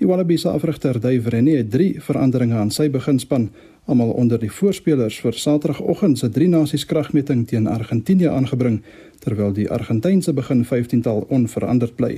Die 0.00 0.08
Wallabies 0.08 0.46
afrigter 0.48 0.98
Dave 0.98 1.30
Rennie 1.30 1.60
het 1.60 1.70
drie 1.70 2.00
veranderinge 2.02 2.58
aan 2.58 2.74
sy 2.74 2.88
beginspan 2.90 3.46
almal 3.86 4.10
onder 4.18 4.42
die 4.42 4.50
voorspelers 4.50 5.20
vir 5.22 5.38
Saterdagoggend 5.38 6.18
se 6.18 6.32
drie 6.34 6.50
nasies 6.50 6.88
kragmeting 6.90 7.46
teen 7.46 7.70
Argentinië 7.70 8.34
aangebring 8.34 8.82
terwyl 9.22 9.54
die 9.54 9.70
Argentynse 9.70 10.34
begin 10.34 10.64
15tal 10.66 11.28
onveranderd 11.30 11.94
bly. 11.94 12.16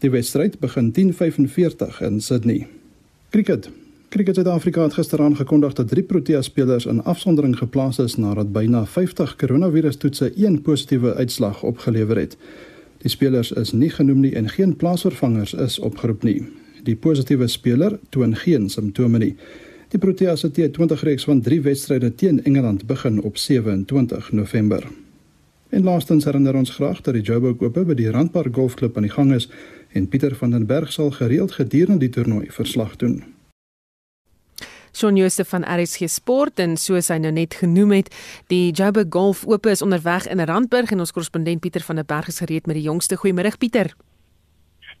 Die 0.00 0.16
wedstryd 0.16 0.62
begin 0.64 0.94
10:45 0.96 2.00
in 2.08 2.22
Sydney. 2.22 2.66
Cricket. 3.30 3.68
Cricket 4.08 4.34
Suid-Afrika 4.34 4.82
het 4.82 4.94
gister 4.94 5.20
aangekondig 5.20 5.72
dat 5.72 5.88
drie 5.88 6.02
Protea 6.02 6.42
spelers 6.42 6.86
in 6.86 7.02
afsondering 7.04 7.56
geplaas 7.58 7.98
is 7.98 8.14
nadat 8.16 8.52
byna 8.52 8.84
50 8.86 9.36
koronavirustoetse 9.36 10.32
een 10.36 10.62
positiewe 10.62 11.14
uitslag 11.14 11.62
opgelewer 11.62 12.16
het. 12.16 12.36
Die 13.02 13.10
spelers 13.10 13.52
is 13.52 13.72
nie 13.72 13.90
genoem 13.90 14.20
nie 14.20 14.34
en 14.34 14.48
geen 14.48 14.76
plaasvervangers 14.76 15.54
is 15.54 15.78
opgeroep 15.78 16.22
nie. 16.22 16.46
Die 16.82 16.96
positiewe 16.96 17.46
speler 17.46 17.98
toon 18.08 18.36
geen 18.36 18.70
simptome 18.70 19.18
nie. 19.18 19.34
Die 19.88 19.98
Proteas 19.98 20.40
se 20.40 20.50
T20 20.50 21.02
reeks 21.02 21.24
van 21.24 21.40
3 21.40 21.60
wedstryde 21.60 22.14
teen 22.14 22.44
Engeland 22.44 22.86
begin 22.86 23.22
op 23.22 23.36
27 23.36 24.32
November. 24.32 24.86
En 25.68 25.82
laastens 25.82 26.24
herinner 26.24 26.54
ons 26.54 26.70
graag 26.70 27.00
dat 27.00 27.14
die 27.14 27.22
Joburg 27.22 27.60
Ope 27.60 27.84
by 27.84 27.94
die 27.94 28.10
Randpark 28.10 28.54
Golfklub 28.54 28.96
aan 28.96 29.02
die 29.02 29.12
gang 29.12 29.34
is 29.34 29.48
en 29.92 30.08
Pieter 30.08 30.34
van 30.34 30.50
den 30.50 30.66
Berg 30.66 30.92
sal 30.92 31.10
gereeld 31.10 31.52
gedurende 31.52 31.98
die 32.06 32.08
toernooi 32.08 32.46
verslag 32.50 32.96
doen. 32.96 33.35
Shaun 34.96 35.16
Jooste 35.16 35.44
van 35.44 35.64
RSG 35.68 36.08
Sport 36.08 36.60
en 36.64 36.78
soos 36.80 37.10
hy 37.12 37.18
nou 37.20 37.32
net 37.36 37.58
genoem 37.60 37.98
het, 37.98 38.06
die 38.48 38.70
Joburg 38.72 39.10
Golf 39.12 39.42
Ope 39.44 39.74
is 39.74 39.84
onderweg 39.84 40.24
in 40.32 40.40
Randburg 40.40 40.94
en 40.94 41.04
ons 41.04 41.12
korrespondent 41.12 41.60
Pieter 41.60 41.84
van 41.84 42.00
der 42.00 42.08
Berg 42.08 42.32
is 42.32 42.40
gereed 42.40 42.64
met 42.64 42.80
die 42.80 42.86
jongste 42.88 43.18
goeiemôre 43.20 43.52
Pieter. 43.60 43.92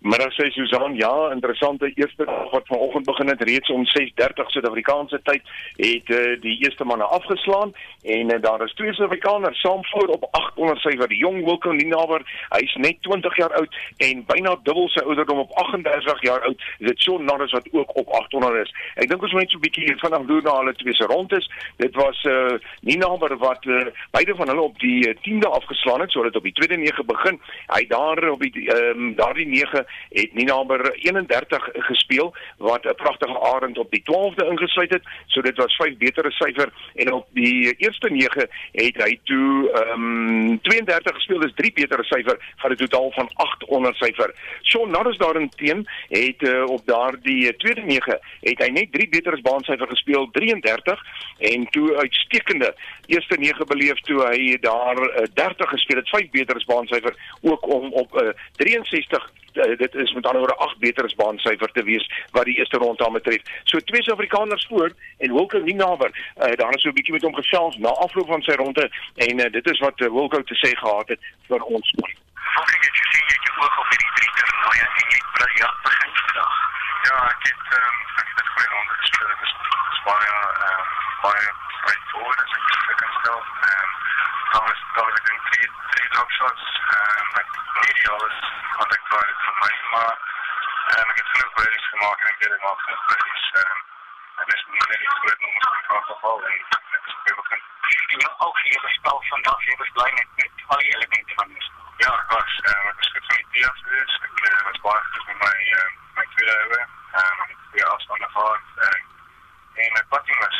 Middag 0.06 0.30
sê 0.38 0.46
Susan, 0.54 0.94
ja, 0.94 1.32
interessante 1.32 1.90
eerste 1.94 2.24
dag 2.24 2.50
wat 2.50 2.66
vanoggend 2.66 3.04
begin 3.04 3.28
het 3.28 3.42
reeds 3.42 3.70
om 3.70 3.82
6:30 3.84 4.50
Suid-Afrikaanse 4.54 5.18
tyd 5.22 5.42
het 5.76 6.10
uh, 6.14 6.40
die 6.40 6.62
eerste 6.62 6.84
manne 6.84 7.04
afgeslaan 7.04 7.72
en 8.02 8.30
uh, 8.34 8.40
daar 8.40 8.62
is 8.62 8.74
twee 8.74 8.92
Suid-Afrikaners 8.94 9.60
saam 9.60 9.84
voor 9.84 10.08
op 10.08 10.28
800 10.30 10.78
syfer. 10.80 11.08
Die 11.08 11.18
jong 11.18 11.44
Wilco 11.44 11.72
Ninaber, 11.72 12.22
hy's 12.48 12.74
net 12.74 13.02
20 13.02 13.36
jaar 13.36 13.52
oud 13.58 13.74
en 13.96 14.22
byna 14.28 14.52
dubbel 14.62 14.86
sy 14.94 15.02
ouderdom 15.02 15.38
op 15.42 15.50
38 15.64 16.22
jaar 16.22 16.46
oud. 16.46 16.62
Dit 16.78 17.02
Shaun 17.02 17.24
Norris 17.24 17.52
wat 17.52 17.66
ook 17.72 17.96
op 17.96 18.14
800 18.20 18.62
is. 18.62 18.74
Ek 18.94 19.10
dink 19.10 19.22
ons 19.22 19.32
moet 19.32 19.42
net 19.42 19.50
so 19.50 19.58
'n 19.58 19.66
bietjie 19.66 19.98
vanaand 20.04 20.30
loer 20.30 20.46
na 20.46 20.54
hulle 20.60 20.76
twee 20.78 20.94
se 20.94 21.10
rond 21.10 21.32
is. 21.32 21.50
Dit 21.82 21.94
was 21.94 22.22
uh, 22.24 22.54
Ninaber 22.80 23.36
wat 23.42 23.64
uh, 23.64 23.90
beide 24.14 24.38
van 24.38 24.54
hulle 24.54 24.70
op 24.70 24.78
die 24.78 25.02
uh, 25.08 25.18
10de 25.26 25.50
afgeslaan 25.50 26.00
het, 26.00 26.12
so 26.14 26.22
dit 26.22 26.36
op 26.36 26.46
die 26.46 26.54
tweede 26.62 26.78
nege 26.78 27.04
begin. 27.04 27.42
Hy 27.74 27.82
daar 27.90 28.30
op 28.30 28.40
die 28.40 28.70
ehm 28.70 29.10
um, 29.10 29.14
daardie 29.18 29.50
nege 29.50 29.86
het 30.08 30.34
Ninaber 30.34 30.92
31 30.94 31.68
gespeel 31.72 32.34
wat 32.56 32.84
'n 32.84 32.94
pragtige 32.94 33.40
arend 33.40 33.78
op 33.78 33.90
die 33.90 34.02
12de 34.02 34.46
ingesluit 34.46 34.92
het. 34.92 35.02
So 35.26 35.40
dit 35.40 35.56
was 35.56 35.76
vyf 35.76 35.96
betere 35.96 36.30
syfer 36.30 36.72
en 36.94 37.12
op 37.12 37.26
die 37.30 37.74
eerste 37.76 38.10
9 38.10 38.48
het 38.72 38.96
hy 39.02 39.18
toe 39.24 39.70
ehm 39.70 40.50
um, 40.50 40.60
32 40.62 41.14
gespeel, 41.14 41.40
dis 41.40 41.54
drie 41.54 41.72
betere 41.72 42.04
syfer 42.04 42.36
van 42.56 42.70
'n 42.70 42.76
totaal 42.76 43.10
van 43.10 43.30
800 43.34 43.96
syfer. 43.96 44.34
Shaun 44.62 44.90
Norris 44.90 45.18
daarteen 45.18 45.86
het 46.08 46.42
uh, 46.42 46.64
op 46.64 46.82
daardie 46.86 47.56
tweede 47.56 47.80
9 47.80 48.18
het 48.40 48.58
hy 48.58 48.68
net 48.68 48.92
drie 48.92 49.08
betere 49.08 49.40
baansyfer 49.40 49.88
gespeel, 49.88 50.28
33 50.32 51.02
en 51.38 51.66
toe 51.70 51.96
uitstekende 51.96 52.74
eerste 53.06 53.36
9 53.38 53.66
beleef 53.66 54.00
toe 54.00 54.22
hy 54.26 54.56
daar 54.60 54.98
uh, 54.98 55.26
30 55.34 55.68
gespeel 55.68 55.96
het, 55.96 56.08
vyf 56.08 56.30
betere 56.30 56.62
baansyfer 56.66 57.14
ook 57.42 57.66
om 57.66 57.92
op 57.92 58.22
uh, 58.22 58.28
63 58.56 59.30
uh, 59.56 59.76
dit 59.78 59.94
is 59.94 60.12
met 60.12 60.26
ander 60.26 60.40
woorde 60.40 60.56
8 60.56 60.78
beter 60.78 61.04
as 61.04 61.14
baansyfer 61.14 61.72
te 61.72 61.82
wees 61.82 62.06
wat 62.30 62.44
die 62.44 62.58
eerste 62.58 62.78
ronde 62.78 63.06
aan 63.06 63.12
betref. 63.12 63.42
So 63.64 63.78
twee 63.78 64.02
Suid-Afrikaners 64.02 64.66
voor 64.68 64.92
en 65.18 65.32
Wilco 65.32 65.58
Ninaber, 65.58 66.10
uh, 66.12 66.52
daar 66.60 66.74
is 66.74 66.82
so 66.82 66.88
'n 66.88 66.98
bietjie 66.98 67.12
met 67.12 67.22
hom 67.22 67.34
gesels 67.34 67.76
na 67.76 67.88
afloop 67.88 68.26
van 68.26 68.42
sy 68.42 68.52
ronde 68.52 68.90
en 69.14 69.38
uh, 69.38 69.50
dit 69.52 69.70
is 69.70 69.78
wat 69.78 70.00
uh, 70.00 70.08
Wilco 70.08 70.42
te 70.42 70.56
sê 70.62 70.70
gehad 70.78 71.08
het 71.08 71.20
vir 71.48 71.62
ons. 71.62 71.88
Hoe 72.56 72.66
het 72.72 72.82
jy 72.84 72.92
gesien 73.00 73.24
jy 73.28 73.36
het 73.36 73.46
jou 73.48 73.56
oog 73.64 73.78
op 73.82 73.88
hierdie 73.92 74.12
drie 74.16 74.32
toernooie 74.36 74.84
en 74.86 75.08
jy 75.10 75.18
het 75.20 75.30
briljant 75.36 75.78
begin 75.88 76.12
vandag? 76.20 76.54
Ja, 77.06 77.16
ek 77.32 77.42
het 77.50 77.64
ehm 77.78 77.88
um, 77.88 77.98
ek 78.22 78.28
het 78.40 78.48
goeie 78.54 78.70
ronde 78.74 78.94
gespeel. 79.00 79.28
Dit 79.32 79.50
is 79.94 80.02
baie 80.08 80.30
ehm 80.36 80.80
uh, 80.80 80.84
baie 81.26 81.44
straightforward 81.76 82.38
as 82.44 82.52
ek 82.58 82.96
kan 83.02 83.12
stel. 83.20 83.40
Ehm 83.68 83.82
um, 83.82 84.35
daar 84.52 84.64
was 84.68 84.80
daar 84.94 85.10
was 85.10 85.20
drie 85.50 85.70
drie 85.92 86.08
drop 86.14 86.30
shots 86.38 86.64
ehm 86.96 87.38
um, 87.40 87.46
nie 87.80 88.08
alles 88.16 88.38
wat 88.78 88.98
ek 88.98 89.12
wou 89.14 89.26
vir 89.44 89.56
my 89.62 89.72
maar 89.92 90.16
um, 90.96 91.08
ek 91.10 91.16
het 91.22 91.30
genoeg 91.32 91.54
birdies 91.60 91.88
gemaak 91.94 92.18
en 92.20 92.34
ek 92.34 92.44
het 92.44 92.58
gemaak 92.58 92.80
genoeg 92.84 93.06
birdies 93.12 93.48
um, 93.62 93.78
en 94.40 94.52
dis 94.52 94.66
nie 94.74 94.84
net 94.90 95.00
iets 95.08 95.24
wat 95.30 95.48
ons 95.52 95.72
kan 95.88 96.02
afval 96.02 96.46
en 96.52 96.60
dit 96.92 97.02
is 97.06 97.18
baie 97.24 97.40
bekend 97.42 97.74
En 98.16 98.20
jou 98.20 98.34
algehele 98.36 98.88
spel 98.88 99.22
vandag 99.28 99.64
jy 99.64 99.74
was 99.78 99.90
bly 99.96 100.10
met 100.18 100.28
met 100.40 100.64
al 100.66 100.78
die 100.82 100.92
elemente 100.94 101.34
van 101.38 101.48
die 101.48 101.62
spel. 101.66 101.88
Ja, 102.02 102.10
ek 102.22 102.30
was 102.34 102.52
uh, 102.70 102.88
ek 102.90 103.00
was 103.00 103.10
goed 103.14 103.26
van 103.28 103.40
die 103.40 103.48
teams 103.54 103.82
dus. 103.88 104.14
Ek 104.26 104.40
uh, 104.50 104.60
was 104.68 104.80
baie 104.86 105.02
goed 105.08 105.26
met 105.30 105.38
my 105.42 105.56
uh, 105.78 105.88
my 106.18 106.26
tweede 106.34 106.56
oor. 106.70 106.84
Ehm 107.20 107.42
um, 107.44 107.56
die 107.74 107.84
afstande 107.86 108.28
gehad. 108.36 108.64
Uh, 108.86 108.98
en 109.84 109.92
my 109.98 110.04
putting 110.14 110.38
was 110.44 110.58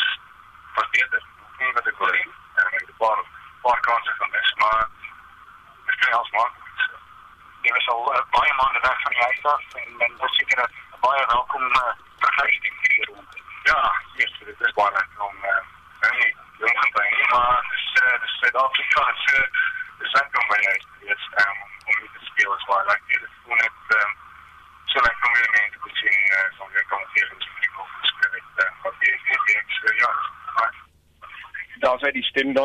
was 0.79 0.91
beter. 0.99 1.23
Nie 1.59 1.73
wat 1.79 1.91
ek 1.93 2.03
wou 2.03 2.13
hê. 2.17 2.25
Uh, 2.27 2.67
ek 2.67 2.79
het 2.81 2.93
'n 2.95 2.99
paar 3.05 3.25
paar 3.67 3.81
kansse 3.89 4.15
van 4.19 4.37
dis, 4.39 4.55
maar 4.65 4.83
dit 5.87 5.97
kan 6.03 6.19
als 6.21 6.31
maak. 6.39 6.55
Jy 7.67 7.73
was 7.79 7.89
al 7.95 8.03
uh, 8.15 8.25
weg 8.89 9.01
van 9.03 9.13
die 9.13 9.23
huis 9.23 9.43
af 9.43 9.65
en 9.75 9.89
dan 9.99 10.17
was 10.17 10.37
seker 10.37 10.59
'n 10.59 11.01
baie 11.01 11.25
welkom 11.27 11.63
uh, 11.63 11.93
vergelyking 12.19 12.77
hier 12.81 13.07
rond. 13.13 13.31
Ja, 13.63 13.81
yes, 14.15 14.33
dit 14.39 14.61
is 14.61 14.73
baie 14.79 14.93
lekker 14.99 15.21
om 15.29 15.37
uh, 15.37 15.63
nee, 16.01 16.37
jong 16.61 16.79
te 16.81 16.89
zijn. 16.95 17.15
Maar 17.33 17.57
het 17.63 17.73
is, 17.79 17.87
uh, 18.03 18.21
dus 18.23 18.39
Zuid-Afrika 18.41 19.01
is, 19.15 19.25
uh, 19.35 20.05
is 20.05 20.13
lekker 20.13 20.41
om 20.41 20.49
bij 20.49 20.63
je 20.67 20.75
is, 21.15 21.25
um, 21.43 21.59
om 21.89 21.95
mee 21.99 22.11
te 22.17 22.25
spelen. 22.31 22.57
is 22.59 22.65
waar 22.65 22.87
lekker. 22.87 23.21
Het 23.21 23.31
is 23.31 23.37
gewoon 23.43 23.63
het 23.69 23.87
um, 23.99 24.13
zo 24.93 24.99
lekker 25.07 25.27
om 25.29 25.33
weer 25.39 25.51
mee 25.57 25.71
te 25.73 25.79
kunnen 25.83 26.01
zien 26.05 26.23
uh, 26.37 26.59
van 26.59 26.69
weer 26.73 26.87
commenteren. 26.91 27.39
Dus 27.39 27.49
ik 27.61 27.73
hoop 27.77 27.89
dat 28.21 28.33
het 28.57 28.73
wat 28.83 28.95
die 28.99 29.13
is. 29.13 29.25
Ja, 29.97 30.13
daar 31.79 31.99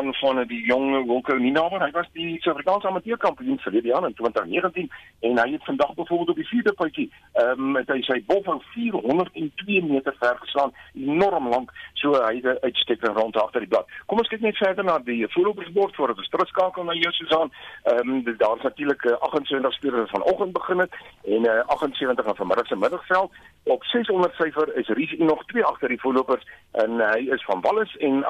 die 0.02 0.12
dan 0.20 0.36
van 0.36 0.46
die 0.46 0.62
jong 0.66 1.06
Wilco 1.06 1.34
Ninaber. 1.36 1.82
Hy 1.82 1.90
was 1.90 2.06
die 2.12 2.38
Suid-Afrikaanse 2.40 2.88
amateurkampioen 2.88 3.58
verlede 3.58 3.88
jaar 3.88 4.06
in 4.06 4.14
2019 4.14 4.90
en 5.20 5.38
hy 5.38 5.52
het 5.52 5.64
vandag 5.64 5.94
byvoorbeeld 5.94 6.28
op 6.28 6.36
die 6.36 6.46
vierde 6.46 6.72
puitjie, 6.72 7.10
ehm 7.32 7.76
um, 7.76 7.76
hy 7.86 8.00
sy 8.06 8.18
bal 8.26 8.42
van 8.42 8.62
402 8.74 9.82
meter 9.86 10.14
ver 10.18 10.36
geslaan, 10.40 10.72
enorm 10.94 11.48
lank. 11.48 11.70
So 11.94 12.12
hy 12.12 12.34
het 12.40 12.44
'n 12.44 12.64
uitstekking 12.66 13.16
rond 13.16 13.36
agter 13.36 13.60
die 13.60 13.68
blad. 13.68 13.86
Kom 14.06 14.18
ons 14.18 14.28
kyk 14.28 14.40
net 14.40 14.56
verder 14.56 14.84
na 14.84 14.98
die 14.98 15.26
voorlopersbord 15.28 15.94
voor 15.94 16.14
ons 16.16 16.28
terugskakel 16.28 16.84
na 16.84 16.92
jou 16.92 17.12
Susan. 17.12 17.52
Ehm 17.82 18.10
um, 18.10 18.36
daar's 18.36 18.62
natuurlik 18.62 19.06
28 19.06 19.72
spelers 19.72 20.10
vanoggend 20.10 20.52
begin 20.52 20.78
het 20.78 20.92
en 21.24 21.46
uh, 21.46 21.60
78 21.66 22.26
aan 22.26 22.36
vanmiddag 22.36 22.66
se 22.66 22.76
middagveld. 22.76 23.30
Op 23.64 23.84
600 23.84 24.34
syfer 24.34 24.76
is 24.76 24.88
Risi 24.88 25.16
nog 25.24 25.44
twee 25.44 25.64
agter 25.64 25.88
die 25.88 26.00
voorlopers 26.00 26.46
en 26.72 26.90
uh, 26.90 27.10
hy 27.12 27.28
is 27.34 27.44
van 27.44 27.60
Wallis 27.60 27.96
en 27.96 28.24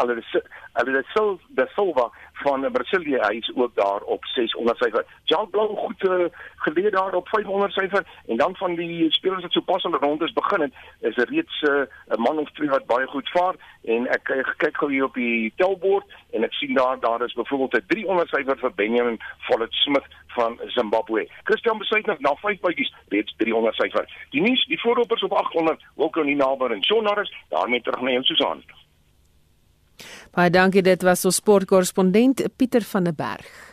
Hulle 0.72 0.96
het 0.96 1.08
Sil 1.12 1.38
de 1.58 1.66
Silva 1.74 2.10
van 2.42 2.64
Brasilia 2.72 3.28
hy 3.28 3.36
is 3.38 3.50
ook 3.54 3.74
daar 3.74 4.00
op 4.00 4.24
600 4.24 4.78
syfer. 4.78 5.04
Jan 5.24 5.50
Blou 5.50 5.76
goed 5.76 6.02
uh, 6.08 6.24
geleer 6.56 6.90
daar 6.90 7.14
op 7.14 7.28
500 7.28 7.72
syfer 7.72 8.06
en 8.26 8.36
dan 8.36 8.56
van 8.56 8.74
die 8.74 9.10
spelers 9.10 9.42
wat 9.42 9.52
sopas 9.52 9.84
al 9.84 9.94
rond 9.94 10.22
is 10.22 10.32
begin 10.32 10.60
het, 10.60 10.72
is 11.00 11.16
er 11.16 11.28
reeds 11.28 11.62
eh, 11.62 11.74
'n 11.74 11.86
uh, 12.12 12.24
man 12.24 12.38
of 12.38 12.50
twee 12.50 12.68
wat 12.68 12.86
baie 12.86 13.06
goed 13.06 13.28
vaar 13.30 13.54
en 13.84 14.06
ek 14.06 14.24
kyk 14.24 14.54
kyk 14.56 14.76
gou 14.76 14.90
hier 14.90 15.04
op 15.04 15.14
die 15.14 15.52
telbord 15.56 16.06
en 16.30 16.44
ek 16.44 16.52
sien 16.52 16.74
daar 16.74 17.00
daar 17.00 17.24
is 17.24 17.34
byvoorbeeld 17.34 17.74
'n 17.74 17.86
300 17.86 18.28
syfer 18.28 18.58
vir 18.58 18.74
Benjamin 18.74 19.20
Follett 19.38 19.72
Smith 19.72 20.08
van 20.26 20.60
Zimbabwe. 20.66 21.28
Christian 21.44 21.78
besuit 21.78 22.06
nog 22.06 22.18
na 22.18 22.34
5 22.34 22.60
bytjies 22.60 22.94
reeds 23.08 23.34
300 23.36 23.74
syfer. 23.74 24.26
Die 24.30 24.40
nuus, 24.40 24.64
die 24.66 24.80
voorlopers 24.80 25.22
op 25.22 25.32
800, 25.32 25.82
Wilco 25.94 26.22
Ninaber 26.22 26.72
en 26.72 26.84
Shaun 26.84 27.04
Norris, 27.04 27.34
daarmee 27.48 27.82
terug 27.82 28.00
na 28.00 28.10
jou 28.10 28.24
Susan. 28.32 28.62
Baie 30.32 30.50
dankie, 30.50 30.82
dit 30.82 31.04
was 31.04 31.24
ons 31.28 31.36
sportkorrespondent 31.36 32.42
Pieter 32.56 32.84
van 32.92 33.04
der 33.04 33.14
Berg. 33.16 33.71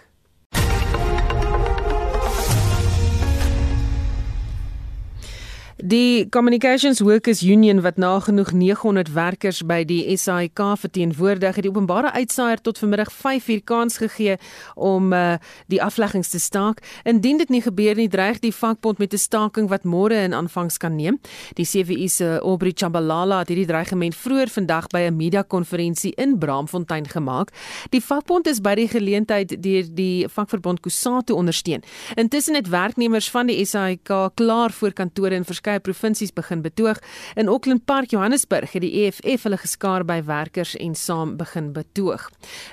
Die 5.80 6.30
Communications 6.30 6.99
Workers 6.99 7.41
Union 7.41 7.82
wat 7.82 7.95
nagenoeg 7.95 8.51
900 8.51 9.13
werkers 9.13 9.61
by 9.63 9.86
die 9.88 10.17
SAIK 10.17 10.59
verteenwoordig, 10.75 11.55
het 11.55 11.63
die 11.63 11.71
openbare 11.71 12.11
uitsaaier 12.11 12.59
tot 12.59 12.82
vanmiddag 12.82 13.07
5uur 13.15 13.61
kans 13.63 13.95
gegee 13.97 14.36
om 14.75 15.13
uh, 15.13 15.38
die 15.71 15.80
afleggings 15.80 16.34
te 16.34 16.39
staak. 16.39 16.82
Indien 17.07 17.39
dit 17.39 17.49
nie 17.49 17.61
gebeur 17.63 17.95
nie, 17.95 18.09
dreig 18.11 18.41
die 18.43 18.51
vakbond 18.51 18.99
met 18.99 19.13
'n 19.13 19.17
staking 19.17 19.69
wat 19.69 19.88
môre 19.88 20.19
in 20.19 20.34
aanvangs 20.34 20.77
kan 20.77 20.95
neem. 20.95 21.19
Die 21.55 21.65
CWU 21.65 22.07
se 22.07 22.39
Aubrey 22.43 22.73
Chabalala 22.75 23.39
het 23.39 23.47
hierdie 23.47 23.71
dreigement 23.71 24.15
vroeër 24.15 24.49
vandag 24.49 24.88
by 24.88 25.07
'n 25.07 25.15
media-konferensie 25.15 26.11
in 26.15 26.38
Braamfontein 26.38 27.07
gemaak. 27.07 27.55
Die 27.89 28.03
vakbond 28.03 28.47
is 28.47 28.59
by 28.59 28.75
die 28.75 28.88
geleentheid 28.88 29.63
deur 29.63 29.86
die 29.93 30.27
vakverbond 30.27 30.80
Kusatu 30.80 31.34
ondersteun. 31.34 31.84
Intussen 32.15 32.55
het 32.55 32.67
werknemers 32.67 33.30
van 33.30 33.47
die 33.47 33.65
SAIK 33.65 34.32
klaar 34.36 34.71
voor 34.71 34.93
kantore 34.93 35.36
in 35.36 35.45
verskeie 35.45 35.67
provinsies 35.78 36.34
begin 36.34 36.61
betoog. 36.61 36.97
In 37.36 37.47
Auckland 37.47 37.86
Park, 37.86 38.09
Johannesburg, 38.09 38.72
het 38.72 38.82
die 38.82 39.05
EFF 39.05 39.43
hulle 39.45 39.57
geskaar 39.57 40.05
by 40.05 40.17
werkers 40.26 40.76
en 40.82 40.95
saam 40.95 41.36
begin 41.38 41.72
betoog. 41.74 42.30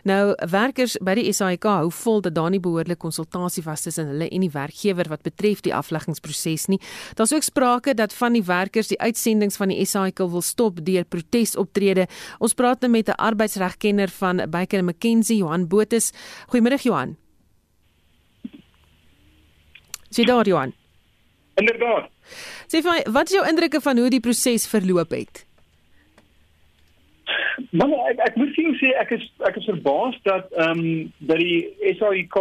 Nou, 0.08 0.34
werkers 0.50 0.96
by 1.04 1.14
die 1.18 1.32
SAIK 1.32 1.68
hou 1.68 1.90
vol 1.92 2.22
dat 2.24 2.34
daar 2.34 2.50
nie 2.50 2.60
behoorlike 2.60 3.00
konsultasie 3.02 3.62
was 3.66 3.84
tussen 3.84 4.08
hulle 4.14 4.30
en 4.30 4.46
die 4.46 4.52
werkgewer 4.52 5.10
wat 5.12 5.22
betref 5.26 5.60
die 5.66 5.74
afleggingsproses 5.74 6.66
nie. 6.72 6.80
Daar's 7.14 7.34
ook 7.36 7.44
sprake 7.44 7.94
dat 7.94 8.16
van 8.16 8.32
die 8.32 8.44
werkers 8.46 8.88
die 8.88 9.00
uitsendings 9.00 9.60
van 9.60 9.68
die 9.68 9.84
SAIK 9.84 10.24
wil 10.24 10.42
stop 10.42 10.80
deur 10.86 11.04
protesoptrede. 11.04 12.08
Ons 12.38 12.54
praat 12.54 12.80
nou 12.80 12.90
met 12.90 13.08
'n 13.08 13.20
arbeidsregkenner 13.20 14.08
van 14.08 14.42
Baker 14.50 14.84
McKenzie, 14.84 15.36
Johan 15.36 15.68
Botus. 15.68 16.12
Goeiemôre 16.48 16.82
Johan. 16.82 17.16
Sien 20.10 20.26
daar 20.26 20.46
Johan. 20.46 20.72
Inderdaad. 21.54 22.10
Sê 22.70 22.82
vir 22.82 22.90
my, 22.90 23.02
wat 23.14 23.30
is 23.30 23.36
jou 23.38 23.44
indrukke 23.48 23.80
van 23.80 23.98
hoe 23.98 24.10
die 24.10 24.22
proses 24.22 24.66
verloop 24.70 25.14
het? 25.16 25.44
Man, 27.72 27.92
ek 28.10 28.20
ek 28.22 28.36
moet 28.38 28.52
sien 28.54 28.74
sê 28.80 28.92
ek 29.00 29.14
is 29.16 29.24
ek 29.48 29.56
is 29.60 29.68
verbaas 29.70 30.16
dat 30.28 30.52
ehm 30.54 30.82
um, 30.82 31.12
dat 31.30 31.40
die 31.40 31.94
SAIK 31.98 32.36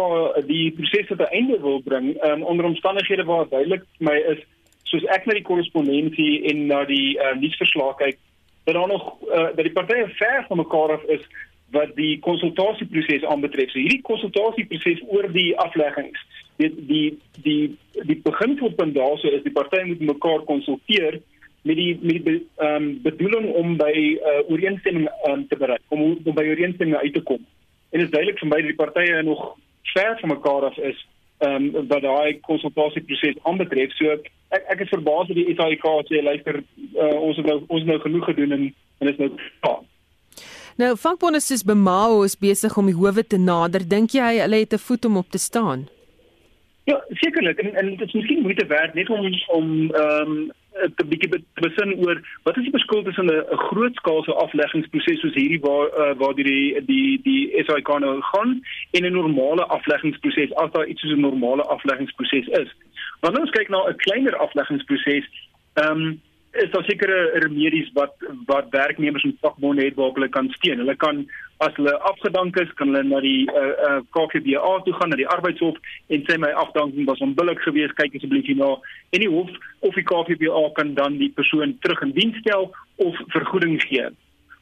die 0.50 0.66
proses 0.76 1.08
tot 1.08 1.24
'n 1.24 1.32
einde 1.38 1.58
wil 1.64 1.80
bring 1.82 2.12
um, 2.28 2.42
onder 2.42 2.68
omstandighede 2.68 3.24
waar 3.24 3.48
duidelik 3.48 3.82
vir 3.98 4.06
my 4.10 4.16
is 4.34 4.44
soos 4.90 5.04
ek 5.16 5.26
na 5.26 5.34
die 5.38 5.46
korrespondensie 5.48 6.46
en 6.50 6.66
na 6.70 6.84
die 6.84 7.18
uh, 7.18 7.34
nuusverslae 7.40 7.96
kyk 8.02 8.18
dat 8.66 8.74
daar 8.74 8.88
nog 8.88 9.04
uh, 9.26 9.50
dat 9.56 9.64
die 9.66 9.72
partye 9.72 10.06
ver 10.20 10.44
van 10.48 10.62
mekaar 10.62 10.92
af 10.98 11.04
is 11.16 11.24
wat 11.74 11.96
die 11.96 12.18
konsultasieproses 12.22 13.24
aanbetref. 13.26 13.70
So 13.72 13.82
hierdie 13.82 14.04
konsultasieproses 14.06 15.02
oor 15.10 15.26
die 15.32 15.50
afleggings 15.58 16.20
die 16.56 16.70
die 16.86 17.18
die 17.42 17.78
die 18.02 18.20
beginpunt 18.22 18.94
daarso 18.94 19.28
is 19.28 19.42
die 19.42 19.52
partye 19.52 19.84
moet 19.84 20.00
mekaar 20.00 20.44
konsulteer 20.44 21.20
met 21.62 21.76
die 21.76 21.98
met 22.00 22.24
die 22.24 22.38
ehm 22.56 22.76
um, 22.76 23.02
bedoeling 23.02 23.50
om 23.52 23.76
by 23.76 23.92
uh, 23.92 24.40
ooreenstemming 24.50 25.08
um, 25.28 25.46
te 25.48 25.56
bereik 25.56 25.82
om 25.88 26.02
om 26.24 26.34
by 26.34 26.46
ooreenstemming 26.46 26.96
uit 26.96 27.12
te 27.14 27.22
kom. 27.22 27.42
En 27.90 27.98
dit 28.00 28.08
is 28.08 28.14
duidelik 28.14 28.38
vir 28.38 28.48
my 28.48 28.60
dat 28.62 28.70
die 28.72 28.80
partye 28.84 29.22
nog 29.22 29.44
ver 29.92 30.18
van 30.20 30.34
mekaar 30.34 30.70
af 30.70 30.78
is 30.78 31.06
ehm 31.38 31.68
um, 31.76 31.88
wat 31.88 32.02
daai 32.02 32.40
konsultasieproses 32.40 33.42
aanbetref. 33.42 33.92
So 33.98 34.16
ek 34.56 34.72
ek 34.74 34.86
is 34.86 34.94
verbaas 34.94 35.28
dat 35.28 35.36
die 35.36 35.58
SAIK 35.58 35.84
sê 36.08 36.22
luister 36.22 36.62
uh, 36.62 37.18
ons 37.20 37.36
het 37.36 37.46
nou 37.46 37.58
ons 37.66 37.82
het 37.82 37.90
nou 37.90 38.00
genoeg 38.00 38.32
gedoen 38.32 38.58
en 38.58 38.74
en 38.98 39.12
is 39.12 39.20
nou 39.20 39.30
klaar. 39.60 39.84
Nou 40.76 40.96
vakbonde 41.00 41.38
is 41.38 41.64
bemao 41.64 42.22
is 42.22 42.36
besig 42.36 42.76
om 42.76 42.88
die 42.90 42.94
howe 42.94 43.22
te 43.24 43.38
nader. 43.40 43.80
Dink 43.88 44.12
jy 44.12 44.32
hulle 44.42 44.58
het 44.60 44.74
'n 44.74 44.78
voet 44.78 45.04
om 45.04 45.16
op 45.16 45.30
te 45.30 45.38
staan? 45.38 45.88
Ja, 46.84 47.04
sekerlik 47.10 47.58
en 47.58 47.74
en 47.74 47.96
dit 47.96 48.00
is 48.00 48.12
miskien 48.12 48.42
moeite 48.42 48.66
werd 48.66 48.94
net 48.94 49.08
om 49.10 49.24
om 49.46 49.90
ehm 49.94 50.30
um, 50.30 50.52
'n 50.76 51.08
bietjie 51.08 51.44
besin 51.54 51.94
oor 52.04 52.20
wat 52.42 52.56
is 52.56 52.62
die 52.62 52.76
verskil 52.76 53.02
tussen 53.02 53.26
'n 53.26 53.56
grootskaalse 53.68 54.32
afleggingsproses 54.34 55.20
soos 55.20 55.34
hierdie 55.34 55.60
waar 55.60 55.88
uh, 56.02 56.14
waar 56.20 56.34
die 56.34 56.84
die 56.84 57.20
die 57.22 57.64
SAIK 57.64 57.88
nou 57.98 58.20
gaan 58.20 58.62
en 58.90 59.04
'n 59.04 59.12
normale 59.12 59.64
afleggingsproses 59.66 60.54
as 60.54 60.70
daar 60.72 60.86
iets 60.86 61.00
soos 61.00 61.16
'n 61.16 61.20
normale 61.20 61.62
afleggingsproses 61.62 62.46
is. 62.46 62.70
Wanneer 63.20 63.40
ons 63.40 63.50
kyk 63.50 63.68
na 63.68 63.88
'n 63.88 63.96
kleiner 63.96 64.36
afleggingsproses, 64.36 65.26
ehm 65.74 65.90
um, 65.90 66.20
is 66.62 66.70
daar 66.70 66.84
sekere 66.84 67.30
remedies 67.42 67.90
wat 67.92 68.14
wat 68.46 68.66
werknemers 68.70 69.24
en 69.24 69.36
vakbonde 69.40 69.84
het 69.84 69.94
waar 69.94 70.12
hulle 70.12 70.28
kan 70.28 70.50
steun. 70.50 70.78
Hulle 70.78 70.96
kan 70.96 71.26
as 71.64 71.74
hulle 71.74 71.94
afgedank 72.10 72.56
is, 72.60 72.72
kan 72.74 72.92
hulle 72.92 73.02
na 73.02 73.20
die 73.24 73.46
uh, 73.50 73.72
uh, 73.88 74.00
KGBA 74.16 74.72
toe 74.84 74.94
gaan 74.98 75.12
na 75.12 75.18
die 75.20 75.28
arbeidshof 75.36 75.78
en 76.12 76.24
sê 76.28 76.38
my 76.40 76.52
afdanking 76.64 77.08
was 77.08 77.22
onbillik 77.24 77.62
geweest, 77.64 77.96
kyk 78.00 78.18
asseblief 78.18 78.48
hierna. 78.50 78.74
En 79.16 79.24
die 79.24 79.32
hof 79.32 79.52
of 79.88 79.96
die 79.96 80.04
KGBA 80.10 80.62
kan 80.78 80.94
dan 80.98 81.18
die 81.22 81.32
persoon 81.38 81.76
terug 81.84 82.02
in 82.08 82.14
diens 82.18 82.40
stel 82.44 82.70
of 83.08 83.22
vergoeding 83.36 83.80
gee. 83.88 84.08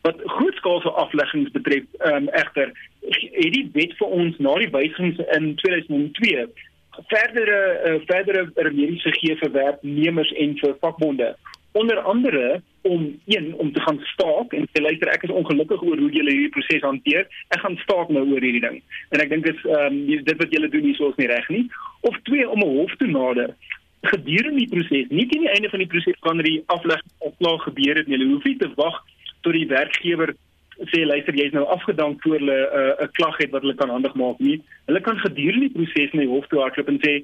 Wat 0.06 0.20
grootskaalse 0.36 0.92
afleggings 1.06 1.50
betref, 1.56 1.88
ehm 2.02 2.28
um, 2.28 2.30
egter 2.42 2.74
het 3.04 3.52
die 3.52 3.66
wet 3.74 3.98
vir 3.98 4.14
ons 4.20 4.38
na 4.38 4.54
die 4.62 4.70
wysigings 4.72 5.20
in 5.36 5.52
2002 5.60 6.46
verdere 7.10 7.58
uh, 7.86 7.98
verdere 8.06 8.46
remedies 8.54 9.02
gegee 9.02 9.36
vir 9.40 9.52
werknemers 9.52 10.30
en 10.38 10.54
vir 10.60 10.76
vakbonde 10.80 11.34
onder 11.74 11.98
andere 11.98 12.62
om 12.82 13.20
een 13.26 13.54
om 13.54 13.72
te 13.72 13.80
gaan 13.80 13.98
staak 14.12 14.52
en 14.52 14.66
sê 14.70 14.82
luister 14.82 15.08
ek 15.10 15.24
is 15.26 15.32
ongelukkig 15.34 15.82
oor 15.82 15.98
hoe 15.98 16.10
julle 16.14 16.30
hierdie 16.30 16.52
proses 16.54 16.84
hanteer. 16.86 17.26
Ek 17.56 17.62
gaan 17.64 17.78
staak 17.82 18.12
nou 18.14 18.22
oor 18.30 18.44
hierdie 18.46 18.62
ding. 18.62 18.82
En 19.10 19.22
ek 19.24 19.32
dink 19.32 19.48
dit 19.48 19.56
is 19.56 19.64
ehm 19.70 19.96
um, 19.98 20.24
dit 20.28 20.36
wat 20.42 20.54
julle 20.54 20.70
doen 20.70 20.86
hier 20.86 21.00
soos 21.00 21.18
nie 21.18 21.30
reg 21.32 21.48
nie. 21.48 21.64
Of 22.10 22.20
twee 22.28 22.46
om 22.48 22.62
'n 22.62 22.76
hof 22.78 22.94
te 23.00 23.10
nader 23.10 23.54
gedurende 24.04 24.60
die 24.60 24.68
proses, 24.68 25.08
nie 25.08 25.26
teen 25.26 25.46
die 25.46 25.52
einde 25.56 25.70
van 25.72 25.80
die 25.80 25.88
proses 25.88 26.18
wanneer 26.20 26.48
die 26.50 26.62
aflegging 26.66 27.12
opklaar 27.18 27.60
gebeur 27.66 27.96
het 28.00 28.06
nie. 28.06 28.18
Jy 28.18 28.30
hoef 28.32 28.44
nie 28.44 28.58
te 28.60 28.70
wag 28.76 29.00
tot 29.40 29.56
die 29.56 29.68
werkgewer 29.70 30.34
sê 30.90 31.04
luister 31.06 31.36
jy's 31.38 31.54
nou 31.54 31.64
afgedank 31.70 32.22
voor 32.22 32.38
hulle 32.38 32.58
'n 32.58 33.02
uh, 33.02 33.08
klag 33.18 33.36
het 33.38 33.50
wat 33.50 33.62
hulle 33.62 33.74
kan 33.74 33.90
handig 33.90 34.14
maak 34.14 34.38
nie. 34.38 34.60
Hulle 34.86 35.00
kan 35.00 35.18
gedurende 35.18 35.68
die 35.68 35.76
proses 35.76 36.12
na 36.12 36.20
die 36.20 36.32
hof 36.34 36.46
toe 36.46 36.60
hardloop 36.60 36.88
en 36.88 37.00
sê 37.02 37.22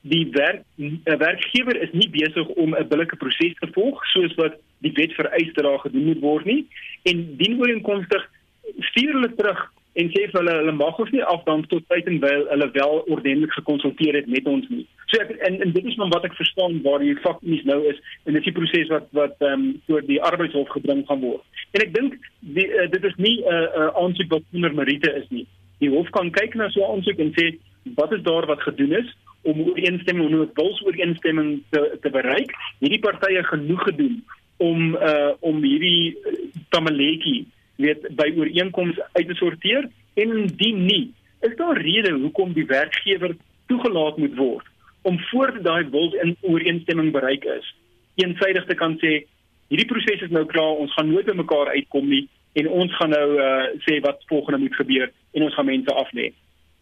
die 0.00 0.28
werk 0.32 0.62
'n 0.78 1.00
werkgewer 1.04 1.76
is 1.76 1.92
nie 1.92 2.08
besig 2.08 2.46
om 2.48 2.74
'n 2.74 2.88
billike 2.88 3.16
proses 3.16 3.54
te 3.60 3.68
volg 3.72 4.04
soos 4.12 4.34
wat 4.34 4.54
die 4.78 4.92
wet 4.92 5.12
vereis 5.12 5.52
dat 5.52 5.64
daar 5.64 5.78
gedoen 5.78 6.04
moet 6.04 6.20
word 6.20 6.44
nie 6.44 6.66
en 7.02 7.36
dien 7.36 7.60
ooreenkomstig 7.60 8.30
stuur 8.78 9.12
hulle 9.12 9.34
terug 9.34 9.60
en 9.92 10.10
sê 10.14 10.26
vir 10.30 10.38
hulle 10.38 10.54
hulle 10.60 10.72
mag 10.72 10.98
ons 11.02 11.10
nie 11.10 11.22
afdank 11.32 11.66
tot 11.70 11.86
tyd 11.90 12.06
en 12.06 12.20
wyl 12.22 12.44
hulle 12.52 12.68
wel 12.76 13.00
ordentlik 13.14 13.52
gekonsulteer 13.58 14.14
het 14.20 14.28
met 14.30 14.46
ons 14.46 14.68
nie. 14.70 14.86
So 15.10 15.22
ek 15.24 15.32
en, 15.48 15.58
en 15.64 15.72
dit 15.74 15.88
is 15.90 15.96
maar 15.98 16.12
wat 16.14 16.28
ek 16.28 16.36
verstaan 16.38 16.78
waar 16.84 17.02
die 17.02 17.16
fakties 17.24 17.64
nou 17.68 17.80
is 17.90 17.98
en 18.24 18.36
dit 18.36 18.40
is 18.40 18.48
die 18.48 18.56
proses 18.56 18.92
wat 18.94 19.08
wat 19.18 19.34
ehm 19.42 19.52
um, 19.52 19.64
deur 19.90 20.06
die 20.06 20.20
arbeidshof 20.30 20.70
gebring 20.76 21.02
gaan 21.08 21.24
word. 21.24 21.42
En 21.74 21.82
ek 21.86 21.94
dink 21.96 22.14
uh, 22.20 22.86
dit 22.94 23.08
is 23.10 23.16
nie 23.18 23.40
'n 23.40 23.50
uh, 23.50 23.66
uh, 23.80 23.90
aansoek 24.04 24.30
wat 24.36 24.46
onder 24.54 24.74
meriete 24.74 25.10
is 25.22 25.26
nie. 25.34 25.46
Die 25.82 25.90
hof 25.90 26.10
kan 26.14 26.30
kyk 26.30 26.54
na 26.54 26.70
so 26.70 26.86
'n 26.86 26.96
aansoek 26.96 27.18
en 27.18 27.34
sê 27.34 27.50
wat 27.94 28.12
is 28.12 28.22
daar 28.22 28.46
wat 28.46 28.62
gedoen 28.62 28.92
is 28.92 29.16
om 29.42 29.60
ooreenstemming 29.60 30.26
om 30.28 30.40
'n 30.40 30.50
wilsooreenstemming 30.54 31.62
te 31.70 31.98
te 32.00 32.10
bereik. 32.10 32.52
Hierdie 32.78 33.00
partye 33.00 33.44
genoeg 33.44 33.82
gedoen 33.82 34.24
om 34.56 34.94
uh 34.94 35.32
om 35.40 35.62
hierdie 35.62 36.16
uh, 36.16 36.32
tamaletjie 36.68 37.46
weet 37.76 38.16
by 38.16 38.32
ooreenkomste 38.36 39.06
uit 39.12 39.28
te 39.28 39.34
sorteer 39.34 39.88
en 40.14 40.36
indien 40.36 40.84
nie, 40.84 41.12
is 41.40 41.56
daar 41.56 41.80
rede 41.80 42.12
hoekom 42.12 42.52
die 42.52 42.66
werkgewer 42.66 43.36
toegelaat 43.66 44.16
moet 44.16 44.36
word 44.36 44.66
om 45.02 45.18
voor 45.30 45.62
daai 45.62 45.88
wil 45.90 46.12
in 46.12 46.36
ooreenstemming 46.40 47.12
bereik 47.12 47.44
is, 47.44 47.74
eensydig 48.14 48.66
te 48.68 48.74
kan 48.74 48.98
sê 49.00 49.22
hierdie 49.70 49.88
proses 49.88 50.26
is 50.26 50.34
nou 50.34 50.44
klaar, 50.50 50.76
ons 50.82 50.92
gaan 50.92 51.08
nooit 51.08 51.26
by 51.26 51.36
mekaar 51.38 51.72
uitkom 51.72 52.08
nie 52.10 52.26
en 52.60 52.68
ons 52.68 52.92
gaan 52.98 53.14
nou 53.14 53.28
uh, 53.38 53.66
sê 53.86 54.00
wat 54.04 54.24
volgende 54.28 54.58
moet 54.58 54.76
gebeur 54.76 55.08
en 55.08 55.46
ons 55.46 55.54
gaan 55.54 55.70
mense 55.70 55.94
aflê. 55.94 56.32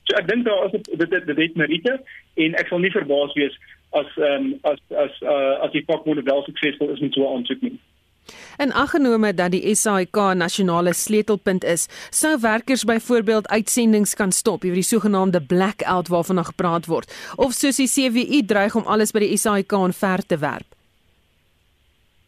So 0.09 0.17
ek 0.17 0.29
dink 0.29 0.47
daar 0.49 0.65
is 0.67 0.73
dit 0.73 0.89
dit 1.01 1.37
dit 1.37 1.57
meriete 1.61 1.99
en 2.41 2.55
ek 2.57 2.71
sal 2.71 2.81
nie 2.81 2.93
verbaas 2.95 3.35
wees 3.37 3.55
as 3.99 4.09
ehm 4.17 4.47
um, 4.47 4.47
as 4.73 4.81
as 5.05 5.21
uh, 5.21 5.61
as 5.65 5.73
die 5.77 5.85
vakbonde 5.85 6.25
wel 6.25 6.43
suksesvol 6.47 6.95
is 6.95 7.03
met 7.05 7.13
so 7.13 7.27
'n 7.27 7.37
aansoek 7.37 7.61
nie. 7.61 7.77
En 8.57 8.73
aggenome 8.73 9.35
dat 9.35 9.51
die 9.51 9.75
SAIK 9.75 10.17
nasionale 10.35 10.93
sleutelpunt 10.93 11.65
is, 11.65 11.89
sou 12.11 12.39
werkers 12.41 12.85
byvoorbeeld 12.85 13.49
uitsendings 13.49 14.15
kan 14.15 14.33
stop, 14.33 14.63
hierdie 14.63 14.83
sogenaamde 14.83 15.41
blackout 15.41 16.09
waarvan 16.09 16.37
nog 16.37 16.47
gepraat 16.47 16.87
word, 16.87 17.13
of 17.37 17.53
soos 17.53 17.77
die 17.77 17.89
CWU 17.89 18.43
dreig 18.47 18.75
om 18.75 18.85
alles 18.87 19.13
by 19.13 19.19
die 19.25 19.37
SAIK 19.37 19.73
on 19.73 19.93
ver 19.93 20.27
te 20.27 20.39
werp. 20.39 20.77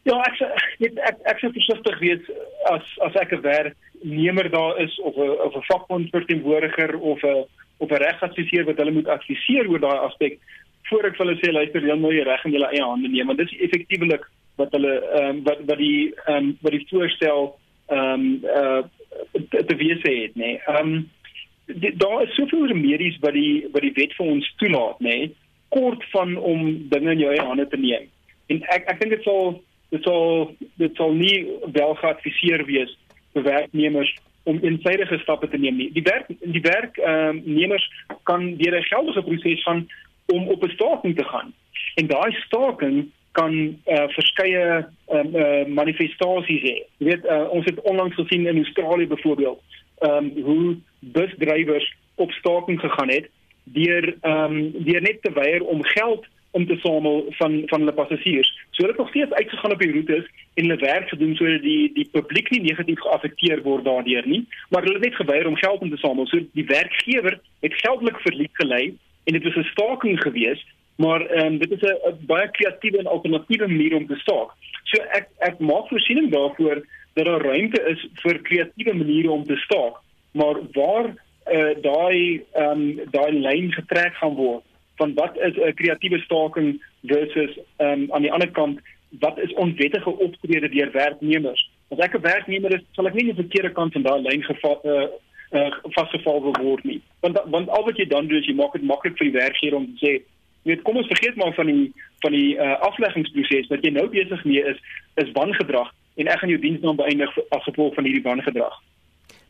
Ja, 0.03 0.17
ek 0.25 0.39
ek 0.79 0.97
ek, 0.97 1.17
ek 1.29 1.39
sou 1.39 1.51
versigtig 1.53 1.99
wees 1.99 2.29
as 2.73 2.85
as 3.05 3.17
ek 3.21 3.33
'n 3.37 3.41
werknemer 3.41 4.49
daar 4.49 4.79
is 4.81 4.99
of 4.99 5.17
'n 5.17 5.37
of 5.45 5.55
'n 5.55 5.67
vakbond 5.69 6.09
verteenwoordiger 6.09 6.97
of 6.97 7.21
'n 7.23 7.45
of 7.81 7.89
'n 7.89 8.03
regadviseur 8.03 8.65
wat 8.69 8.77
hulle 8.77 8.97
moet 8.97 9.07
adviseer 9.17 9.69
oor 9.69 9.81
daai 9.81 9.99
aspek 10.07 10.39
voor 10.89 11.07
ek 11.07 11.17
vir 11.17 11.25
hulle 11.25 11.39
sê 11.39 11.51
luister, 11.51 11.87
jy 11.87 11.95
moet 11.95 12.15
jy 12.17 12.23
reg 12.27 12.45
in 12.45 12.55
jou 12.55 12.63
eie 12.67 12.83
hande 12.83 13.09
neem 13.09 13.27
want 13.31 13.41
dit 13.41 13.51
is 13.51 13.63
effektiewelik 13.67 14.27
wat 14.59 14.73
hulle 14.75 14.93
ehm 14.99 15.29
um, 15.29 15.43
wat 15.47 15.63
wat 15.69 15.79
die 15.79 16.13
ehm 16.25 16.37
um, 16.37 16.57
wat 16.61 16.75
die 16.77 16.85
voorstel 16.89 17.53
ehm 17.89 18.25
um, 18.25 18.25
uh 18.45 18.81
te 19.67 19.75
wees 19.75 20.01
het 20.07 20.35
nê. 20.35 20.53
Nee. 20.53 20.61
Ehm 20.67 20.93
um, 20.93 21.09
daar 22.03 22.23
is 22.23 22.35
soveel 22.35 22.67
remedies 22.67 23.17
wat 23.25 23.33
die 23.33 23.67
wat 23.71 23.85
die 23.87 23.95
wet 23.95 24.15
vir 24.17 24.33
ons 24.35 24.53
toelaat 24.59 24.99
nê, 24.99 25.17
nee, 25.17 25.31
kort 25.69 26.03
van 26.11 26.35
om 26.37 26.89
dinge 26.91 27.11
in 27.15 27.23
jou 27.23 27.31
eie 27.31 27.45
hande 27.47 27.67
te 27.67 27.79
neem. 27.79 28.09
En 28.51 28.63
ek 28.75 28.89
ek 28.91 28.99
dink 28.99 29.15
dit 29.15 29.23
sal 29.27 29.55
dit 29.91 30.03
sal 30.07 30.51
dit 30.83 30.99
sal 30.99 31.15
nie 31.15 31.37
wel 31.77 31.95
geadviseer 32.03 32.65
wees 32.67 32.91
vir 33.33 33.47
werknemers 33.47 34.11
om 34.43 34.59
eensidedige 34.61 35.17
stappe 35.17 35.47
te 35.49 35.57
neem 35.57 35.75
nie. 35.75 35.89
Die 35.93 36.03
werk 36.03 36.27
die 36.27 36.61
werk 36.61 36.97
ehm 36.97 37.37
um, 37.37 37.41
nemers 37.45 37.85
kan 38.23 38.55
deur 38.57 38.77
'n 38.77 38.83
geldige 38.83 39.21
proses 39.21 39.63
gaan 39.63 39.87
om 40.25 40.47
op 40.47 40.63
'n 40.63 40.69
staking 40.69 41.15
te 41.17 41.23
gaan. 41.23 41.53
En 41.95 42.07
daai 42.07 42.31
staking 42.31 43.11
kan 43.31 43.53
uh, 43.53 44.07
verskeie 44.07 44.87
um, 45.11 45.35
uh, 45.35 45.65
manifestasies 45.65 46.61
hê. 46.61 46.77
Jy 46.97 47.05
weet 47.07 47.25
uh, 47.25 47.47
ons 47.49 47.65
het 47.65 47.81
onlangs 47.81 48.15
gesien 48.15 48.47
in 48.47 48.57
Australië 48.57 49.07
byvoorbeeld, 49.07 49.61
ehm 49.99 50.25
um, 50.25 50.43
hoe 50.43 50.77
busdrywers 50.99 51.95
op 52.15 52.31
staking 52.31 52.79
gegaan 52.79 53.09
het 53.09 53.29
deur 53.63 54.15
ehm 54.21 54.55
um, 54.55 54.71
deur 54.83 55.01
net 55.01 55.21
te 55.21 55.31
weier 55.31 55.63
om 55.63 55.83
geld 55.83 56.25
om 56.51 56.67
te 56.67 56.77
samel 56.83 57.25
van 57.39 57.61
van 57.65 57.79
hulle 57.79 57.93
passasiers. 57.93 58.49
So 58.71 58.83
hulle 58.83 58.93
het 58.93 59.01
nog 59.01 59.09
steeds 59.09 59.31
uitgegaan 59.31 59.71
op 59.71 59.79
die 59.79 59.91
roetes 59.91 60.25
en 60.53 60.63
hulle 60.63 60.79
werk 60.81 61.09
gedoen 61.09 61.35
sodat 61.35 61.61
die 61.61 61.91
die 61.93 62.09
publiek 62.11 62.49
nie 62.49 62.61
negatief 62.61 62.99
geaffekteer 62.99 63.63
word 63.63 63.85
daardeur 63.85 64.27
nie, 64.27 64.43
maar 64.69 64.83
hulle 64.83 64.99
het 64.99 65.09
net 65.09 65.15
geweier 65.15 65.47
om 65.47 65.55
geld 65.55 65.81
om 65.81 65.89
te 65.89 65.97
samel. 65.97 66.27
So 66.27 66.39
die 66.53 66.65
werkgewer 66.65 67.39
het 67.59 67.79
geldelik 67.83 68.19
verlies 68.19 68.53
gelei 68.53 68.85
en 69.23 69.33
dit 69.33 69.43
was 69.43 69.55
'n 69.55 69.71
staking 69.73 70.21
geweest 70.21 70.67
maar 71.01 71.21
ehm 71.21 71.45
um, 71.45 71.57
dit 71.57 71.71
is 71.71 71.81
'n 71.81 72.25
baie 72.25 72.51
kreatiewe 72.51 72.97
en 72.97 73.07
alternatiewe 73.07 73.67
manier 73.67 73.95
om 73.95 74.07
te 74.07 74.15
staak. 74.15 74.49
So 74.83 75.03
ek 75.03 75.27
ek 75.37 75.59
maak 75.59 75.87
voorsiening 75.87 76.31
daarvoor 76.31 76.85
dat 77.13 77.25
daar 77.25 77.41
ruimte 77.41 77.81
is 77.93 78.07
vir 78.23 78.41
kreatiewe 78.41 78.93
maniere 78.93 79.31
om 79.31 79.43
te 79.45 79.55
staak, 79.55 79.95
maar 80.31 80.55
waar 80.71 81.07
eh 81.43 81.59
uh, 81.59 81.75
daai 81.81 82.43
ehm 82.53 82.81
um, 82.81 82.99
daai 83.11 83.31
lyn 83.31 83.71
getrek 83.71 84.13
gaan 84.13 84.35
word 84.35 84.63
van 85.01 85.13
wat 85.19 85.37
is 85.47 85.55
'n 85.57 85.73
kreatiewe 85.79 86.19
staking 86.27 86.69
versus 87.13 87.57
um, 87.77 88.07
aan 88.13 88.25
die 88.27 88.31
ander 88.31 88.51
kant 88.51 88.79
wat 89.19 89.39
is 89.39 89.53
onwettige 89.53 90.11
optrede 90.25 90.69
deur 90.69 90.91
werknemers. 90.91 91.69
As 91.89 91.99
ek 92.05 92.15
'n 92.15 92.21
werknemer 92.21 92.73
is, 92.77 92.83
sal 92.95 93.07
ek 93.07 93.13
nie 93.13 93.29
die 93.31 93.41
verkeerde 93.43 93.71
kant 93.71 93.93
van 93.93 94.07
daai 94.07 94.21
lyn 94.21 94.43
gevat 94.43 94.85
eh 94.85 94.91
uh, 94.91 95.07
uh, 95.51 95.71
vasgeval 95.95 96.41
word 96.41 96.83
nie. 96.83 97.01
Want 97.19 97.41
want 97.45 97.69
al 97.69 97.83
wat 97.83 97.97
jy 97.97 98.07
dan 98.07 98.27
doen 98.27 98.39
is 98.39 98.47
jy 98.47 98.55
maak 98.55 98.73
dit 98.73 98.83
maklik 98.83 99.17
vir 99.17 99.29
die 99.29 99.39
werkgewer 99.39 99.79
om 99.79 99.87
te 99.91 100.05
sê 100.05 100.13
weet 100.69 100.81
kom 100.81 100.97
ons 100.97 101.09
vergeet 101.09 101.35
maar 101.35 101.53
van 101.57 101.71
die 101.71 101.93
van 102.23 102.35
die 102.37 102.55
uh, 102.55 102.77
afleggingsproses 102.87 103.69
wat 103.73 103.85
jy 103.85 103.91
nou 103.95 104.07
besig 104.13 104.43
mee 104.45 104.63
is 104.73 104.79
is 105.23 105.31
wangedrag 105.37 105.89
en 106.21 106.27
ek 106.27 106.41
gaan 106.41 106.53
jou 106.53 106.61
diens 106.61 106.81
dan 106.81 106.99
beëindig 106.99 107.37
as 107.49 107.63
gevolg 107.69 107.95
van 107.97 108.07
hierdie 108.07 108.25
wangedrag. 108.25 108.75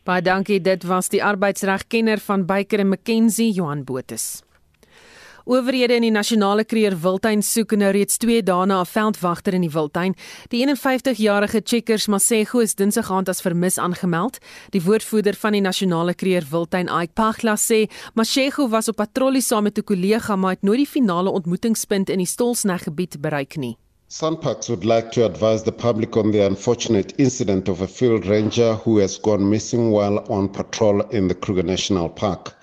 Baie 0.08 0.22
dankie 0.22 0.60
dit 0.60 0.86
was 0.88 1.10
die 1.12 1.22
arbeidsregkenner 1.22 2.22
van 2.24 2.46
Baker 2.46 2.82
en 2.82 2.88
McKenzie 2.94 3.52
Johan 3.52 3.84
Botus. 3.84 4.42
Owerhede 5.44 5.96
in 5.98 6.04
die 6.06 6.12
nasionale 6.14 6.62
kreer 6.64 6.94
Wildtuin 7.02 7.40
soek 7.42 7.72
nou 7.74 7.90
reeds 7.94 8.20
2 8.22 8.44
dae 8.46 8.66
na 8.66 8.80
'n 8.80 8.86
veldwagter 8.86 9.54
in 9.54 9.62
die 9.66 9.72
Wildtuin. 9.74 10.14
Die 10.50 10.62
51-jarige 10.62 11.62
Checkers 11.64 12.06
Masego 12.06 12.60
is 12.60 12.74
dinsdag 12.74 13.10
aand 13.10 13.28
as 13.28 13.40
vermis 13.40 13.78
aangemeld. 13.78 14.38
Die 14.70 14.82
woordvoerder 14.82 15.34
van 15.34 15.52
die 15.52 15.60
nasionale 15.60 16.14
kreer 16.14 16.46
Wildtuin, 16.50 16.88
Ike 16.88 17.14
Pagla 17.14 17.56
sê, 17.56 17.90
Masego 18.14 18.68
was 18.68 18.88
op 18.88 18.96
patrollie 18.96 19.42
saam 19.42 19.64
met 19.64 19.78
'n 19.78 19.84
kollega 19.84 20.36
maar 20.36 20.50
het 20.50 20.62
nooit 20.62 20.78
die 20.78 20.86
finale 20.86 21.30
ontmoetingspunt 21.30 22.10
in 22.10 22.18
die 22.18 22.26
Stolsneg 22.26 22.82
gebied 22.82 23.20
bereik 23.20 23.56
nie. 23.56 23.76
Sunparks 24.08 24.68
would 24.68 24.84
like 24.84 25.10
to 25.10 25.24
advise 25.24 25.64
the 25.64 25.72
public 25.72 26.16
on 26.16 26.30
the 26.32 26.46
unfortunate 26.46 27.14
incident 27.16 27.68
of 27.68 27.80
a 27.80 27.88
field 27.88 28.26
ranger 28.26 28.74
who 28.74 29.00
has 29.00 29.18
gone 29.18 29.48
missing 29.48 29.90
while 29.90 30.22
on 30.28 30.48
patrol 30.50 31.00
in 31.10 31.28
the 31.28 31.34
Kruger 31.34 31.64
National 31.64 32.08
Park. 32.08 32.54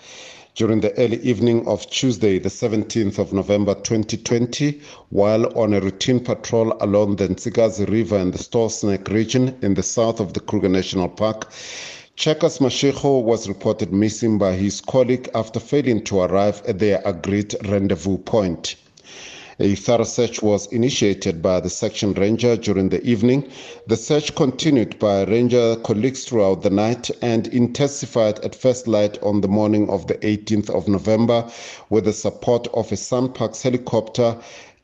During 0.60 0.82
the 0.82 0.94
early 0.98 1.16
evening 1.22 1.66
of 1.70 1.90
Tuesday, 1.90 2.38
the 2.38 2.50
17th 2.50 3.18
of 3.18 3.32
November 3.32 3.74
2020, 3.76 4.82
while 5.08 5.46
on 5.58 5.74
a 5.74 5.80
routine 5.80 6.20
patrol 6.20 6.76
along 6.82 7.16
the 7.16 7.26
Ntsikazi 7.30 7.90
River 7.90 8.18
in 8.18 8.32
the 8.32 8.38
Stolsneck 8.38 9.08
region 9.08 9.58
in 9.62 9.74
the 9.74 9.82
south 9.82 10.20
of 10.20 10.34
the 10.34 10.42
Kruger 10.42 10.68
National 10.68 11.08
Park. 11.08 11.50
Chekas 12.18 12.60
Mashiko 12.60 13.24
was 13.24 13.48
reported 13.48 13.94
missing 13.94 14.38
by 14.38 14.52
his 14.52 14.82
colleague 14.82 15.30
after 15.34 15.62
failing 15.62 16.04
to 16.04 16.20
arrive 16.20 16.62
at 16.68 16.78
their 16.78 17.02
agreed 17.06 17.56
rendezvous 17.66 18.18
point. 18.18 18.76
A 19.62 19.76
thorough 19.76 20.06
search 20.06 20.42
was 20.42 20.68
initiated 20.68 21.42
by 21.42 21.60
the 21.60 21.70
section 21.70 22.14
ranger 22.14 22.56
during 22.56 22.88
the 22.88 23.04
evening. 23.04 23.50
The 23.88 23.98
search 23.98 24.34
continued 24.34 24.98
by 25.00 25.26
ranger 25.26 25.76
colleagues 25.84 26.24
throughout 26.24 26.62
the 26.62 26.70
night 26.70 27.12
and 27.22 27.46
intensified 27.48 28.40
at 28.40 28.56
first 28.56 28.88
light 28.88 29.22
on 29.22 29.42
the 29.42 29.50
morning 29.50 29.90
of 29.90 30.08
the 30.08 30.14
18th 30.16 30.70
of 30.70 30.88
November 30.88 31.52
with 31.90 32.06
the 32.06 32.14
support 32.14 32.70
of 32.74 32.90
a 32.94 32.96
Sunparks 32.96 33.62
helicopter, 33.62 34.38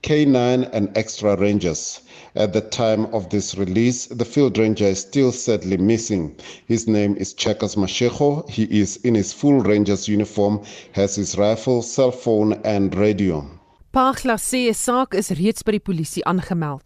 K9 0.04 0.70
and 0.74 0.98
extra 0.98 1.38
rangers. 1.38 2.02
At 2.36 2.52
the 2.52 2.60
time 2.60 3.06
of 3.14 3.30
this 3.30 3.56
release, 3.58 4.08
the 4.08 4.26
field 4.26 4.58
ranger 4.58 4.88
is 4.88 5.00
still 5.00 5.32
sadly 5.32 5.78
missing. 5.78 6.36
His 6.68 6.86
name 6.86 7.16
is 7.16 7.34
Chekas 7.34 7.78
Mashejo. 7.78 8.50
He 8.50 8.64
is 8.64 8.98
in 8.98 9.16
his 9.16 9.32
full 9.32 9.62
ranger's 9.62 10.10
uniform, 10.10 10.64
has 10.92 11.16
his 11.16 11.38
rifle, 11.38 11.82
cell 11.82 12.12
phone 12.12 12.60
and 12.66 12.94
radio. 12.94 13.50
Pagla 13.96 14.36
sê 14.38 14.68
'n 14.68 14.74
saak 14.74 15.14
is 15.16 15.32
reeds 15.40 15.64
by 15.64 15.72
die 15.72 15.80
polisie 15.80 16.24
aangemeld. 16.32 16.86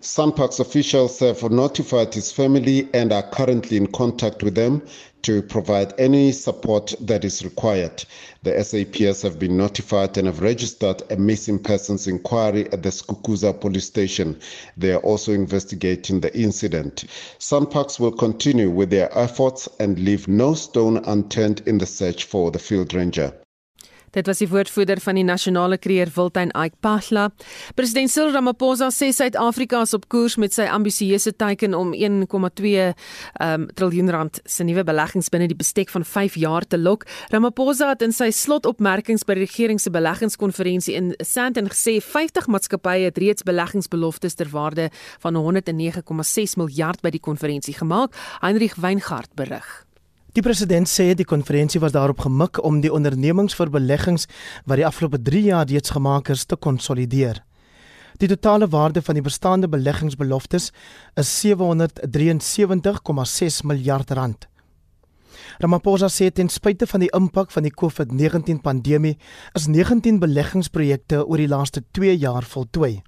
Sunparks 0.00 0.58
officials 0.58 1.20
have 1.20 1.48
notified 1.50 2.12
his 2.12 2.32
family 2.32 2.88
and 2.92 3.12
are 3.12 3.30
currently 3.30 3.76
in 3.76 3.86
contact 3.86 4.42
with 4.42 4.56
them 4.56 4.82
to 5.22 5.40
provide 5.42 5.94
any 5.98 6.32
support 6.32 6.96
that 6.98 7.24
is 7.24 7.44
required. 7.44 8.04
The 8.42 8.64
SAPS 8.64 9.22
have 9.22 9.38
been 9.38 9.56
notified 9.56 10.18
and 10.18 10.26
have 10.26 10.40
registered 10.42 11.00
a 11.10 11.16
missing 11.16 11.60
persons 11.60 12.08
inquiry 12.08 12.64
at 12.72 12.82
the 12.82 12.90
Skukuza 12.90 13.52
police 13.60 13.86
station. 13.86 14.36
They 14.76 14.90
are 14.94 15.04
also 15.10 15.32
investigating 15.32 16.18
the 16.18 16.36
incident. 16.36 17.04
Sunparks 17.38 18.00
will 18.00 18.16
continue 18.26 18.68
with 18.68 18.90
their 18.90 19.16
efforts 19.16 19.68
and 19.78 19.96
leave 20.00 20.26
no 20.26 20.54
stone 20.54 20.96
unturned 21.06 21.62
in 21.66 21.78
the 21.78 21.86
search 21.86 22.24
for 22.24 22.50
the 22.50 22.58
field 22.58 22.94
ranger. 22.94 23.32
Dit 24.12 24.26
was 24.26 24.40
die 24.40 24.48
woordvoerder 24.48 25.00
van 25.00 25.18
die 25.18 25.24
nasionale 25.26 25.78
kreer 25.78 26.08
Wildtuin 26.14 26.52
Ike 26.56 26.76
Pahla. 26.80 27.28
President 27.76 28.10
Cyril 28.10 28.32
Ramaphosa 28.32 28.88
sê 28.94 29.10
Suid-Afrika 29.12 29.82
is 29.84 29.94
op 29.96 30.06
koers 30.12 30.38
met 30.40 30.54
sy 30.54 30.68
ambisieuse 30.72 31.34
teiken 31.36 31.74
om 31.76 31.92
1,2 31.92 32.72
um, 33.44 33.66
triljoen 33.78 34.12
rand 34.14 34.40
se 34.48 34.64
nuwe 34.64 34.84
beleggings 34.88 35.28
binne 35.32 35.48
die 35.50 35.58
bestek 35.58 35.92
van 35.92 36.04
5 36.04 36.38
jaar 36.40 36.66
te 36.66 36.78
lok. 36.80 37.04
Ramaphosa 37.34 37.92
het 37.92 38.04
in 38.06 38.14
sy 38.16 38.30
slotopmerkings 38.34 39.26
by 39.28 39.38
die 39.38 39.46
regering 39.46 39.82
se 39.82 39.92
beleggingskonferensie 39.94 40.96
in 40.98 41.12
Sandton 41.24 41.68
gesê 41.72 41.98
50 42.04 42.48
maatskappye 42.52 43.10
het 43.10 43.20
reeds 43.20 43.44
beleggingsbeloftes 43.48 44.38
ter 44.38 44.52
waarde 44.52 44.88
van 45.24 45.36
109,6 45.36 46.56
miljard 46.60 47.04
by 47.04 47.12
die 47.12 47.22
konferensie 47.22 47.76
gemaak. 47.76 48.16
Heinrich 48.40 48.78
Weingart 48.80 49.34
berig. 49.36 49.87
Die 50.38 50.46
president 50.46 50.86
sê 50.86 51.16
die 51.18 51.26
konferensie 51.26 51.80
was 51.82 51.90
daarop 51.96 52.20
gemik 52.22 52.60
om 52.62 52.76
die 52.78 52.92
ondernemings 52.94 53.58
vir 53.58 53.72
beleggings 53.74 54.30
wat 54.70 54.78
die 54.78 54.86
afgelope 54.86 55.18
3 55.26 55.40
jaar 55.48 55.66
reeds 55.66 55.90
gemaak 55.90 56.30
is 56.30 56.46
te 56.46 56.54
konsolideer. 56.54 57.42
Die 58.22 58.30
totale 58.30 58.70
waarde 58.70 59.02
van 59.02 59.18
die 59.18 59.26
bestaande 59.26 59.66
beleggingsbeloftes 59.66 60.70
is 61.18 61.26
773,6 61.42 63.66
miljard 63.66 64.14
rand. 64.14 64.46
Ramaphosa 65.58 66.06
sê 66.06 66.30
ten 66.30 66.46
spyte 66.48 66.86
van 66.86 67.00
die 67.02 67.10
impak 67.18 67.50
van 67.50 67.66
die 67.66 67.74
COVID-19 67.74 68.62
pandemie 68.62 69.18
is 69.58 69.66
19 69.66 70.22
beleggingsprojekte 70.22 71.26
oor 71.26 71.42
die 71.42 71.50
laaste 71.50 71.82
2 71.98 72.14
jaar 72.14 72.46
voltooi. 72.46 73.02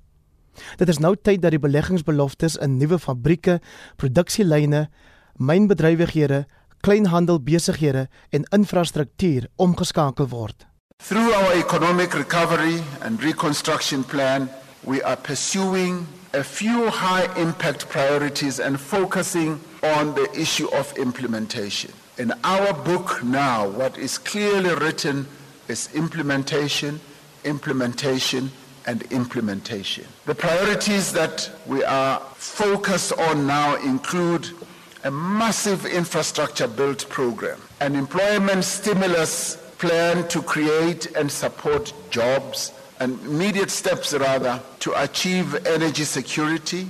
Dit 0.83 0.91
is 0.91 0.99
nou 0.99 1.15
tyd 1.15 1.47
dat 1.47 1.55
die 1.55 1.63
beleggingsbeloftes 1.63 2.59
in 2.59 2.83
nuwe 2.83 2.99
fabrieke, 2.99 3.63
produksielyne, 4.03 4.91
mynbedrywighede 5.39 6.51
kleinhandel 6.81 7.41
besighede 7.41 8.09
en 8.31 8.45
infrastruktuur 8.53 9.43
omgeskakel 9.57 10.27
word. 10.27 10.67
Through 11.03 11.33
our 11.35 11.53
economic 11.59 12.15
recovery 12.15 12.83
and 13.03 13.23
reconstruction 13.23 14.05
plan, 14.05 14.49
we 14.85 15.03
are 15.03 15.17
pursuing 15.17 16.07
a 16.35 16.43
few 16.43 16.91
high 16.91 17.29
impact 17.41 17.89
priorities 17.89 18.61
and 18.61 18.79
focusing 18.79 19.61
on 19.83 20.15
the 20.15 20.29
issue 20.41 20.69
of 20.79 20.93
implementation. 20.99 21.91
In 22.19 22.33
our 22.45 22.73
book 22.75 23.23
now, 23.25 23.67
what 23.69 23.99
is 23.99 24.19
clearly 24.19 24.75
written 24.75 25.27
is 25.69 25.89
implementation, 25.95 27.01
implementation, 27.45 28.51
and 28.87 29.03
implementation. 29.11 30.05
The 30.27 30.35
priorities 30.35 31.13
that 31.13 31.51
we 31.67 31.83
are 31.85 32.21
focused 32.35 33.13
on 33.19 33.47
now 33.47 33.77
include 33.77 34.51
a 35.05 35.11
massive 35.11 35.87
infrastructure 35.87 36.69
build 36.69 37.09
program, 37.09 37.59
an 37.81 37.95
employment 37.95 38.65
stimulus 38.65 39.57
plan 39.79 40.27
to 40.29 40.43
create 40.43 41.09
and 41.17 41.31
support 41.31 41.95
jobs, 42.11 42.73
and 42.99 43.19
immediate 43.25 43.71
steps 43.71 44.13
rather 44.13 44.61
to 44.79 44.93
achieve 44.93 45.55
energy 45.65 46.05
security. 46.05 46.87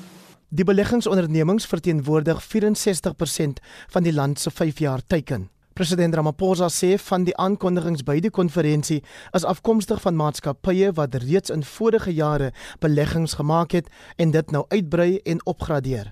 Die 0.48 0.64
beleggingsondernemings 0.64 1.66
verteenwoordig 1.66 2.42
64% 2.42 3.62
van 3.88 4.02
die 4.02 4.12
land 4.12 4.40
se 4.40 4.50
5 4.50 4.78
jaar 4.78 5.00
teiken. 5.06 5.48
President 5.72 6.14
Ramaphosa 6.14 6.66
sê 6.68 6.96
van 6.98 7.24
die 7.24 7.36
aankondigings 7.38 8.02
by 8.02 8.18
die 8.20 8.34
konferensie 8.34 9.04
is 9.32 9.46
afkomstig 9.46 10.02
van 10.02 10.18
maatskappye 10.18 10.90
wat 10.98 11.14
reeds 11.22 11.54
in 11.54 11.62
vorige 11.62 12.11
jare 12.11 12.50
beleggings 12.82 13.38
gemaak 13.38 13.78
het 13.78 13.86
en 14.18 14.34
dit 14.34 14.50
nou 14.50 14.64
uitbrei 14.68 15.20
en 15.22 15.46
opgradeer. 15.46 16.11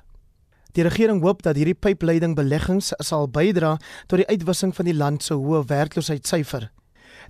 Die 0.77 0.85
regering 0.85 1.23
hoop 1.23 1.43
dat 1.43 1.57
hierdie 1.57 1.75
pypleiding 1.75 2.35
beleggings 2.37 2.93
sal 2.99 3.29
bydra 3.29 3.77
tot 4.07 4.21
die 4.21 4.29
uitwissing 4.29 4.75
van 4.77 4.85
die 4.85 4.97
land 4.97 5.25
se 5.25 5.35
hoë 5.35 5.65
werkloosheidssyfer. 5.71 6.69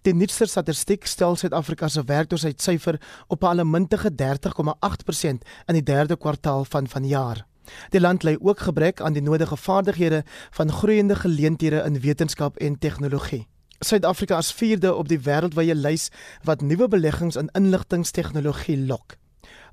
Die 0.03 0.15
nuutste 0.15 0.47
statistiek 0.47 1.07
stel 1.07 1.37
Suid-Afrika 1.37 1.89
se 1.89 2.03
werkloosheidssyfer 2.07 2.99
op 3.29 3.43
'n 3.43 3.47
allemintige 3.47 4.11
30,8% 4.15 5.45
in 5.67 5.75
die 5.75 5.83
derde 5.83 6.17
kwartaal 6.17 6.65
van 6.65 6.89
vanjaar. 6.89 7.47
Die 7.91 8.01
land 8.01 8.23
ly 8.23 8.37
ook 8.41 8.59
gebrek 8.59 9.01
aan 9.01 9.13
die 9.13 9.23
nodige 9.23 9.57
vaardighede 9.57 10.25
van 10.51 10.73
groeiende 10.73 11.17
geleenthede 11.17 11.83
in 11.87 12.01
wetenskap 12.01 12.57
en 12.57 12.79
tegnologie. 12.79 13.47
Suid-Afrika 13.79 14.39
is 14.39 14.53
vierde 14.53 14.95
op 14.95 15.09
die 15.09 15.21
wêreldwye 15.21 15.75
lys 15.75 16.09
wat 16.43 16.61
nuwe 16.61 16.89
beleggings 16.89 17.37
in 17.37 17.49
inligtingstegnologie 17.53 18.79
lok 18.79 19.17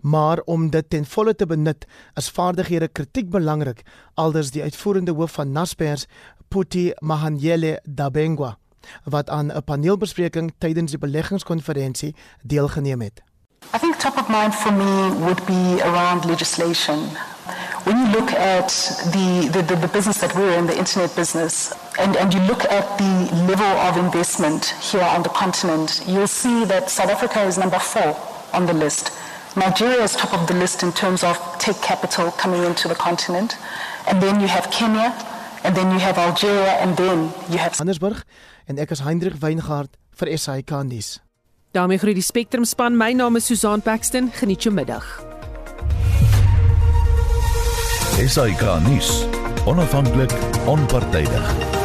maar 0.06 0.40
om 0.46 0.70
dit 0.70 0.90
ten 0.90 1.06
volle 1.06 1.36
te 1.36 1.46
benut 1.46 1.86
is 2.14 2.30
vaardighede 2.30 2.88
kritiek 2.88 3.30
belangrik 3.30 3.82
alders 4.14 4.52
die 4.54 4.62
uitvoerende 4.62 5.12
hoof 5.18 5.32
van 5.40 5.52
Naspers 5.52 6.06
Puti 6.48 6.92
Mahanyele 7.00 7.80
Dabengwa 7.84 8.58
wat 9.04 9.30
aan 9.30 9.50
'n 9.54 9.64
paneelbespreking 9.66 10.54
tydens 10.58 10.92
die 10.92 11.00
beleggingskonferensie 11.00 12.16
deelgeneem 12.42 13.02
het. 13.02 13.22
I 13.74 13.78
think 13.78 13.96
top 13.96 14.18
of 14.18 14.28
mind 14.30 14.56
for 14.56 14.74
me 14.74 15.10
would 15.26 15.46
be 15.46 15.82
around 15.84 16.26
legislation. 16.26 17.00
When 17.86 17.98
you 17.98 18.08
look 18.18 18.32
at 18.34 18.70
the, 19.12 19.50
the, 19.52 19.62
the, 19.66 19.76
the 19.76 19.88
business 19.88 20.18
that 20.18 20.34
we're 20.36 20.58
in, 20.58 20.66
the 20.66 20.78
internet 20.78 21.16
business, 21.16 21.74
and, 21.98 22.16
and 22.18 22.34
you 22.34 22.42
look 22.42 22.64
at 22.64 22.98
the 22.98 23.14
level 23.48 23.74
of 23.88 23.98
investment 23.98 24.74
here 24.92 25.08
on 25.16 25.24
the 25.24 25.30
continent, 25.30 26.02
you'll 26.08 26.28
see 26.28 26.66
that 26.66 26.90
South 26.90 27.10
Africa 27.10 27.42
is 27.42 27.58
number 27.58 27.80
four 27.80 28.16
on 28.54 28.66
the 28.66 28.74
list. 28.74 29.12
Nigeria 29.56 30.04
is 30.04 30.16
top 30.16 30.34
of 30.34 30.48
the 30.48 30.54
list 30.54 30.84
in 30.84 30.92
terms 30.92 31.24
of 31.24 31.38
tech 31.60 31.82
capital 31.82 32.32
coming 32.32 32.64
into 32.64 32.88
the 32.88 32.96
continent. 32.96 33.58
And 34.08 34.22
then 34.22 34.40
you 34.40 34.48
have 34.48 34.70
Kenya, 34.70 35.14
and 35.64 35.76
then 35.76 35.92
you 35.92 36.00
have 36.00 36.18
Algeria, 36.18 36.78
and 36.84 36.96
then 36.98 37.32
you 37.50 37.58
have 37.58 37.72
Johannesburg 37.74 38.24
en 38.68 38.78
ek 38.78 38.92
is 38.92 39.00
Hendrik 39.06 39.40
Weingart 39.42 39.96
vir 40.18 40.38
SAK 40.38 40.72
nuus. 40.84 41.20
daarmee 41.76 41.98
groet 41.98 42.16
die 42.16 42.24
Spectrum 42.24 42.64
span. 42.64 42.98
My 42.98 43.12
naam 43.14 43.36
is 43.36 43.46
Susan 43.46 43.82
Paxton. 43.82 44.32
Geniet 44.34 44.64
jou 44.64 44.74
middag. 44.74 45.04
SAK 48.28 48.80
nuus. 48.88 49.26
Onafhanklik, 49.66 50.32
onpartydig. 50.66 51.85